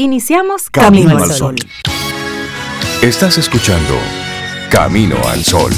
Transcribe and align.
Iniciamos 0.00 0.70
Camino, 0.70 1.18
al 1.18 1.32
Sol. 1.32 1.56
Estás 3.02 3.36
escuchando 3.36 3.94
Camino 4.70 5.16
al 5.26 5.42
Sol. 5.42 5.72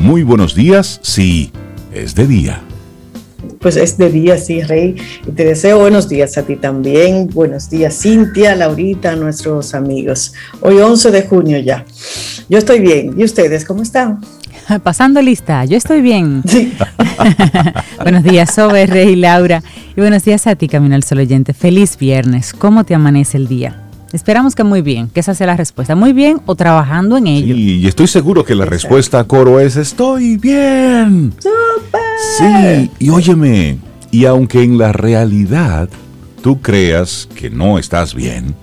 Muy 0.00 0.22
buenos 0.22 0.54
días, 0.54 0.98
sí, 1.02 1.52
es 1.92 2.14
de 2.14 2.26
día. 2.26 2.62
Pues 3.60 3.76
es 3.76 3.98
de 3.98 4.10
día, 4.10 4.38
sí, 4.38 4.62
Rey. 4.62 4.96
Y 5.26 5.32
te 5.32 5.44
deseo 5.44 5.78
buenos 5.78 6.08
días 6.08 6.38
a 6.38 6.42
ti 6.42 6.56
también. 6.56 7.28
Buenos 7.28 7.68
días, 7.68 8.00
Cintia, 8.00 8.56
Laurita, 8.56 9.14
nuestros 9.14 9.74
amigos. 9.74 10.32
Hoy 10.62 10.78
11 10.78 11.10
de 11.10 11.22
junio 11.26 11.58
ya. 11.58 11.84
Yo 12.48 12.56
estoy 12.56 12.80
bien. 12.80 13.12
¿Y 13.18 13.24
ustedes 13.24 13.66
cómo 13.66 13.82
están? 13.82 14.20
Pasando 14.82 15.22
lista, 15.22 15.64
yo 15.64 15.76
estoy 15.76 16.00
bien. 16.00 16.42
buenos 18.02 18.22
días, 18.22 18.54
Sobe, 18.54 18.86
Rey, 18.86 19.16
Laura. 19.16 19.62
Y 19.96 20.00
buenos 20.00 20.24
días 20.24 20.46
a 20.46 20.56
ti, 20.56 20.68
Camino 20.68 20.94
al 20.94 21.02
Sol 21.02 21.18
Oyente. 21.18 21.52
Feliz 21.54 21.96
viernes. 21.96 22.52
¿Cómo 22.52 22.84
te 22.84 22.94
amanece 22.94 23.36
el 23.36 23.48
día? 23.48 23.84
Esperamos 24.12 24.54
que 24.54 24.64
muy 24.64 24.80
bien, 24.80 25.08
que 25.08 25.20
esa 25.20 25.34
sea 25.34 25.46
la 25.46 25.56
respuesta. 25.56 25.94
Muy 25.94 26.12
bien 26.12 26.40
o 26.46 26.54
trabajando 26.54 27.16
en 27.16 27.26
ello. 27.26 27.54
y 27.54 27.86
estoy 27.86 28.06
seguro 28.06 28.44
que 28.44 28.54
la 28.54 28.64
respuesta 28.64 29.20
a 29.20 29.24
coro 29.24 29.60
es 29.60 29.76
estoy 29.76 30.36
bien. 30.36 31.34
Sí, 32.38 32.90
y 32.98 33.10
óyeme, 33.10 33.78
y 34.10 34.24
aunque 34.24 34.62
en 34.62 34.78
la 34.78 34.92
realidad 34.92 35.88
tú 36.42 36.60
creas 36.60 37.28
que 37.34 37.50
no 37.50 37.78
estás 37.78 38.14
bien, 38.14 38.54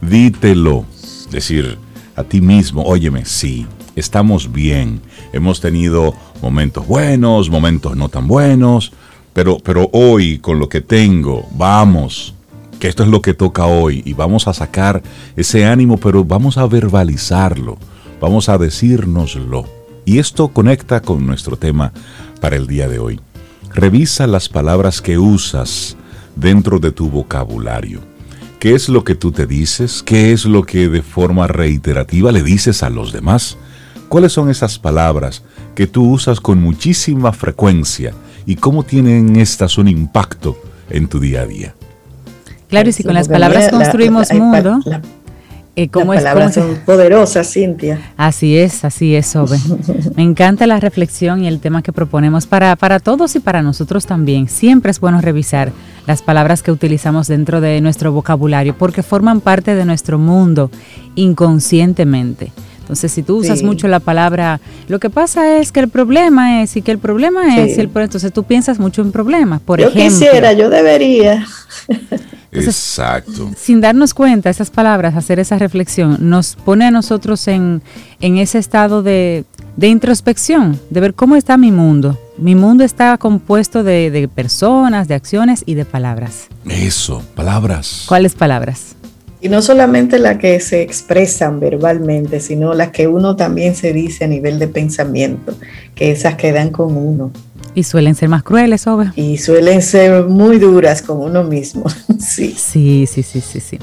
dítelo. 0.00 0.86
Decir 1.30 1.78
a 2.16 2.22
ti 2.22 2.40
mismo, 2.40 2.82
óyeme, 2.82 3.24
sí, 3.24 3.66
estamos 3.96 4.52
bien. 4.52 5.00
Hemos 5.32 5.60
tenido 5.60 6.14
momentos 6.42 6.86
buenos, 6.86 7.50
momentos 7.50 7.96
no 7.96 8.08
tan 8.08 8.26
buenos, 8.26 8.92
pero, 9.32 9.58
pero 9.58 9.90
hoy 9.92 10.38
con 10.38 10.58
lo 10.58 10.68
que 10.68 10.80
tengo, 10.80 11.46
vamos, 11.52 12.34
que 12.78 12.88
esto 12.88 13.02
es 13.02 13.08
lo 13.08 13.22
que 13.22 13.34
toca 13.34 13.66
hoy 13.66 14.02
y 14.04 14.12
vamos 14.12 14.46
a 14.46 14.54
sacar 14.54 15.02
ese 15.36 15.64
ánimo, 15.64 15.96
pero 15.98 16.24
vamos 16.24 16.58
a 16.58 16.66
verbalizarlo, 16.66 17.78
vamos 18.20 18.48
a 18.48 18.58
decírnoslo. 18.58 19.64
Y 20.04 20.18
esto 20.18 20.48
conecta 20.48 21.00
con 21.00 21.26
nuestro 21.26 21.56
tema 21.56 21.92
para 22.40 22.56
el 22.56 22.66
día 22.66 22.88
de 22.88 22.98
hoy. 22.98 23.20
Revisa 23.72 24.26
las 24.26 24.48
palabras 24.48 25.00
que 25.00 25.18
usas 25.18 25.96
dentro 26.36 26.78
de 26.78 26.92
tu 26.92 27.08
vocabulario. 27.08 28.00
¿Qué 28.60 28.74
es 28.74 28.88
lo 28.88 29.04
que 29.04 29.14
tú 29.14 29.32
te 29.32 29.46
dices? 29.46 30.02
¿Qué 30.02 30.32
es 30.32 30.44
lo 30.44 30.62
que 30.62 30.88
de 30.88 31.02
forma 31.02 31.46
reiterativa 31.46 32.32
le 32.32 32.42
dices 32.42 32.82
a 32.82 32.90
los 32.90 33.12
demás? 33.12 33.58
¿Cuáles 34.08 34.32
son 34.32 34.50
esas 34.50 34.78
palabras 34.78 35.42
que 35.74 35.86
tú 35.86 36.10
usas 36.10 36.40
con 36.40 36.60
muchísima 36.60 37.32
frecuencia 37.32 38.12
y 38.46 38.56
cómo 38.56 38.84
tienen 38.84 39.36
estas 39.36 39.78
un 39.78 39.88
impacto 39.88 40.56
en 40.90 41.08
tu 41.08 41.18
día 41.18 41.42
a 41.42 41.46
día? 41.46 41.74
Claro, 42.68 42.88
y 42.88 42.92
si 42.92 43.04
con 43.04 43.14
las 43.14 43.28
palabras 43.28 43.70
construimos 43.70 44.32
mundo. 44.32 44.80
Eh, 45.76 45.88
¿cómo 45.88 46.14
Las 46.14 46.22
palabras 46.22 46.54
son 46.54 46.78
poderosas, 46.86 47.52
Cintia. 47.52 48.12
Así 48.16 48.56
es, 48.56 48.84
así 48.84 49.16
es, 49.16 49.26
Sobe. 49.26 49.58
Me 50.16 50.22
encanta 50.22 50.68
la 50.68 50.78
reflexión 50.78 51.42
y 51.42 51.48
el 51.48 51.58
tema 51.58 51.82
que 51.82 51.92
proponemos 51.92 52.46
para, 52.46 52.76
para 52.76 53.00
todos 53.00 53.34
y 53.34 53.40
para 53.40 53.60
nosotros 53.60 54.06
también. 54.06 54.48
Siempre 54.48 54.92
es 54.92 55.00
bueno 55.00 55.20
revisar 55.20 55.72
las 56.06 56.22
palabras 56.22 56.62
que 56.62 56.70
utilizamos 56.70 57.26
dentro 57.26 57.60
de 57.60 57.80
nuestro 57.80 58.12
vocabulario 58.12 58.76
porque 58.78 59.02
forman 59.02 59.40
parte 59.40 59.74
de 59.74 59.84
nuestro 59.84 60.16
mundo 60.16 60.70
inconscientemente. 61.16 62.52
Entonces, 62.84 63.12
si 63.12 63.22
tú 63.22 63.38
usas 63.38 63.62
mucho 63.62 63.88
la 63.88 63.98
palabra, 63.98 64.60
lo 64.88 65.00
que 65.00 65.08
pasa 65.08 65.56
es 65.56 65.72
que 65.72 65.80
el 65.80 65.88
problema 65.88 66.60
es, 66.60 66.76
y 66.76 66.82
que 66.82 66.92
el 66.92 66.98
problema 66.98 67.56
es, 67.56 67.78
el, 67.78 67.90
entonces 67.94 68.30
tú 68.30 68.44
piensas 68.44 68.78
mucho 68.78 69.00
en 69.00 69.10
problemas. 69.10 69.62
Por 69.62 69.80
yo 69.80 69.88
ejemplo. 69.88 70.10
quisiera, 70.10 70.52
yo 70.52 70.68
debería. 70.68 71.46
Exacto. 72.52 73.50
Sin 73.56 73.80
darnos 73.80 74.12
cuenta, 74.12 74.50
esas 74.50 74.68
palabras, 74.68 75.16
hacer 75.16 75.38
esa 75.38 75.56
reflexión, 75.58 76.18
nos 76.20 76.56
pone 76.56 76.84
a 76.84 76.90
nosotros 76.90 77.48
en, 77.48 77.80
en 78.20 78.36
ese 78.36 78.58
estado 78.58 79.02
de, 79.02 79.46
de, 79.78 79.88
introspección, 79.88 80.78
de 80.90 81.00
ver 81.00 81.14
cómo 81.14 81.36
está 81.36 81.56
mi 81.56 81.72
mundo. 81.72 82.20
Mi 82.36 82.54
mundo 82.54 82.84
está 82.84 83.16
compuesto 83.16 83.82
de, 83.82 84.10
de 84.10 84.28
personas, 84.28 85.08
de 85.08 85.14
acciones 85.14 85.62
y 85.64 85.72
de 85.72 85.86
palabras. 85.86 86.48
Eso, 86.68 87.22
palabras. 87.34 88.04
¿Cuáles 88.06 88.34
palabras? 88.34 88.93
Y 89.44 89.50
no 89.50 89.60
solamente 89.60 90.18
las 90.18 90.38
que 90.38 90.58
se 90.58 90.80
expresan 90.80 91.60
verbalmente, 91.60 92.40
sino 92.40 92.72
las 92.72 92.92
que 92.92 93.08
uno 93.08 93.36
también 93.36 93.74
se 93.74 93.92
dice 93.92 94.24
a 94.24 94.26
nivel 94.26 94.58
de 94.58 94.68
pensamiento, 94.68 95.54
que 95.94 96.12
esas 96.12 96.36
quedan 96.36 96.70
con 96.70 96.96
uno. 96.96 97.30
Y 97.74 97.82
suelen 97.82 98.14
ser 98.14 98.30
más 98.30 98.42
crueles, 98.42 98.86
obvio. 98.86 99.12
Y 99.16 99.36
suelen 99.36 99.82
ser 99.82 100.24
muy 100.24 100.58
duras 100.58 101.02
con 101.02 101.20
uno 101.20 101.44
mismo, 101.44 101.84
sí. 102.18 102.54
Sí, 102.56 103.06
sí, 103.06 103.22
sí, 103.22 103.42
sí, 103.42 103.60
sí. 103.60 103.78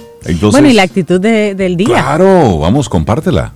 bueno, 0.51 0.67
y 0.67 0.73
la 0.73 0.81
actitud 0.81 1.21
del 1.21 1.77
día. 1.77 1.85
Claro, 1.85 2.57
vamos, 2.57 2.89
compártela. 2.89 3.53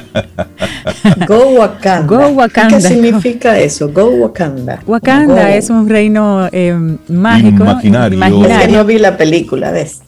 Go 1.29 1.51
Wakanda. 1.59 2.07
Go 2.07 2.29
Wakanda. 2.29 2.79
¿Qué 2.79 2.81
significa 2.81 3.59
eso? 3.59 3.93
Go 3.93 4.07
Wakanda. 4.07 4.81
Wakanda 4.87 5.55
es 5.55 5.69
un 5.69 5.87
reino 5.87 6.49
eh, 6.51 6.73
mágico. 7.09 7.63
Imaginario. 7.63 8.17
imaginario. 8.17 8.79
no 8.79 8.85
vi 8.87 8.99
la 8.99 9.19
película, 9.19 9.71
¿ves? 9.71 10.01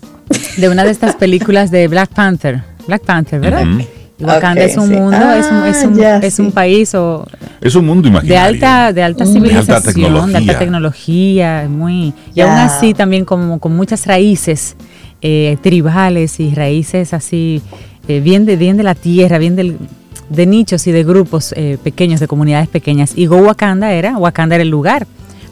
De 0.57 0.71
una 0.71 0.85
de 0.85 0.91
estas 0.91 1.17
películas 1.17 1.71
de 1.71 1.87
Black 1.87 2.09
Panther. 2.15 2.63
Black 2.87 3.03
Panther, 3.03 3.41
¿verdad? 3.41 3.67
Wakanda 4.21 4.63
es 4.63 4.77
un 4.77 4.91
mundo, 4.91 5.33
es, 5.33 5.47
un, 5.51 5.65
es, 5.65 5.85
un, 5.85 6.05
ah, 6.05 6.21
es 6.23 6.39
un 6.39 6.53
país 6.53 6.95
o 6.95 7.27
es 7.61 7.75
un 7.75 7.87
mundo 7.87 8.09
imaginario. 8.09 8.35
de 8.35 8.39
alta 8.39 8.93
de 8.93 9.03
alta 9.03 9.25
civilización, 9.25 10.31
de 10.33 10.39
alta 10.39 10.59
tecnología, 10.59 11.67
muy 11.69 12.13
y 12.35 12.41
aún 12.41 12.53
así 12.53 12.95
también 12.95 13.25
como 13.25 13.59
con 13.59 13.75
muchas 13.75 14.07
raíces 14.07 14.77
eh, 15.23 15.59
tribales 15.61 16.41
y 16.41 16.55
raíces 16.55 17.13
así, 17.13 17.61
eh, 18.09 18.21
bien, 18.21 18.47
de, 18.47 18.57
bien 18.57 18.79
de 18.79 18.83
la 18.83 18.95
tierra, 18.95 19.37
bien 19.37 19.55
del, 19.55 19.77
de 20.31 20.47
nichos 20.47 20.87
y 20.87 20.93
de 20.93 21.05
grupos 21.05 21.53
eh, 21.59 21.77
pequeños, 21.83 22.21
de 22.21 22.27
comunidades 22.27 22.69
pequeñas. 22.69 23.13
Y 23.17 23.27
Go 23.27 23.37
Wakanda 23.37 23.93
era, 23.93 24.17
Wakanda 24.17 24.55
era 24.55 24.63
el 24.63 24.71
lugar. 24.71 25.07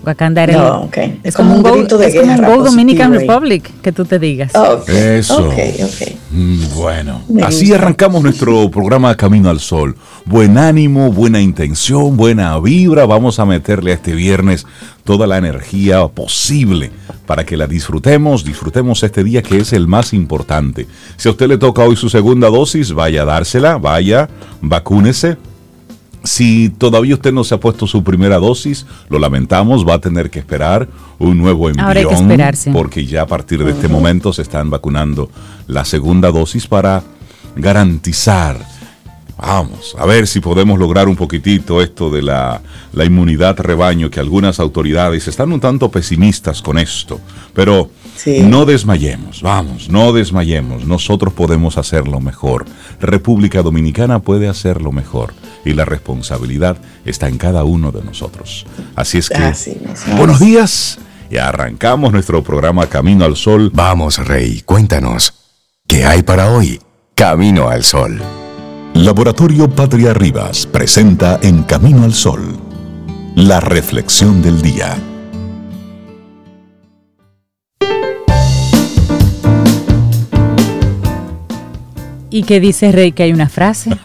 Wakanda 0.09 0.43
era 0.43 0.55
el, 0.93 1.19
es, 1.23 1.35
como, 1.35 1.55
un 1.55 1.63
Go, 1.63 1.77
es 1.77 2.15
como 2.15 2.33
un 2.33 2.43
Go 2.43 2.65
Dominican 2.65 3.13
Republic, 3.13 3.71
que 3.83 3.93
tú 3.93 4.05
te 4.05 4.19
digas. 4.19 4.53
Eso. 4.89 5.53
Mm, 6.31 6.75
bueno, 6.75 7.23
así 7.43 7.73
arrancamos 7.73 8.23
nuestro 8.23 8.71
programa 8.73 9.15
Camino 9.17 9.51
al 9.51 9.61
Sol. 9.61 9.97
Buen 10.25 10.57
ánimo, 10.59 11.13
buena 11.13 11.41
intención, 11.41 12.17
buena 12.17 12.59
vibra. 12.59 13.07
Vamos 13.07 13.39
a 13.39 13.45
meterle 13.45 13.93
a 13.93 13.95
este 13.95 14.15
viernes 14.15 14.67
toda 15.05 15.27
la 15.27 15.39
energía 15.39 16.07
posible 16.09 16.91
para 17.27 17.45
que 17.45 17.57
la 17.57 17.67
disfrutemos, 17.67 18.45
disfrutemos 18.45 19.03
este 19.03 19.23
día 19.25 19.43
que 19.43 19.59
es 19.59 19.73
el 19.73 19.87
más 19.87 20.13
importante. 20.15 20.87
Si 21.17 21.29
a 21.29 21.33
usted 21.33 21.49
le 21.49 21.59
toca 21.59 21.83
hoy 21.83 21.97
su 21.97 22.09
segunda 22.09 22.49
dosis, 22.49 22.93
vaya 22.93 23.23
a 23.23 23.27
dársela, 23.27 23.77
vaya, 23.77 24.29
vacúnese. 24.63 25.37
Si 26.29 26.69
todavía 26.69 27.15
usted 27.15 27.33
no 27.33 27.43
se 27.43 27.55
ha 27.55 27.59
puesto 27.59 27.87
su 27.87 28.05
primera 28.05 28.37
dosis, 28.37 28.85
lo 29.09 29.19
lamentamos, 29.19 29.89
va 29.89 29.95
a 29.95 29.99
tener 29.99 30.29
que 30.29 30.39
esperar 30.39 30.87
un 31.19 31.39
nuevo 31.39 31.71
envión, 31.71 32.75
porque 32.75 33.07
ya 33.07 33.23
a 33.23 33.27
partir 33.27 33.65
de 33.65 33.71
este 33.71 33.89
momento 33.89 34.35
se 34.35 34.43
están 34.43 34.69
vacunando 34.69 35.31
la 35.67 35.87
segunda 35.87 36.31
dosis 36.31 36.67
para 36.67 37.03
garantizar 37.57 38.59
Vamos, 39.39 39.95
a 39.97 40.05
ver 40.05 40.27
si 40.27 40.41
podemos 40.41 40.79
lograr 40.79 41.07
un 41.09 41.15
poquitito 41.15 41.81
esto 41.81 42.11
de 42.11 42.23
la, 42.23 42.61
la, 42.93 43.05
inmunidad 43.05 43.57
rebaño, 43.59 44.11
que 44.11 44.19
algunas 44.19 44.59
autoridades 44.59 45.29
están 45.29 45.53
un 45.53 45.61
tanto 45.61 45.91
pesimistas 45.91 46.61
con 46.61 46.77
esto. 46.77 47.21
Pero 47.55 47.89
no 48.27 48.65
desmayemos, 48.65 49.43
vamos, 49.43 49.89
no 49.89 50.13
desmayemos. 50.13 50.85
Nosotros 50.87 51.33
podemos 51.33 51.79
hacerlo 51.79 52.21
mejor. 52.21 52.65
República 53.01 53.63
Dominicana 53.63 54.19
puede 54.19 54.49
hacerlo 54.49 54.91
mejor. 54.91 55.35
Y 55.65 55.73
la 55.73 55.85
responsabilidad 55.85 56.79
está 57.05 57.29
en 57.29 57.39
cada 57.39 57.63
uno 57.65 57.93
de 57.93 58.03
nosotros. 58.03 58.67
Así 58.97 59.19
es 59.19 59.29
que, 59.29 59.53
buenos 60.17 60.41
días. 60.41 60.99
Y 61.31 61.37
arrancamos 61.37 62.13
nuestro 62.13 62.43
programa 62.43 62.87
Camino 62.87 63.25
al 63.25 63.37
Sol. 63.37 63.71
Vamos, 63.73 64.19
Rey, 64.27 64.63
cuéntanos. 64.63 65.35
¿Qué 65.87 66.05
hay 66.05 66.23
para 66.23 66.51
hoy? 66.51 66.81
Camino 67.15 67.69
al 67.69 67.85
Sol. 67.85 68.21
Laboratorio 68.99 69.71
Patria 69.71 70.13
Rivas 70.13 70.67
presenta 70.67 71.39
En 71.41 71.63
Camino 71.63 72.03
al 72.03 72.13
Sol, 72.13 72.59
la 73.37 73.61
reflexión 73.61 74.43
del 74.43 74.61
día. 74.61 74.99
¿Y 82.29 82.43
qué 82.43 82.59
dice 82.59 82.91
Rey 82.91 83.13
que 83.13 83.23
hay 83.23 83.33
una 83.33 83.49
frase? 83.49 83.97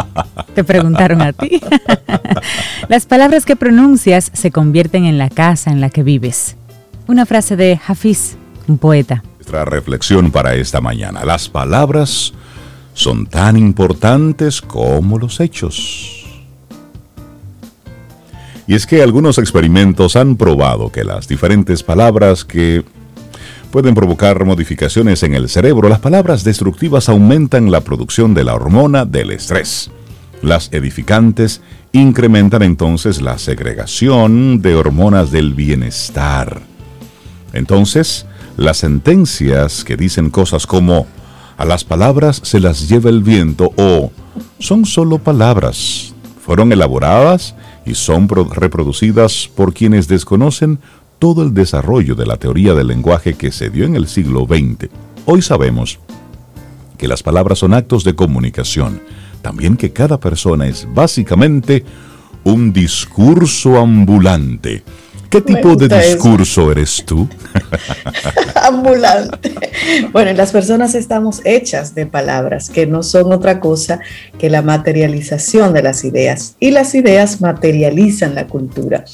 Te 0.54 0.64
preguntaron 0.64 1.20
a 1.20 1.34
ti. 1.34 1.60
Las 2.88 3.04
palabras 3.04 3.44
que 3.44 3.54
pronuncias 3.54 4.30
se 4.32 4.50
convierten 4.50 5.04
en 5.04 5.18
la 5.18 5.28
casa 5.28 5.70
en 5.70 5.82
la 5.82 5.90
que 5.90 6.02
vives. 6.02 6.56
Una 7.06 7.26
frase 7.26 7.54
de 7.56 7.78
Hafiz, 7.86 8.38
un 8.66 8.78
poeta. 8.78 9.22
Nuestra 9.36 9.66
reflexión 9.66 10.30
para 10.30 10.54
esta 10.54 10.80
mañana. 10.80 11.22
Las 11.26 11.50
palabras 11.50 12.32
son 12.98 13.26
tan 13.26 13.56
importantes 13.56 14.60
como 14.60 15.20
los 15.20 15.38
hechos. 15.38 16.26
Y 18.66 18.74
es 18.74 18.86
que 18.86 19.02
algunos 19.02 19.38
experimentos 19.38 20.16
han 20.16 20.34
probado 20.34 20.90
que 20.90 21.04
las 21.04 21.28
diferentes 21.28 21.84
palabras 21.84 22.44
que 22.44 22.84
pueden 23.70 23.94
provocar 23.94 24.44
modificaciones 24.44 25.22
en 25.22 25.36
el 25.36 25.48
cerebro, 25.48 25.88
las 25.88 26.00
palabras 26.00 26.42
destructivas 26.42 27.08
aumentan 27.08 27.70
la 27.70 27.82
producción 27.82 28.34
de 28.34 28.42
la 28.42 28.56
hormona 28.56 29.04
del 29.04 29.30
estrés. 29.30 29.92
Las 30.42 30.72
edificantes 30.72 31.60
incrementan 31.92 32.62
entonces 32.64 33.22
la 33.22 33.38
segregación 33.38 34.60
de 34.60 34.74
hormonas 34.74 35.30
del 35.30 35.54
bienestar. 35.54 36.62
Entonces, 37.52 38.26
las 38.56 38.78
sentencias 38.78 39.84
que 39.84 39.96
dicen 39.96 40.30
cosas 40.30 40.66
como 40.66 41.06
a 41.58 41.64
las 41.64 41.84
palabras 41.84 42.40
se 42.44 42.60
las 42.60 42.88
lleva 42.88 43.10
el 43.10 43.22
viento 43.22 43.72
o 43.76 44.12
son 44.60 44.86
solo 44.86 45.18
palabras. 45.18 46.14
Fueron 46.40 46.72
elaboradas 46.72 47.56
y 47.84 47.94
son 47.94 48.28
reproducidas 48.28 49.50
por 49.54 49.74
quienes 49.74 50.06
desconocen 50.06 50.78
todo 51.18 51.42
el 51.42 51.52
desarrollo 51.52 52.14
de 52.14 52.26
la 52.26 52.36
teoría 52.36 52.74
del 52.74 52.86
lenguaje 52.86 53.34
que 53.34 53.50
se 53.50 53.70
dio 53.70 53.84
en 53.86 53.96
el 53.96 54.06
siglo 54.06 54.46
XX. 54.46 54.88
Hoy 55.26 55.42
sabemos 55.42 55.98
que 56.96 57.08
las 57.08 57.24
palabras 57.24 57.58
son 57.58 57.74
actos 57.74 58.04
de 58.04 58.14
comunicación, 58.14 59.02
también 59.42 59.76
que 59.76 59.92
cada 59.92 60.20
persona 60.20 60.68
es 60.68 60.86
básicamente 60.94 61.84
un 62.44 62.72
discurso 62.72 63.78
ambulante 63.78 64.84
¿Qué 65.30 65.42
tipo 65.42 65.76
de 65.76 65.88
discurso 65.88 66.72
eres 66.72 67.02
tú? 67.04 67.28
Ambulante. 68.54 69.54
Bueno, 70.12 70.32
las 70.32 70.52
personas 70.52 70.94
estamos 70.94 71.42
hechas 71.44 71.94
de 71.94 72.06
palabras 72.06 72.70
que 72.70 72.86
no 72.86 73.02
son 73.02 73.32
otra 73.32 73.60
cosa 73.60 74.00
que 74.38 74.48
la 74.48 74.62
materialización 74.62 75.74
de 75.74 75.82
las 75.82 76.04
ideas 76.04 76.56
y 76.60 76.70
las 76.70 76.94
ideas 76.94 77.40
materializan 77.40 78.34
la 78.34 78.46
cultura. 78.46 79.04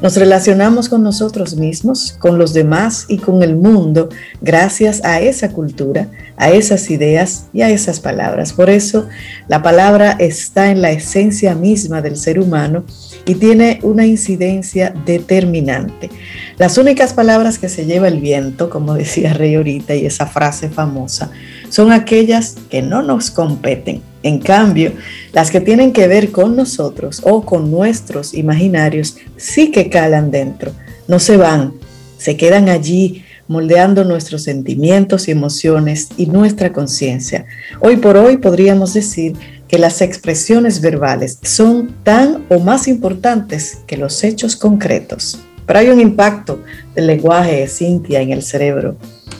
Nos 0.00 0.16
relacionamos 0.16 0.88
con 0.88 1.02
nosotros 1.02 1.56
mismos, 1.56 2.16
con 2.18 2.38
los 2.38 2.54
demás 2.54 3.04
y 3.08 3.18
con 3.18 3.42
el 3.42 3.54
mundo 3.54 4.08
gracias 4.40 5.04
a 5.04 5.20
esa 5.20 5.50
cultura, 5.50 6.08
a 6.38 6.50
esas 6.50 6.88
ideas 6.90 7.48
y 7.52 7.60
a 7.60 7.68
esas 7.68 8.00
palabras. 8.00 8.54
Por 8.54 8.70
eso 8.70 9.08
la 9.46 9.62
palabra 9.62 10.16
está 10.18 10.70
en 10.70 10.80
la 10.80 10.90
esencia 10.90 11.54
misma 11.54 12.00
del 12.00 12.16
ser 12.16 12.38
humano 12.38 12.84
y 13.26 13.34
tiene 13.34 13.78
una 13.82 14.06
incidencia 14.06 14.94
determinante. 15.04 16.10
Las 16.58 16.78
únicas 16.78 17.12
palabras 17.12 17.58
que 17.58 17.68
se 17.68 17.86
lleva 17.86 18.08
el 18.08 18.20
viento, 18.20 18.70
como 18.70 18.94
decía 18.94 19.32
Rey 19.32 19.54
ahorita 19.54 19.94
y 19.94 20.06
esa 20.06 20.26
frase 20.26 20.68
famosa, 20.68 21.30
son 21.68 21.92
aquellas 21.92 22.56
que 22.70 22.82
no 22.82 23.02
nos 23.02 23.30
competen. 23.30 24.02
En 24.22 24.38
cambio, 24.38 24.92
las 25.32 25.50
que 25.50 25.60
tienen 25.60 25.92
que 25.92 26.06
ver 26.06 26.30
con 26.30 26.56
nosotros 26.56 27.22
o 27.24 27.44
con 27.44 27.70
nuestros 27.70 28.34
imaginarios 28.34 29.16
sí 29.36 29.70
que 29.70 29.88
calan 29.88 30.30
dentro, 30.30 30.72
no 31.08 31.18
se 31.18 31.36
van, 31.36 31.72
se 32.18 32.36
quedan 32.36 32.68
allí 32.68 33.24
moldeando 33.50 34.04
nuestros 34.04 34.44
sentimientos 34.44 35.26
y 35.26 35.32
emociones 35.32 36.08
y 36.16 36.26
nuestra 36.26 36.72
conciencia. 36.72 37.46
Hoy 37.80 37.96
por 37.96 38.16
hoy 38.16 38.36
podríamos 38.36 38.94
decir 38.94 39.32
que 39.70 39.78
las 39.78 40.02
expresiones 40.02 40.80
verbales 40.80 41.38
son 41.42 41.94
tan 42.02 42.44
o 42.48 42.58
más 42.58 42.88
importantes 42.88 43.78
que 43.86 43.96
los 43.96 44.24
hechos 44.24 44.56
concretos. 44.56 45.38
Pero 45.64 45.78
hay 45.78 45.88
un 45.90 46.00
impacto 46.00 46.60
del 46.96 47.06
lenguaje, 47.06 47.68
Cintia, 47.68 48.20
en 48.20 48.32
el 48.32 48.42
cerebro. 48.42 48.96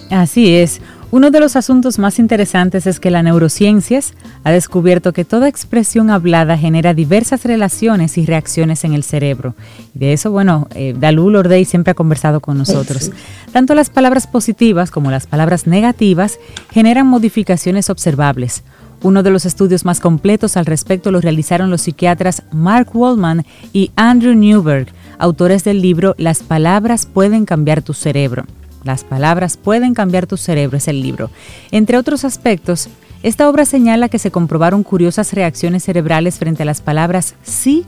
Así 0.08 0.54
es. 0.54 0.80
Uno 1.10 1.32
de 1.32 1.40
los 1.40 1.56
asuntos 1.56 1.98
más 1.98 2.20
interesantes 2.20 2.86
es 2.86 3.00
que 3.00 3.10
la 3.10 3.24
neurociencias 3.24 4.14
ha 4.44 4.52
descubierto 4.52 5.12
que 5.12 5.24
toda 5.24 5.48
expresión 5.48 6.08
hablada 6.08 6.56
genera 6.56 6.94
diversas 6.94 7.44
relaciones 7.44 8.16
y 8.16 8.24
reacciones 8.24 8.84
en 8.84 8.92
el 8.92 9.02
cerebro. 9.02 9.56
De 9.94 10.12
eso, 10.12 10.30
bueno, 10.30 10.68
eh, 10.76 10.94
Dalú 10.96 11.30
Lordey 11.30 11.64
siempre 11.64 11.90
ha 11.90 11.94
conversado 11.94 12.38
con 12.38 12.56
nosotros. 12.56 13.10
Tanto 13.50 13.74
las 13.74 13.90
palabras 13.90 14.28
positivas 14.28 14.92
como 14.92 15.10
las 15.10 15.26
palabras 15.26 15.66
negativas 15.66 16.38
generan 16.70 17.08
modificaciones 17.08 17.90
observables. 17.90 18.62
Uno 19.02 19.22
de 19.22 19.30
los 19.30 19.46
estudios 19.46 19.86
más 19.86 19.98
completos 19.98 20.58
al 20.58 20.66
respecto 20.66 21.10
lo 21.10 21.22
realizaron 21.22 21.70
los 21.70 21.82
psiquiatras 21.82 22.42
Mark 22.52 22.90
Wallman 22.92 23.46
y 23.72 23.92
Andrew 23.96 24.34
Newberg, 24.34 24.88
autores 25.18 25.64
del 25.64 25.80
libro 25.80 26.14
Las 26.18 26.42
palabras 26.42 27.06
pueden 27.06 27.46
cambiar 27.46 27.80
tu 27.80 27.94
cerebro. 27.94 28.44
Las 28.84 29.04
palabras 29.04 29.56
pueden 29.56 29.94
cambiar 29.94 30.26
tu 30.26 30.36
cerebro 30.36 30.76
es 30.76 30.86
el 30.86 31.00
libro. 31.00 31.30
Entre 31.70 31.96
otros 31.96 32.24
aspectos, 32.24 32.88
esta 33.22 33.48
obra 33.48 33.64
señala 33.64 34.10
que 34.10 34.18
se 34.18 34.30
comprobaron 34.30 34.82
curiosas 34.82 35.32
reacciones 35.32 35.84
cerebrales 35.84 36.38
frente 36.38 36.62
a 36.62 36.66
las 36.66 36.82
palabras 36.82 37.34
sí 37.42 37.86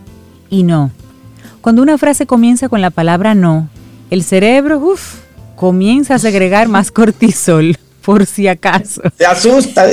y 0.49 0.63
no. 0.63 0.91
Cuando 1.61 1.83
una 1.83 1.99
frase 1.99 2.27
comienza 2.27 2.71
con 2.71 2.81
la 2.81 2.91
palabra 2.91 3.35
no, 3.35 3.69
el 4.11 4.23
cerebro 4.23 4.79
uf, 4.79 5.17
comienza 5.57 6.15
a 6.15 6.19
segregar 6.19 6.69
más 6.69 6.91
cortisol 6.91 7.77
por 8.05 8.27
si 8.27 8.49
acaso. 8.49 9.03
Se 9.17 9.25
asusta. 9.25 9.87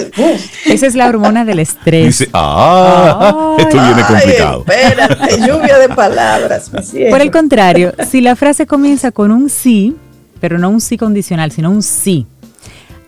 Esa 0.66 0.88
es 0.88 0.96
la 0.96 1.08
hormona 1.08 1.46
del 1.46 1.60
estrés. 1.60 2.20
Dice, 2.20 2.30
ah, 2.34 3.56
esto 3.58 3.82
viene 3.82 4.04
complicado. 4.06 4.66
espérate, 4.68 5.38
lluvia 5.48 5.78
de 5.78 5.90
palabras. 5.90 6.70
por 7.10 7.22
el 7.22 7.32
contrario, 7.32 7.94
si 8.10 8.22
la 8.22 8.36
frase 8.36 8.66
comienza 8.66 9.12
con 9.12 9.32
un 9.32 9.50
sí, 9.50 9.96
pero 10.40 10.58
no 10.58 10.70
un 10.70 10.82
sí 10.82 10.98
condicional, 10.98 11.52
sino 11.52 11.70
un 11.70 11.84
sí, 11.84 12.26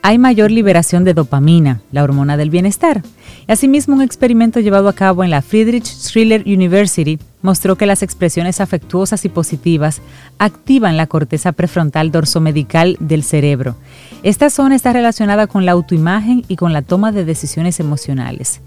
hay 0.04 0.18
mayor 0.18 0.50
liberación 0.52 1.04
de 1.04 1.14
dopamina, 1.14 1.82
la 1.92 2.04
hormona 2.04 2.38
del 2.38 2.50
bienestar. 2.50 3.04
Asimismo, 3.48 3.96
un 3.96 4.02
experimento 4.02 4.60
llevado 4.60 4.90
a 4.90 4.94
cabo 4.94 5.24
en 5.24 5.30
la 5.30 5.42
Friedrich 5.42 5.86
Schiller 5.86 6.44
University 6.46 7.20
mostró 7.42 7.76
que 7.76 7.86
las 7.86 8.04
expresiones 8.04 8.62
afectuosas 8.62 9.26
y 9.26 9.30
positivas 9.30 10.02
activan 10.38 10.98
la 10.98 11.08
corteza 11.08 11.52
prefrontal 11.52 12.12
dorsomedical 12.12 12.98
del 13.00 13.24
cerebro. 13.24 13.76
Esta 14.24 14.50
zona 14.50 14.76
está 14.76 14.94
relacionada 14.94 15.48
con 15.48 15.66
la 15.66 15.72
autoimagen 15.74 16.44
y 16.48 16.56
con 16.56 16.74
la 16.74 16.82
toma 16.82 17.12
de 17.12 17.26
decisiones 17.26 17.80
emocionales. 17.80 18.62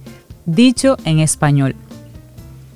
Dicho 0.47 0.97
en 1.05 1.21
español, 1.21 1.75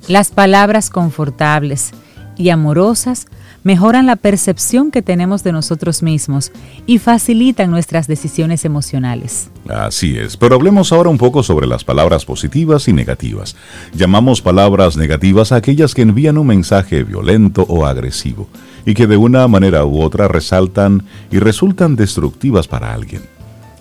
las 0.07 0.31
palabras 0.31 0.89
confortables 0.89 1.91
y 2.37 2.49
amorosas 2.49 3.27
mejoran 3.63 4.05
la 4.05 4.15
percepción 4.15 4.91
que 4.91 5.01
tenemos 5.01 5.43
de 5.43 5.51
nosotros 5.51 6.01
mismos 6.03 6.51
y 6.85 6.99
facilitan 6.99 7.71
nuestras 7.71 8.07
decisiones 8.07 8.65
emocionales. 8.65 9.49
Así 9.67 10.17
es, 10.17 10.37
pero 10.37 10.55
hablemos 10.55 10.91
ahora 10.91 11.09
un 11.09 11.17
poco 11.17 11.43
sobre 11.43 11.67
las 11.67 11.83
palabras 11.83 12.25
positivas 12.25 12.87
y 12.87 12.93
negativas. 12.93 13.55
Llamamos 13.93 14.41
palabras 14.41 14.97
negativas 14.97 15.51
a 15.51 15.57
aquellas 15.57 15.93
que 15.93 16.01
envían 16.01 16.37
un 16.37 16.47
mensaje 16.47 17.03
violento 17.03 17.65
o 17.67 17.85
agresivo 17.85 18.47
y 18.85 18.93
que 18.93 19.07
de 19.07 19.17
una 19.17 19.47
manera 19.47 19.85
u 19.85 20.01
otra 20.01 20.27
resaltan 20.27 21.03
y 21.31 21.39
resultan 21.39 21.95
destructivas 21.95 22.67
para 22.67 22.93
alguien. 22.93 23.21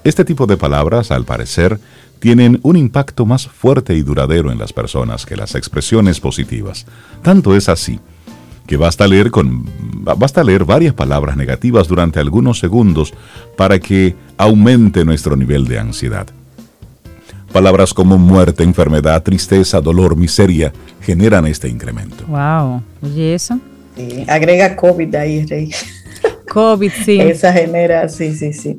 Este 0.05 0.25
tipo 0.25 0.47
de 0.47 0.57
palabras, 0.57 1.11
al 1.11 1.25
parecer, 1.25 1.79
tienen 2.19 2.59
un 2.63 2.77
impacto 2.77 3.27
más 3.27 3.47
fuerte 3.47 3.95
y 3.95 4.03
duradero 4.03 4.51
en 4.51 4.59
las 4.59 4.73
personas 4.73 5.25
que 5.25 5.37
las 5.37 5.55
expresiones 5.55 6.19
positivas. 6.21 6.87
Tanto 7.23 7.55
es 7.55 7.69
así 7.69 8.01
que 8.69 8.77
basta 8.77 9.09
leer, 9.09 9.31
con, 9.31 9.65
basta 10.17 10.45
leer 10.45 10.65
varias 10.65 10.93
palabras 10.93 11.37
negativas 11.37 11.89
durante 11.89 12.21
algunos 12.21 12.59
segundos 12.61 13.15
para 13.57 13.81
que 13.81 14.15
aumente 14.37 15.05
nuestro 15.07 15.35
nivel 15.37 15.67
de 15.67 15.79
ansiedad. 15.79 16.27
Palabras 17.51 17.95
como 17.95 18.19
muerte, 18.19 18.63
enfermedad, 18.63 19.23
tristeza, 19.23 19.81
dolor, 19.81 20.17
miseria 20.17 20.71
generan 21.01 21.47
este 21.47 21.67
incremento. 21.67 22.27
Wow, 22.27 22.83
oye 23.03 23.35
eso. 23.35 23.59
Sí, 23.97 24.25
agrega 24.29 24.77
COVID 24.77 25.15
ahí, 25.15 25.47
Rey. 25.47 25.71
COVID, 26.53 26.93
sí. 27.07 27.19
Esa 27.21 27.55
genera, 27.55 28.07
sí, 28.11 28.35
sí, 28.35 28.53
sí. 28.53 28.79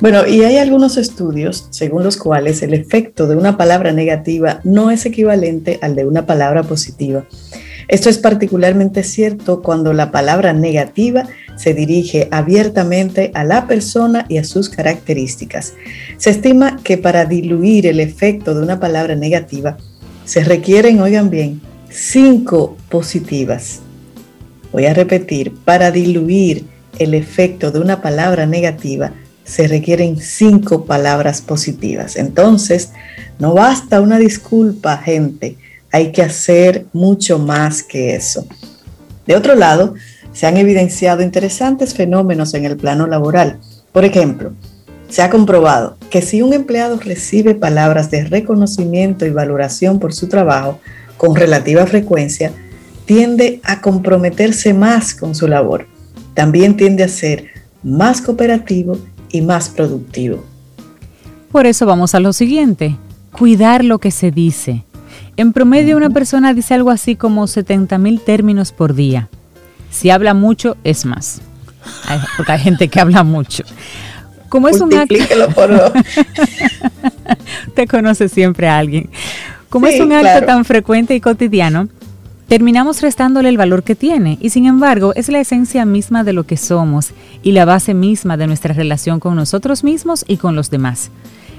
Bueno, 0.00 0.28
y 0.28 0.44
hay 0.44 0.58
algunos 0.58 0.96
estudios 0.96 1.66
según 1.70 2.04
los 2.04 2.16
cuales 2.16 2.62
el 2.62 2.72
efecto 2.72 3.26
de 3.26 3.34
una 3.34 3.56
palabra 3.56 3.92
negativa 3.92 4.60
no 4.62 4.92
es 4.92 5.04
equivalente 5.06 5.80
al 5.82 5.96
de 5.96 6.06
una 6.06 6.24
palabra 6.24 6.62
positiva. 6.62 7.24
Esto 7.88 8.08
es 8.08 8.18
particularmente 8.18 9.02
cierto 9.02 9.62
cuando 9.62 9.92
la 9.92 10.10
palabra 10.10 10.52
negativa 10.52 11.24
se 11.56 11.74
dirige 11.74 12.28
abiertamente 12.30 13.30
a 13.34 13.44
la 13.44 13.66
persona 13.66 14.26
y 14.28 14.38
a 14.38 14.44
sus 14.44 14.68
características. 14.68 15.74
Se 16.16 16.30
estima 16.30 16.78
que 16.82 16.98
para 16.98 17.24
diluir 17.24 17.86
el 17.86 18.00
efecto 18.00 18.54
de 18.54 18.62
una 18.62 18.80
palabra 18.80 19.14
negativa 19.14 19.76
se 20.24 20.42
requieren, 20.42 21.00
oigan 21.00 21.30
bien, 21.30 21.60
cinco 21.90 22.76
positivas. 22.88 23.80
Voy 24.72 24.86
a 24.86 24.94
repetir, 24.94 25.52
para 25.64 25.90
diluir 25.90 26.64
el 26.98 27.14
efecto 27.14 27.70
de 27.70 27.80
una 27.80 28.00
palabra 28.00 28.46
negativa 28.46 29.12
se 29.44 29.68
requieren 29.68 30.18
cinco 30.18 30.86
palabras 30.86 31.42
positivas. 31.42 32.16
Entonces, 32.16 32.92
no 33.38 33.54
basta 33.54 34.00
una 34.00 34.18
disculpa, 34.18 34.96
gente, 34.96 35.58
hay 35.94 36.10
que 36.10 36.22
hacer 36.22 36.86
mucho 36.92 37.38
más 37.38 37.84
que 37.84 38.16
eso. 38.16 38.44
De 39.28 39.36
otro 39.36 39.54
lado, 39.54 39.94
se 40.32 40.44
han 40.44 40.56
evidenciado 40.56 41.22
interesantes 41.22 41.94
fenómenos 41.94 42.52
en 42.54 42.64
el 42.64 42.76
plano 42.76 43.06
laboral. 43.06 43.60
Por 43.92 44.04
ejemplo, 44.04 44.54
se 45.08 45.22
ha 45.22 45.30
comprobado 45.30 45.96
que 46.10 46.20
si 46.20 46.42
un 46.42 46.52
empleado 46.52 46.98
recibe 46.98 47.54
palabras 47.54 48.10
de 48.10 48.24
reconocimiento 48.24 49.24
y 49.24 49.30
valoración 49.30 50.00
por 50.00 50.12
su 50.12 50.26
trabajo 50.28 50.80
con 51.16 51.36
relativa 51.36 51.86
frecuencia, 51.86 52.50
tiende 53.06 53.60
a 53.62 53.80
comprometerse 53.80 54.74
más 54.74 55.14
con 55.14 55.36
su 55.36 55.46
labor. 55.46 55.86
También 56.34 56.76
tiende 56.76 57.04
a 57.04 57.08
ser 57.08 57.44
más 57.84 58.20
cooperativo 58.20 58.98
y 59.30 59.42
más 59.42 59.68
productivo. 59.68 60.42
Por 61.52 61.66
eso 61.66 61.86
vamos 61.86 62.16
a 62.16 62.18
lo 62.18 62.32
siguiente, 62.32 62.96
cuidar 63.30 63.84
lo 63.84 64.00
que 64.00 64.10
se 64.10 64.32
dice. 64.32 64.82
En 65.36 65.52
promedio 65.52 65.96
una 65.96 66.10
persona 66.10 66.54
dice 66.54 66.74
algo 66.74 66.90
así 66.90 67.16
como 67.16 67.46
70 67.46 67.98
mil 67.98 68.20
términos 68.20 68.72
por 68.72 68.94
día. 68.94 69.28
Si 69.90 70.10
habla 70.10 70.34
mucho, 70.34 70.76
es 70.84 71.04
más. 71.04 71.40
porque 72.36 72.52
hay 72.52 72.60
gente 72.60 72.88
que 72.88 73.00
habla 73.00 73.24
mucho. 73.24 73.64
Como 74.48 74.68
es 74.68 74.80
un 74.80 74.94
acto. 74.94 75.16
por 75.54 75.70
Te 77.74 77.86
conoce 77.88 78.28
siempre 78.28 78.68
a 78.68 78.78
alguien. 78.78 79.10
Como 79.68 79.88
es 79.88 80.00
un 80.00 80.12
acto 80.12 80.46
tan 80.46 80.64
frecuente 80.64 81.16
y 81.16 81.20
cotidiano, 81.20 81.88
terminamos 82.46 83.02
restándole 83.02 83.48
el 83.48 83.56
valor 83.56 83.82
que 83.82 83.96
tiene 83.96 84.38
y 84.40 84.50
sin 84.50 84.66
embargo 84.66 85.12
es 85.16 85.28
la 85.28 85.40
esencia 85.40 85.84
misma 85.84 86.22
de 86.22 86.32
lo 86.32 86.44
que 86.44 86.56
somos 86.56 87.10
y 87.42 87.50
la 87.50 87.64
base 87.64 87.94
misma 87.94 88.36
de 88.36 88.46
nuestra 88.46 88.72
relación 88.72 89.18
con 89.18 89.34
nosotros 89.34 89.82
mismos 89.82 90.24
y 90.28 90.36
con 90.36 90.54
los 90.54 90.70
demás. 90.70 91.10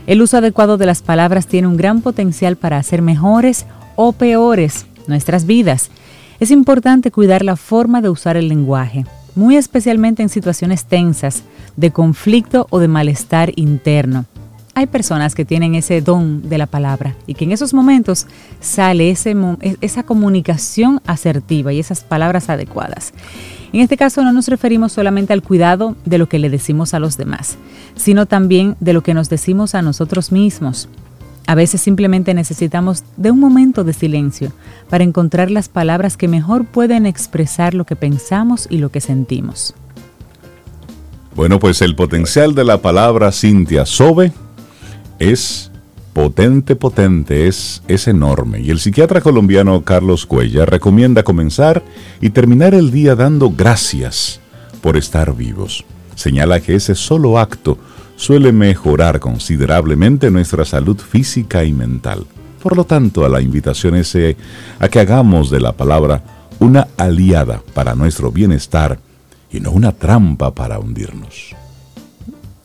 El 0.08 0.22
uso 0.22 0.38
adecuado 0.38 0.78
de 0.78 0.86
las 0.86 1.02
palabras 1.02 1.48
tiene 1.48 1.68
un 1.68 1.78
gran 1.78 2.02
potencial 2.02 2.56
para 2.56 2.78
hacer 2.78 3.02
mejores 3.02 3.66
o 3.96 4.12
peores 4.12 4.86
nuestras 5.08 5.46
vidas 5.46 5.90
es 6.40 6.52
importante 6.52 7.12
cuidar 7.12 7.44
la 7.44 7.56
forma 7.56 8.02
de 8.02 8.10
usar 8.10 8.38
el 8.38 8.50
lenguaje, 8.50 9.06
muy 9.36 9.56
especialmente 9.56 10.22
en 10.22 10.30
situaciones 10.30 10.86
tensas, 10.86 11.44
de 11.76 11.92
conflicto 11.92 12.68
o 12.70 12.80
de 12.80 12.88
malestar 12.88 13.52
interno. 13.56 14.26
Hay 14.78 14.88
personas 14.88 15.36
que 15.36 15.46
tienen 15.46 15.74
ese 15.74 16.02
don 16.02 16.50
de 16.50 16.58
la 16.58 16.66
palabra 16.66 17.16
y 17.28 17.36
que 17.36 17.46
en 17.46 17.54
esos 17.54 17.74
momentos 17.74 18.28
sale 18.60 19.10
e, 19.10 19.78
esa 19.80 20.04
comunicación 20.04 21.02
asertiva 21.08 21.72
y 21.72 21.80
esas 21.80 22.04
palabras 22.04 22.50
adecuadas. 22.50 23.14
En 23.72 23.80
este 23.80 23.96
caso 23.96 24.22
no 24.22 24.34
nos 24.34 24.50
referimos 24.50 24.92
solamente 24.92 25.32
al 25.32 25.44
cuidado 25.44 25.96
de 26.04 26.18
lo 26.18 26.28
que 26.28 26.40
le 26.40 26.50
decimos 26.50 26.94
a 26.94 27.00
los 27.00 27.16
demás, 27.16 27.58
sino 27.96 28.26
también 28.26 28.76
de 28.82 28.92
lo 28.92 29.02
que 29.02 29.14
nos 29.14 29.30
decimos 29.30 29.76
a 29.76 29.82
nosotros 29.82 30.34
mismos. 30.34 30.90
A 31.48 31.56
veces 31.56 31.80
simplemente 31.80 32.34
necesitamos 32.34 33.06
de 33.16 33.32
un 33.32 33.40
momento 33.40 33.86
de 33.86 33.94
silencio 33.94 34.52
para 34.90 35.06
encontrar 35.06 35.52
las 35.52 35.70
palabras 35.70 36.18
que 36.18 36.28
mejor 36.28 36.66
pueden 36.66 37.06
expresar 37.06 37.74
lo 37.74 37.86
que 37.86 37.96
pensamos 37.96 38.68
y 38.70 38.80
lo 38.80 38.90
que 38.90 39.00
sentimos. 39.00 39.74
Bueno, 41.34 41.60
pues 41.60 41.82
el 41.82 41.96
potencial 41.96 42.56
de 42.56 42.66
la 42.66 42.82
palabra 42.82 43.32
Cintia 43.32 43.86
Sobe 43.86 44.34
es 45.20 45.72
potente, 46.14 46.76
potente, 46.76 47.48
es, 47.48 47.84
es 47.88 48.08
enorme. 48.08 48.62
Y 48.62 48.70
el 48.70 48.80
psiquiatra 48.80 49.22
colombiano 49.22 49.84
Carlos 49.84 50.26
Cuella 50.26 50.66
recomienda 50.66 51.24
comenzar 51.24 51.84
y 52.22 52.30
terminar 52.30 52.74
el 52.74 52.92
día 52.92 53.16
dando 53.16 53.52
gracias 53.52 54.40
por 54.82 54.96
estar 54.96 55.36
vivos. 55.36 55.84
Señala 56.16 56.62
que 56.62 56.76
ese 56.76 56.96
solo 56.96 57.38
acto 57.38 57.78
suele 58.16 58.52
mejorar 58.52 59.20
considerablemente 59.20 60.32
nuestra 60.32 60.64
salud 60.64 60.98
física 60.98 61.66
y 61.66 61.74
mental. 61.74 62.26
Por 62.64 62.78
lo 62.78 62.86
tanto, 62.86 63.26
a 63.26 63.30
la 63.30 63.42
invitación 63.42 63.96
es 63.96 64.18
a 64.80 64.88
que 64.88 65.00
hagamos 65.00 65.52
de 65.52 65.60
la 65.60 65.74
palabra 65.74 66.24
una 66.60 66.88
aliada 66.98 67.62
para 67.74 67.94
nuestro 67.94 68.32
bienestar 68.32 69.00
y 69.52 69.60
no 69.60 69.72
una 69.72 69.92
trampa 69.92 70.56
para 70.56 70.80
hundirnos. 70.80 71.56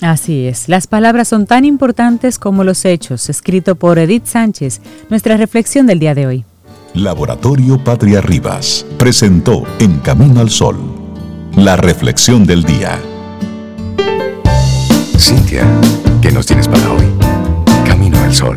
Así 0.00 0.46
es, 0.46 0.68
las 0.68 0.86
palabras 0.86 1.28
son 1.28 1.46
tan 1.46 1.64
importantes 1.66 2.38
como 2.38 2.64
los 2.64 2.84
hechos, 2.86 3.28
escrito 3.28 3.74
por 3.74 3.98
Edith 3.98 4.24
Sánchez, 4.24 4.80
nuestra 5.10 5.36
reflexión 5.36 5.86
del 5.86 5.98
día 5.98 6.14
de 6.14 6.26
hoy. 6.26 6.44
Laboratorio 6.94 7.82
Patria 7.84 8.20
Rivas 8.20 8.86
presentó 8.98 9.64
En 9.78 9.98
Camino 9.98 10.40
al 10.40 10.50
Sol, 10.50 10.76
la 11.54 11.76
reflexión 11.76 12.46
del 12.46 12.64
día. 12.64 12.98
Cintia, 15.18 15.64
¿qué 16.22 16.32
nos 16.32 16.46
tienes 16.46 16.66
para 16.66 16.92
hoy? 16.92 17.04
Camino 17.84 18.18
al 18.18 18.34
sol. 18.34 18.56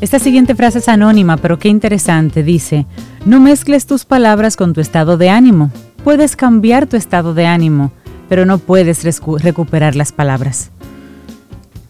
Esta 0.00 0.18
siguiente 0.18 0.54
frase 0.54 0.78
es 0.78 0.88
anónima, 0.88 1.36
pero 1.36 1.58
qué 1.58 1.68
interesante. 1.68 2.42
Dice, 2.42 2.86
no 3.26 3.38
mezcles 3.38 3.86
tus 3.86 4.04
palabras 4.04 4.56
con 4.56 4.72
tu 4.72 4.80
estado 4.80 5.16
de 5.18 5.28
ánimo. 5.30 5.70
Puedes 6.04 6.36
cambiar 6.36 6.86
tu 6.86 6.96
estado 6.96 7.34
de 7.34 7.46
ánimo, 7.46 7.92
pero 8.28 8.44
no 8.44 8.58
puedes 8.58 9.04
recuperar 9.42 9.94
las 9.94 10.12
palabras. 10.12 10.70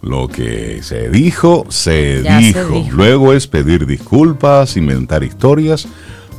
Lo 0.02 0.28
que 0.28 0.82
se 0.82 1.08
dijo, 1.08 1.66
se 1.68 2.22
dijo. 2.22 2.84
Luego 2.90 3.32
es 3.32 3.46
pedir 3.46 3.86
disculpas, 3.86 4.76
inventar 4.76 5.22
historias, 5.22 5.86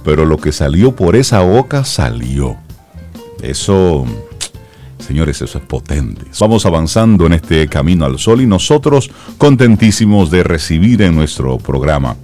pero 0.03 0.25
lo 0.25 0.38
que 0.38 0.51
salió 0.51 0.96
por 0.96 1.15
esa 1.15 1.42
boca 1.42 1.84
salió. 1.84 2.58
Eso 3.42 4.06
Señores, 5.00 5.42
eso 5.42 5.58
es 5.58 5.63
potente. 5.65 6.22
Vamos 6.39 6.65
avanzando 6.65 7.25
en 7.25 7.34
este 7.34 7.68
camino 7.68 8.06
al 8.06 8.20
sol 8.20 8.42
y 8.42 8.46
nosotros 8.46 9.12
contentísimos 9.38 10.32
de 10.32 10.44
recibir 10.44 11.01
en 11.01 11.13
nuestro 11.13 11.58
programa 11.58 12.15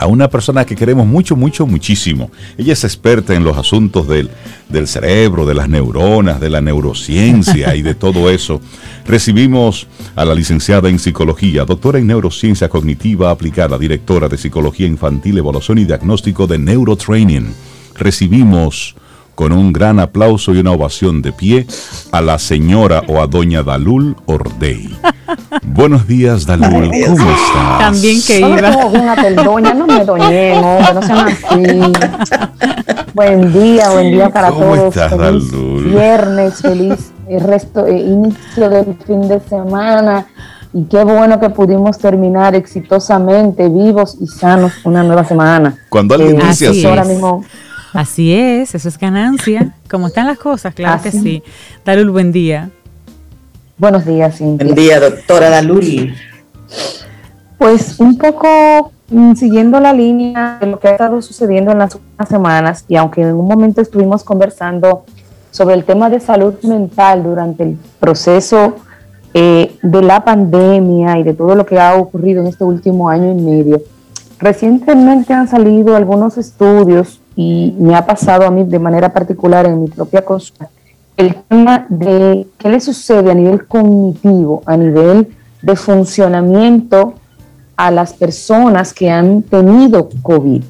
a 0.00 0.06
una 0.06 0.30
persona 0.30 0.64
que 0.64 0.74
queremos 0.74 1.06
mucho, 1.06 1.36
mucho, 1.36 1.66
muchísimo. 1.66 2.30
Ella 2.56 2.72
es 2.72 2.84
experta 2.84 3.34
en 3.34 3.44
los 3.44 3.58
asuntos 3.58 4.08
del, 4.08 4.30
del 4.70 4.88
cerebro, 4.88 5.44
de 5.44 5.52
las 5.52 5.68
neuronas, 5.68 6.40
de 6.40 6.48
la 6.48 6.62
neurociencia 6.62 7.76
y 7.76 7.82
de 7.82 7.94
todo 7.94 8.30
eso. 8.30 8.62
Recibimos 9.04 9.86
a 10.16 10.24
la 10.24 10.34
licenciada 10.34 10.88
en 10.88 10.98
psicología, 10.98 11.66
doctora 11.66 11.98
en 11.98 12.06
neurociencia 12.06 12.70
cognitiva 12.70 13.30
aplicada, 13.30 13.76
directora 13.76 14.26
de 14.26 14.38
psicología 14.38 14.86
infantil, 14.86 15.36
evaluación 15.36 15.76
y 15.76 15.84
diagnóstico 15.84 16.46
de 16.46 16.56
neurotraining. 16.56 17.52
Recibimos 17.94 18.96
con 19.40 19.52
un 19.52 19.72
gran 19.72 19.98
aplauso 20.00 20.52
y 20.52 20.58
una 20.58 20.72
ovación 20.72 21.22
de 21.22 21.32
pie 21.32 21.66
a 22.12 22.20
la 22.20 22.38
señora 22.38 23.04
o 23.08 23.22
a 23.22 23.26
doña 23.26 23.62
Dalul 23.62 24.14
Ordey. 24.26 24.94
Buenos 25.64 26.06
días, 26.06 26.44
Dalul, 26.44 26.90
¿cómo 26.90 27.30
estás? 27.30 27.78
También 27.78 28.18
que 28.26 28.40
iba. 28.40 28.60
No, 28.60 29.42
doña, 29.42 29.72
no 29.72 29.86
me 29.86 30.04
doñemos, 30.04 30.94
no 30.94 31.02
sean 31.02 31.28
así. 31.28 31.92
buen 33.14 33.50
día, 33.50 33.88
buen 33.88 34.10
día 34.10 34.28
para 34.28 34.50
¿Cómo 34.50 34.74
todos. 34.76 34.94
Estás, 34.94 35.16
Dalul? 35.16 35.84
Viernes, 35.88 36.60
feliz 36.60 37.10
el 37.26 37.40
resto, 37.40 37.86
eh, 37.86 37.96
inicio 37.98 38.68
del 38.68 38.94
fin 39.06 39.26
de 39.26 39.40
semana. 39.40 40.26
Y 40.74 40.84
qué 40.84 41.02
bueno 41.02 41.40
que 41.40 41.48
pudimos 41.48 41.96
terminar 41.96 42.54
exitosamente, 42.54 43.70
vivos 43.70 44.18
y 44.20 44.26
sanos, 44.26 44.72
una 44.84 45.02
nueva 45.02 45.24
semana. 45.24 45.78
Cuando 45.88 46.14
alguien 46.14 46.38
Eh, 46.42 46.44
dice 46.46 46.68
así, 46.68 46.84
Ahora 46.84 47.04
mismo 47.04 47.42
Así 47.92 48.32
es, 48.32 48.74
eso 48.74 48.88
es 48.88 48.98
ganancia. 48.98 49.74
Como 49.90 50.06
están 50.06 50.26
las 50.26 50.38
cosas, 50.38 50.74
claro 50.74 51.02
que 51.02 51.10
sí. 51.10 51.42
Dale 51.84 52.04
un 52.04 52.12
buen 52.12 52.32
día. 52.32 52.70
Buenos 53.78 54.04
días, 54.04 54.36
Cintia. 54.36 54.64
Buen 54.64 54.76
día, 54.76 55.00
doctora 55.00 55.50
Dalul. 55.50 56.14
Pues 57.58 57.98
un 57.98 58.16
poco 58.16 58.92
mm, 59.08 59.34
siguiendo 59.34 59.80
la 59.80 59.92
línea 59.92 60.58
de 60.60 60.66
lo 60.66 60.78
que 60.78 60.88
ha 60.88 60.92
estado 60.92 61.20
sucediendo 61.20 61.72
en 61.72 61.78
las 61.78 61.94
últimas 61.94 62.28
semanas, 62.28 62.84
y 62.88 62.96
aunque 62.96 63.22
en 63.22 63.34
un 63.34 63.48
momento 63.48 63.80
estuvimos 63.80 64.22
conversando 64.22 65.04
sobre 65.50 65.74
el 65.74 65.84
tema 65.84 66.08
de 66.08 66.20
salud 66.20 66.54
mental 66.62 67.24
durante 67.24 67.64
el 67.64 67.78
proceso 67.98 68.76
eh, 69.34 69.76
de 69.82 70.02
la 70.02 70.24
pandemia 70.24 71.18
y 71.18 71.22
de 71.22 71.34
todo 71.34 71.54
lo 71.54 71.66
que 71.66 71.78
ha 71.78 71.94
ocurrido 71.94 72.40
en 72.40 72.48
este 72.48 72.64
último 72.64 73.08
año 73.08 73.32
y 73.32 73.42
medio, 73.42 73.82
recientemente 74.38 75.32
han 75.32 75.48
salido 75.48 75.96
algunos 75.96 76.38
estudios 76.38 77.19
y 77.36 77.74
me 77.78 77.94
ha 77.94 78.04
pasado 78.04 78.44
a 78.44 78.50
mí 78.50 78.64
de 78.64 78.78
manera 78.78 79.12
particular 79.12 79.66
en 79.66 79.82
mi 79.82 79.88
propia 79.88 80.24
consulta 80.24 80.68
el 81.20 81.34
tema 81.48 81.86
de 81.90 82.46
qué 82.56 82.70
le 82.70 82.80
sucede 82.80 83.30
a 83.30 83.34
nivel 83.34 83.66
cognitivo, 83.66 84.62
a 84.64 84.76
nivel 84.76 85.28
de 85.60 85.76
funcionamiento 85.76 87.14
a 87.76 87.90
las 87.90 88.14
personas 88.14 88.94
que 88.94 89.10
han 89.10 89.42
tenido 89.42 90.08
COVID. 90.22 90.62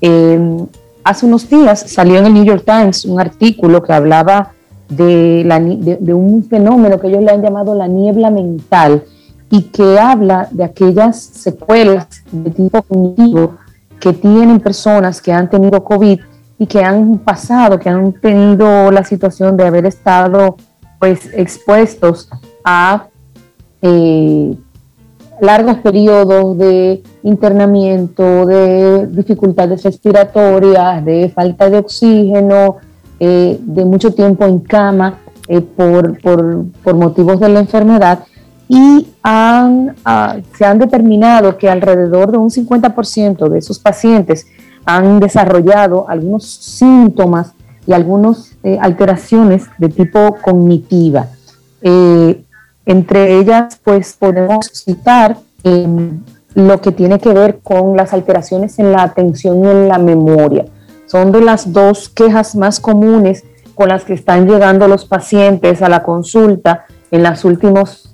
Eh, 0.00 0.66
hace 1.04 1.26
unos 1.26 1.48
días 1.48 1.84
salió 1.86 2.18
en 2.18 2.26
el 2.26 2.34
New 2.34 2.44
York 2.44 2.64
Times 2.66 3.04
un 3.04 3.20
artículo 3.20 3.82
que 3.84 3.92
hablaba 3.92 4.52
de, 4.88 5.96
de, 6.00 6.14
un 6.14 6.44
fenómeno 6.44 6.98
que 6.98 7.08
ellos 7.08 7.22
le 7.22 7.30
han 7.30 7.42
llamado 7.42 7.74
la 7.74 7.86
niebla 7.86 8.30
mental 8.30 9.04
y 9.48 9.62
que 9.62 9.98
habla 9.98 10.48
de 10.50 10.64
aquellas 10.64 11.16
secuelas 11.20 12.08
de 12.32 12.50
tipo 12.50 12.82
cognitivo 12.82 13.54
que 14.04 14.12
tienen 14.12 14.60
personas 14.60 15.22
que 15.22 15.32
han 15.32 15.48
tenido 15.48 15.82
COVID 15.82 16.20
y 16.58 16.66
que 16.66 16.84
han 16.84 17.16
pasado, 17.20 17.78
que 17.78 17.88
han 17.88 18.12
tenido 18.12 18.90
la 18.90 19.02
situación 19.02 19.56
de 19.56 19.66
haber 19.66 19.86
estado 19.86 20.56
pues 21.00 21.30
expuestos 21.32 22.28
a 22.62 23.06
eh, 23.80 24.54
largos 25.40 25.78
periodos 25.78 26.58
de 26.58 27.02
internamiento, 27.22 28.44
de 28.44 29.06
dificultades 29.06 29.82
respiratorias, 29.82 31.02
de 31.02 31.32
falta 31.34 31.70
de 31.70 31.78
oxígeno, 31.78 32.76
eh, 33.18 33.58
de 33.58 33.84
mucho 33.86 34.12
tiempo 34.12 34.44
en 34.44 34.58
cama 34.58 35.18
eh, 35.48 35.62
por, 35.62 36.20
por, 36.20 36.94
motivos 36.94 37.40
de 37.40 37.48
la 37.48 37.60
enfermedad 37.60 38.18
y 38.68 39.08
han, 39.22 39.94
ah, 40.04 40.36
se 40.56 40.64
han 40.64 40.78
determinado 40.78 41.58
que 41.58 41.68
alrededor 41.68 42.32
de 42.32 42.38
un 42.38 42.50
50% 42.50 43.48
de 43.48 43.58
esos 43.58 43.78
pacientes 43.78 44.46
han 44.84 45.20
desarrollado 45.20 46.08
algunos 46.08 46.46
síntomas 46.46 47.52
y 47.86 47.92
algunas 47.92 48.52
eh, 48.62 48.78
alteraciones 48.80 49.64
de 49.78 49.88
tipo 49.88 50.36
cognitiva. 50.42 51.28
entre 52.86 53.38
ellas, 53.38 53.78
pues 53.82 54.16
podemos 54.18 54.70
citar 54.72 55.36
em, 55.62 56.20
lo 56.54 56.80
que 56.80 56.92
tiene 56.92 57.18
que 57.18 57.32
ver 57.32 57.60
con 57.62 57.96
las 57.96 58.12
alteraciones 58.12 58.78
en 58.78 58.92
la 58.92 59.02
atención 59.02 59.64
y 59.64 59.68
en 59.68 59.88
la 59.88 59.98
memoria 59.98 60.64
son 61.06 61.32
de 61.32 61.40
las 61.40 61.72
dos 61.72 62.08
quejas 62.08 62.56
más 62.56 62.80
comunes 62.80 63.44
con 63.74 63.88
las 63.88 64.04
que 64.04 64.14
están 64.14 64.48
llegando 64.48 64.88
los 64.88 65.04
pacientes 65.04 65.82
a 65.82 65.88
la 65.88 66.02
consulta 66.02 66.86
en 67.10 67.22
las 67.22 67.44
últimas 67.44 68.13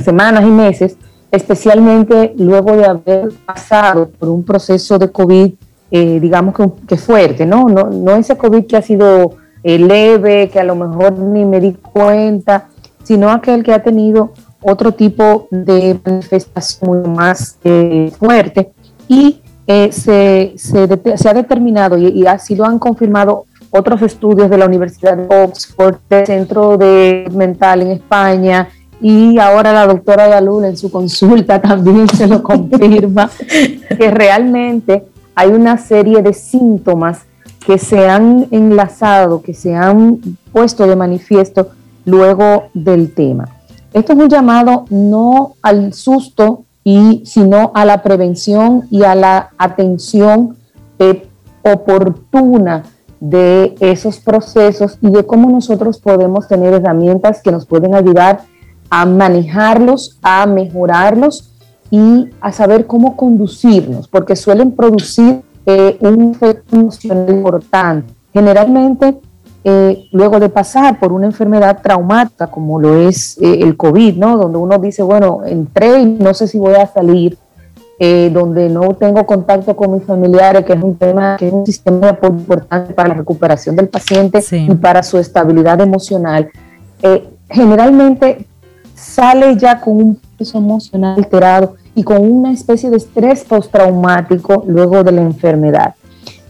semanas 0.00 0.44
y 0.44 0.50
meses, 0.50 0.96
especialmente 1.30 2.34
luego 2.38 2.76
de 2.76 2.86
haber 2.86 3.28
pasado 3.44 4.08
por 4.08 4.28
un 4.28 4.44
proceso 4.44 4.98
de 4.98 5.10
COVID, 5.10 5.52
eh, 5.90 6.20
digamos 6.20 6.54
que, 6.86 6.96
fuerte, 6.96 7.46
¿no? 7.46 7.68
¿no? 7.68 7.90
No 7.90 8.16
ese 8.16 8.36
COVID 8.36 8.66
que 8.66 8.76
ha 8.76 8.82
sido 8.82 9.36
eh, 9.62 9.78
leve, 9.78 10.48
que 10.48 10.60
a 10.60 10.64
lo 10.64 10.76
mejor 10.76 11.18
ni 11.18 11.44
me 11.44 11.60
di 11.60 11.72
cuenta, 11.72 12.68
sino 13.02 13.30
aquel 13.30 13.62
que 13.62 13.72
ha 13.72 13.82
tenido 13.82 14.32
otro 14.60 14.92
tipo 14.92 15.48
de 15.50 15.98
manifestación 16.04 17.12
más 17.14 17.58
fuerte 18.18 18.72
y 19.06 19.40
eh, 19.66 19.92
se, 19.92 20.54
se, 20.56 21.28
ha 21.28 21.34
determinado 21.34 21.98
y, 21.98 22.26
así 22.26 22.56
lo 22.56 22.64
han 22.64 22.78
confirmado 22.78 23.44
otros 23.70 24.00
estudios 24.00 24.48
de 24.48 24.56
la 24.56 24.64
Universidad 24.64 25.16
de 25.16 25.44
Oxford, 25.44 25.96
del 26.08 26.26
Centro 26.26 26.78
de 26.78 27.30
Mental 27.34 27.82
en 27.82 27.88
España, 27.88 28.68
y 29.00 29.38
ahora 29.38 29.72
la 29.72 29.86
doctora 29.86 30.28
Galul 30.28 30.64
en 30.64 30.76
su 30.76 30.90
consulta 30.90 31.60
también 31.62 32.08
se 32.08 32.26
lo 32.26 32.42
confirma, 32.42 33.30
que 33.98 34.10
realmente 34.10 35.04
hay 35.34 35.50
una 35.50 35.78
serie 35.78 36.22
de 36.22 36.32
síntomas 36.32 37.20
que 37.64 37.78
se 37.78 38.08
han 38.08 38.46
enlazado, 38.50 39.42
que 39.42 39.54
se 39.54 39.74
han 39.74 40.20
puesto 40.52 40.86
de 40.86 40.96
manifiesto 40.96 41.68
luego 42.04 42.64
del 42.74 43.12
tema. 43.14 43.48
Esto 43.92 44.14
es 44.14 44.18
un 44.18 44.28
llamado 44.28 44.84
no 44.90 45.54
al 45.62 45.92
susto 45.92 46.64
y 46.82 47.22
sino 47.26 47.70
a 47.74 47.84
la 47.84 48.02
prevención 48.02 48.86
y 48.90 49.02
a 49.02 49.14
la 49.14 49.50
atención 49.58 50.56
oportuna 51.62 52.84
de 53.20 53.74
esos 53.80 54.20
procesos 54.20 54.98
y 55.02 55.10
de 55.10 55.26
cómo 55.26 55.50
nosotros 55.50 55.98
podemos 55.98 56.48
tener 56.48 56.72
herramientas 56.72 57.42
que 57.42 57.50
nos 57.50 57.66
pueden 57.66 57.94
ayudar 57.94 58.40
a 58.90 59.06
manejarlos, 59.06 60.18
a 60.22 60.46
mejorarlos 60.46 61.50
y 61.90 62.28
a 62.40 62.52
saber 62.52 62.86
cómo 62.86 63.16
conducirnos, 63.16 64.08
porque 64.08 64.36
suelen 64.36 64.72
producir 64.72 65.42
eh, 65.66 65.96
un 66.00 66.32
efecto 66.32 66.76
emocional 66.76 67.30
importante. 67.30 68.12
Generalmente 68.32 69.18
eh, 69.70 70.08
luego 70.12 70.40
de 70.40 70.48
pasar 70.48 70.98
por 70.98 71.12
una 71.12 71.26
enfermedad 71.26 71.82
traumática 71.82 72.46
como 72.46 72.80
lo 72.80 72.96
es 73.06 73.36
eh, 73.38 73.58
el 73.60 73.76
COVID, 73.76 74.16
¿no? 74.16 74.38
Donde 74.38 74.56
uno 74.56 74.78
dice, 74.78 75.02
bueno, 75.02 75.40
entré 75.44 76.00
y 76.00 76.06
no 76.06 76.32
sé 76.32 76.46
si 76.46 76.58
voy 76.58 76.74
a 76.74 76.86
salir, 76.86 77.36
eh, 77.98 78.30
donde 78.32 78.70
no 78.70 78.94
tengo 78.94 79.26
contacto 79.26 79.76
con 79.76 79.92
mis 79.92 80.04
familiares, 80.04 80.64
que 80.64 80.72
es 80.72 80.82
un 80.82 80.96
tema, 80.96 81.36
que 81.36 81.48
es 81.48 81.52
un 81.52 81.66
sistema 81.66 81.98
de 81.98 82.08
apoyo 82.08 82.34
importante 82.34 82.94
para 82.94 83.10
la 83.10 83.14
recuperación 83.16 83.76
del 83.76 83.88
paciente 83.88 84.42
y 84.50 84.74
para 84.76 85.02
su 85.02 85.18
estabilidad 85.18 85.80
emocional. 85.82 86.48
generalmente 87.50 88.46
sale 88.98 89.56
ya 89.56 89.80
con 89.80 89.96
un 89.96 90.20
peso 90.36 90.58
emocional 90.58 91.16
alterado 91.16 91.76
y 91.94 92.02
con 92.02 92.20
una 92.20 92.52
especie 92.52 92.90
de 92.90 92.96
estrés 92.96 93.44
postraumático 93.44 94.64
luego 94.66 95.02
de 95.02 95.12
la 95.12 95.22
enfermedad. 95.22 95.94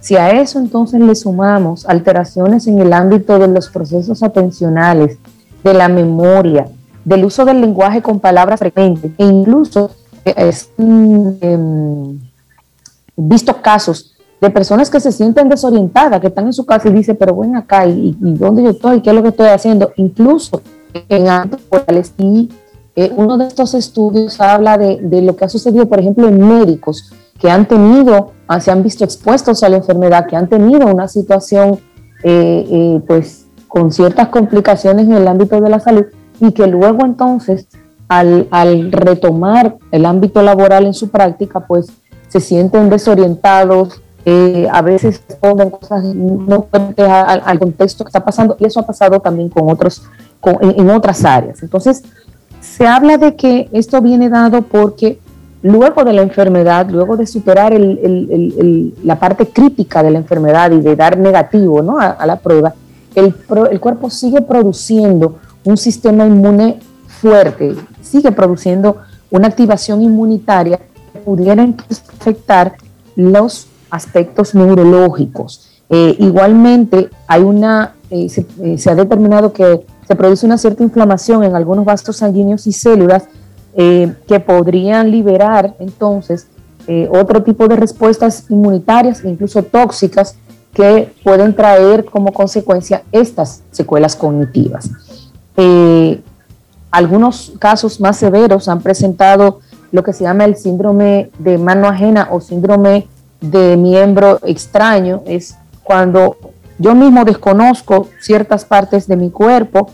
Si 0.01 0.17
a 0.17 0.31
eso 0.31 0.59
entonces 0.59 1.01
le 1.01 1.15
sumamos 1.15 1.87
alteraciones 1.87 2.67
en 2.67 2.79
el 2.79 2.93
ámbito 2.93 3.39
de 3.39 3.49
los 3.49 3.69
procesos 3.69 4.23
atencionales, 4.23 5.19
de 5.63 5.75
la 5.75 5.89
memoria, 5.89 6.69
del 7.05 7.25
uso 7.25 7.45
del 7.45 7.61
lenguaje 7.61 8.01
con 8.01 8.21
palabras 8.21 8.59
frecuentes, 8.61 9.11
e 9.19 9.25
incluso 9.25 9.91
eh, 10.25 10.35
es, 10.37 10.71
em, 10.79 12.19
visto 13.17 13.61
casos 13.61 14.15
de 14.41 14.51
personas 14.51 14.89
que 14.89 15.01
se 15.01 15.11
sienten 15.11 15.49
desorientadas, 15.49 16.21
que 16.21 16.29
están 16.29 16.47
en 16.47 16.53
su 16.53 16.65
casa 16.65 16.89
y 16.89 16.93
dicen, 16.93 17.17
pero 17.19 17.37
ven 17.37 17.57
acá, 17.57 17.87
¿y, 17.87 18.17
dónde 18.21 18.63
yo 18.63 18.71
estoy? 18.71 19.01
¿Qué 19.01 19.11
es 19.11 19.17
lo 19.17 19.23
que 19.23 19.31
estoy 19.31 19.49
haciendo? 19.49 19.93
Incluso 19.97 20.63
en 21.09 21.29
ámbitos 21.29 22.13
y 22.19 22.51
eh, 22.97 23.13
uno 23.17 23.39
de 23.39 23.47
estos 23.47 23.75
estudios 23.75 24.41
habla 24.41 24.77
de, 24.77 24.99
de, 25.01 25.23
lo 25.23 25.37
que 25.37 25.45
ha 25.45 25.49
sucedido, 25.49 25.89
por 25.89 26.01
ejemplo, 26.01 26.29
en 26.29 26.47
médicos 26.47 27.13
que 27.41 27.51
han 27.51 27.67
tenido, 27.67 28.33
ah, 28.49 28.61
se 28.61 28.71
han 28.71 28.83
visto 28.83 29.05
expuestos 29.05 29.63
a 29.63 29.69
la 29.69 29.77
enfermedad, 29.77 30.27
que 30.27 30.37
han 30.37 30.49
tenido 30.49 30.87
una 30.87 31.09
situación 31.09 31.79
eh, 32.25 32.67
eh, 32.69 33.01
pues 33.07 33.47
con 33.69 33.93
ciertas 33.93 34.29
complicaciones 34.29 35.07
en 35.07 35.13
el 35.13 35.29
ámbito 35.29 35.61
de 35.61 35.71
la 35.71 35.79
salud 35.79 36.07
y 36.41 36.53
que 36.53 36.67
luego 36.67 37.05
entonces 37.05 37.69
al, 38.09 38.49
retomar 38.91 39.77
el 39.93 40.05
ámbito 40.05 40.43
laboral 40.43 40.87
en 40.87 40.95
su 40.95 41.11
práctica 41.11 41.61
pues 41.61 41.87
se 42.29 42.41
sienten 42.41 42.91
desorientados, 42.91 44.03
eh, 44.25 44.67
a 44.71 44.83
veces 44.83 45.23
responden 45.29 45.71
cosas 45.71 46.03
no 46.05 46.67
al, 46.73 47.43
al, 47.45 47.59
contexto 47.59 48.05
que 48.05 48.09
está 48.09 48.25
pasando. 48.25 48.57
Y 48.59 48.65
eso 48.65 48.81
ha 48.81 48.87
pasado 48.87 49.21
también 49.21 49.49
con 49.49 49.71
otros, 49.71 50.03
en 50.61 50.91
otras 50.91 51.25
áreas. 51.25 51.63
Entonces, 51.63 52.03
se 52.61 52.87
habla 52.87 53.19
de 53.19 53.37
que 53.37 53.69
esto 53.73 54.01
viene 54.01 54.29
dado 54.29 54.63
porque 54.63 55.19
luego 55.63 56.05
de 56.05 56.13
la 56.13 56.23
enfermedad, 56.23 56.89
luego 56.91 57.17
de 57.17 57.27
superar 57.27 57.73
la 59.05 59.19
parte 59.19 59.47
crítica 59.49 60.03
de 60.03 60.11
la 60.11 60.19
enfermedad 60.19 60.71
y 60.73 60.81
de 60.81 60.97
dar 60.97 61.19
negativo 61.19 61.83
¿no? 61.83 61.99
a, 61.99 62.25
la 62.27 62.37
prueba, 62.37 62.75
el, 63.15 63.35
cuerpo 63.81 64.11
sigue 64.11 64.43
produciendo 64.43 65.39
un 65.65 65.77
sistema 65.77 66.27
inmune 66.27 66.79
fuerte, 67.07 67.75
sigue 68.01 68.31
produciendo 68.33 68.99
una 69.31 69.49
activación 69.49 70.03
inmunitaria 70.03 70.79
que 71.13 71.19
pudiera 71.19 71.67
afectar 72.21 72.77
los 73.17 73.67
aspectos 73.91 74.55
neurológicos. 74.55 75.69
Eh, 75.91 76.17
igualmente, 76.19 77.09
hay 77.27 77.43
una, 77.43 77.95
eh, 78.11 78.29
eh, 78.63 78.79
se 78.79 78.91
ha 78.91 78.95
determinado 78.95 79.53
que 79.53 79.85
se 80.09 80.17
produce 80.17 80.47
una 80.47 80.57
cierta 80.57 80.83
inflamación 80.83 81.45
en 81.45 81.55
algunos 81.55 81.85
vasos 81.85 82.17
sanguíneos 82.17 82.67
y 82.67 82.73
células 82.73 83.25
eh, 83.77 84.15
que 84.27 84.41
podrían 84.41 85.11
liberar 85.11 85.77
entonces 85.79 86.47
eh, 86.87 87.07
otro 87.13 87.43
tipo 87.43 87.69
de 87.69 87.77
respuestas 87.77 88.47
inmunitarias, 88.49 89.23
incluso 89.23 89.63
tóxicas, 89.63 90.37
que 90.73 91.13
pueden 91.23 91.55
traer 91.55 92.07
como 92.07 92.33
consecuencia 92.33 93.03
estas 93.13 93.63
secuelas 93.71 94.17
cognitivas. 94.17 94.91
Eh, 95.59 96.23
algunos 96.91 97.53
casos 97.59 98.01
más 98.01 98.17
severos 98.17 98.69
han 98.69 98.81
presentado 98.81 99.61
lo 99.93 100.03
que 100.03 100.15
se 100.15 100.25
llama 100.25 100.47
el 100.47 100.57
síndrome 100.57 101.31
de 101.39 101.59
mano 101.59 101.87
ajena 101.87 102.29
o 102.31 102.41
síndrome 102.41 103.07
de 103.43 103.77
miembro 103.77 104.41
extraño. 104.45 105.23
Es 105.27 105.55
cuando 105.83 106.39
yo 106.79 106.95
mismo 106.95 107.25
desconozco 107.25 108.09
ciertas 108.21 108.65
partes 108.65 109.07
de 109.07 109.17
mi 109.17 109.31
cuerpo 109.31 109.91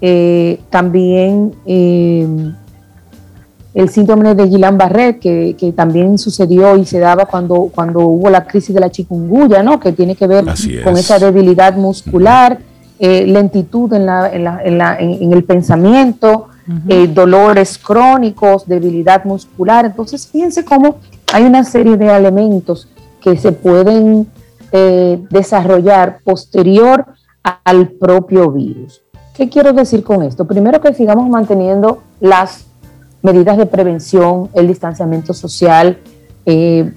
eh, 0.00 0.60
también 0.70 1.54
eh, 1.64 2.26
el 3.72 3.88
síndrome 3.88 4.34
de 4.34 4.44
Guillain-Barré, 4.44 5.18
que, 5.18 5.72
también 5.74 6.18
sucedió 6.18 6.76
y 6.76 6.84
se 6.84 6.98
daba 6.98 7.24
cuando, 7.24 7.70
cuando 7.74 8.00
hubo 8.00 8.28
la 8.28 8.46
crisis 8.46 8.74
de 8.74 8.80
la 8.80 8.90
chikungunya, 8.90 9.62
¿no? 9.62 9.80
que 9.80 9.92
tiene 9.92 10.14
que 10.14 10.26
ver 10.26 10.44
con 10.84 10.96
esa 10.96 11.18
debilidad 11.18 11.74
muscular, 11.76 12.58
eh, 12.98 13.26
lentitud 13.26 13.92
en, 13.94 14.06
la, 14.06 14.30
en, 14.30 14.78
la, 14.78 14.98
en, 14.98 15.32
el 15.32 15.42
pensamiento, 15.42 16.48
dolores 17.14 17.78
crónicos, 17.78 18.66
debilidad 18.66 19.24
muscular. 19.24 19.86
Entonces, 19.86 20.26
fíjense 20.26 20.64
cómo 20.64 20.96
hay 21.32 21.44
una 21.44 21.64
serie 21.64 21.96
de 21.96 22.14
elementos 22.14 22.88
que 23.22 23.36
se 23.36 23.52
pueden 23.52 24.28
desarrollar 25.30 26.18
posterior 26.24 27.06
al 27.42 27.90
propio 27.90 28.50
virus. 28.50 29.02
¿Qué 29.34 29.48
quiero 29.48 29.72
decir 29.72 30.02
con 30.02 30.22
esto? 30.22 30.46
Primero 30.46 30.80
que 30.80 30.94
sigamos 30.94 31.28
manteniendo 31.28 32.02
las 32.20 32.66
medidas 33.22 33.56
de 33.56 33.66
prevención, 33.66 34.50
el 34.54 34.68
distanciamiento 34.68 35.32
social, 35.34 35.98
eh, 36.46 36.92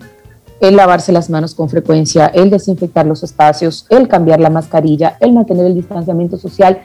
el 0.59 0.75
lavarse 0.75 1.11
las 1.11 1.29
manos 1.29 1.53
con 1.53 1.69
frecuencia, 1.69 2.27
el 2.27 2.49
desinfectar 2.49 3.05
los 3.05 3.23
espacios, 3.23 3.85
el 3.89 4.07
cambiar 4.07 4.39
la 4.39 4.49
mascarilla, 4.49 5.17
el 5.19 5.33
mantener 5.33 5.67
el 5.67 5.75
distanciamiento 5.75 6.37
social 6.37 6.81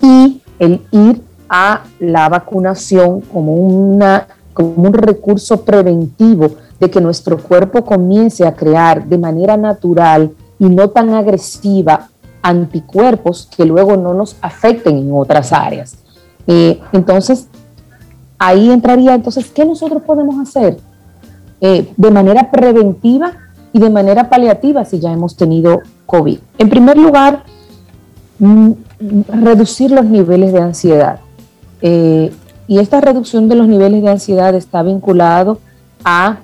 y 0.00 0.40
el 0.58 0.82
ir 0.90 1.22
a 1.48 1.84
la 1.98 2.28
vacunación 2.28 3.20
como, 3.20 3.54
una, 3.54 4.28
como 4.52 4.82
un 4.82 4.92
recurso 4.92 5.64
preventivo 5.64 6.56
de 6.80 6.90
que 6.90 7.00
nuestro 7.00 7.38
cuerpo 7.38 7.84
comience 7.84 8.46
a 8.46 8.54
crear 8.54 9.06
de 9.06 9.18
manera 9.18 9.56
natural 9.56 10.32
y 10.58 10.66
no 10.66 10.90
tan 10.90 11.10
agresiva 11.10 12.08
anticuerpos 12.42 13.48
que 13.56 13.64
luego 13.64 13.96
no 13.96 14.14
nos 14.14 14.36
afecten 14.40 14.96
en 14.96 15.10
otras 15.12 15.52
áreas. 15.52 15.96
Eh, 16.46 16.80
entonces, 16.92 17.48
ahí 18.38 18.70
entraría, 18.70 19.14
entonces, 19.14 19.50
¿qué 19.50 19.64
nosotros 19.64 20.02
podemos 20.02 20.36
hacer 20.40 20.78
eh, 21.60 21.92
de 21.96 22.10
manera 22.10 22.50
preventiva 22.50 23.32
y 23.72 23.80
de 23.80 23.90
manera 23.90 24.28
paliativa 24.28 24.84
si 24.84 25.00
ya 25.00 25.12
hemos 25.12 25.36
tenido 25.36 25.80
COVID? 26.06 26.38
En 26.58 26.70
primer 26.70 26.96
lugar, 26.96 27.42
mm, 28.38 28.70
reducir 29.42 29.90
los 29.90 30.04
niveles 30.04 30.52
de 30.52 30.60
ansiedad. 30.60 31.20
Eh, 31.82 32.32
y 32.66 32.78
esta 32.78 33.00
reducción 33.00 33.48
de 33.48 33.54
los 33.54 33.66
niveles 33.66 34.02
de 34.02 34.10
ansiedad 34.10 34.54
está 34.54 34.82
vinculado 34.82 35.58
a 36.04 36.38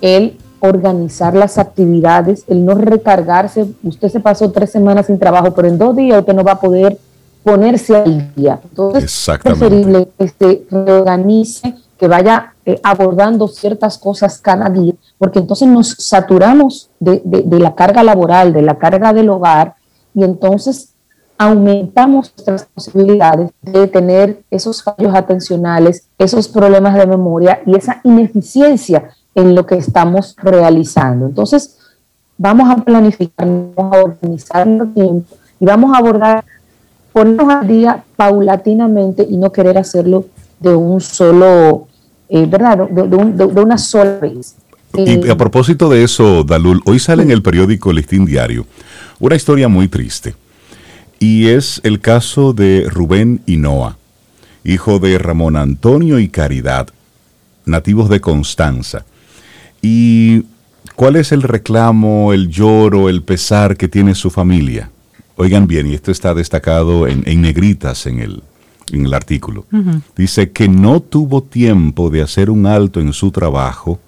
el 0.00 0.38
organizar 0.60 1.34
las 1.34 1.58
actividades, 1.58 2.44
el 2.48 2.64
no 2.64 2.74
recargarse. 2.74 3.66
Usted 3.82 4.08
se 4.08 4.20
pasó 4.20 4.50
tres 4.50 4.70
semanas 4.70 5.06
sin 5.06 5.18
trabajo, 5.18 5.52
pero 5.54 5.68
en 5.68 5.78
dos 5.78 5.94
días 5.96 6.20
usted 6.20 6.34
no 6.34 6.44
va 6.44 6.52
a 6.52 6.60
poder 6.60 6.98
ponerse 7.42 7.96
al 7.96 8.34
día. 8.34 8.60
Entonces, 8.62 9.04
es 9.04 9.38
preferible 9.38 10.08
que 10.18 10.28
se 10.28 10.66
reorganice, 10.70 11.74
que 11.96 12.08
vaya 12.08 12.54
eh, 12.64 12.80
abordando 12.82 13.48
ciertas 13.48 13.98
cosas 13.98 14.38
cada 14.38 14.68
día, 14.68 14.94
porque 15.16 15.38
entonces 15.38 15.68
nos 15.68 15.90
saturamos 15.98 16.90
de, 16.98 17.22
de 17.24 17.58
la 17.58 17.74
carga 17.74 18.02
laboral, 18.02 18.52
de 18.52 18.62
la 18.62 18.78
carga 18.78 19.12
del 19.12 19.30
hogar, 19.30 19.74
y 20.14 20.24
entonces 20.24 20.90
aumentamos 21.38 22.32
nuestras 22.36 22.64
posibilidades 22.74 23.50
de 23.62 23.86
tener 23.86 24.42
esos 24.50 24.82
fallos 24.82 25.14
atencionales, 25.14 26.08
esos 26.18 26.48
problemas 26.48 26.96
de 26.96 27.06
memoria 27.06 27.60
y 27.64 27.76
esa 27.76 28.00
ineficiencia 28.02 29.10
en 29.34 29.54
lo 29.54 29.66
que 29.66 29.76
estamos 29.76 30.34
realizando. 30.42 31.26
Entonces, 31.26 31.78
vamos 32.36 32.70
a 32.70 32.76
planificar, 32.76 33.46
vamos 33.76 33.96
a 33.96 34.02
organizar 34.02 34.68
el 34.68 34.92
tiempo 34.92 35.36
y 35.60 35.64
vamos 35.64 35.94
a 35.94 35.98
abordar, 35.98 36.44
ponernos 37.12 37.48
al 37.48 37.66
día 37.66 38.04
paulatinamente 38.16 39.26
y 39.28 39.36
no 39.36 39.50
querer 39.52 39.78
hacerlo 39.78 40.26
de 40.60 40.74
un 40.74 41.00
solo, 41.00 41.88
eh, 42.28 42.46
¿verdad? 42.46 42.88
De, 42.88 43.44
una 43.60 43.78
sola 43.78 44.18
vez. 44.18 44.56
Y 44.94 45.28
a 45.28 45.32
eh, 45.32 45.36
propósito 45.36 45.88
de 45.88 46.02
eso, 46.02 46.44
Dalul, 46.44 46.80
hoy 46.86 46.98
sale 46.98 47.22
en 47.22 47.30
el 47.30 47.42
periódico 47.42 47.92
Listín 47.92 48.24
Diario 48.24 48.66
una 49.20 49.36
historia 49.36 49.68
muy 49.68 49.88
triste. 49.88 50.34
Y 51.18 51.48
es 51.48 51.80
el 51.82 52.00
caso 52.00 52.52
de 52.52 52.86
Rubén 52.88 53.40
Hinoa, 53.46 53.96
hijo 54.64 55.00
de 55.00 55.18
Ramón 55.18 55.56
Antonio 55.56 56.20
y 56.20 56.28
Caridad, 56.28 56.88
nativos 57.64 58.08
de 58.08 58.20
Constanza. 58.20 59.04
¿Y 59.82 60.44
cuál 60.94 61.16
es 61.16 61.32
el 61.32 61.42
reclamo, 61.42 62.32
el 62.32 62.48
lloro, 62.48 63.08
el 63.08 63.22
pesar 63.22 63.76
que 63.76 63.88
tiene 63.88 64.14
su 64.14 64.30
familia? 64.30 64.90
Oigan 65.36 65.66
bien, 65.66 65.86
y 65.86 65.94
esto 65.94 66.10
está 66.10 66.34
destacado 66.34 67.06
en, 67.06 67.22
negritas 67.40 68.06
en 68.06 68.18
el, 68.18 68.42
en 68.92 69.06
el 69.06 69.14
artículo. 69.14 69.66
Dice 70.16 70.50
que 70.50 70.68
no 70.68 71.00
tuvo 71.00 71.42
tiempo 71.42 72.10
de 72.10 72.22
hacer 72.22 72.50
un 72.50 72.66
alto 72.66 73.00
en 73.00 73.12
su 73.12 73.30
trabajo 73.30 74.00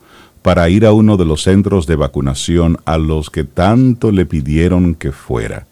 para 0.43 0.69
ir 0.69 0.87
a 0.87 0.93
uno 0.93 1.17
de 1.17 1.25
los 1.25 1.43
centros 1.43 1.87
de 1.87 1.97
vacunación 1.97 2.79
a 2.85 2.99
los 2.99 3.31
que 3.31 3.45
tanto 3.45 4.11
le 4.11 4.27
pidieron 4.27 4.95
que 4.95 5.13
fuera. 5.13 5.67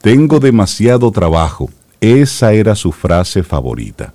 Tengo 0.00 0.40
demasiado 0.40 1.10
trabajo. 1.10 1.70
Esa 2.00 2.52
era 2.52 2.74
su 2.74 2.92
frase 2.92 3.42
favorita. 3.42 4.14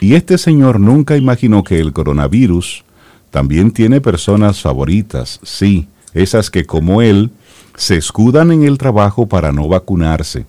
Y 0.00 0.14
este 0.14 0.38
señor 0.38 0.78
nunca 0.78 1.16
imaginó 1.16 1.64
que 1.64 1.80
el 1.80 1.92
coronavirus 1.92 2.84
también 3.30 3.70
tiene 3.70 4.00
personas 4.00 4.60
favoritas, 4.60 5.40
sí, 5.42 5.88
esas 6.14 6.50
que 6.50 6.64
como 6.64 7.02
él 7.02 7.30
se 7.76 7.96
escudan 7.96 8.50
en 8.50 8.64
el 8.64 8.78
trabajo 8.78 9.26
para 9.26 9.52
no 9.52 9.68
vacunarse, 9.68 10.46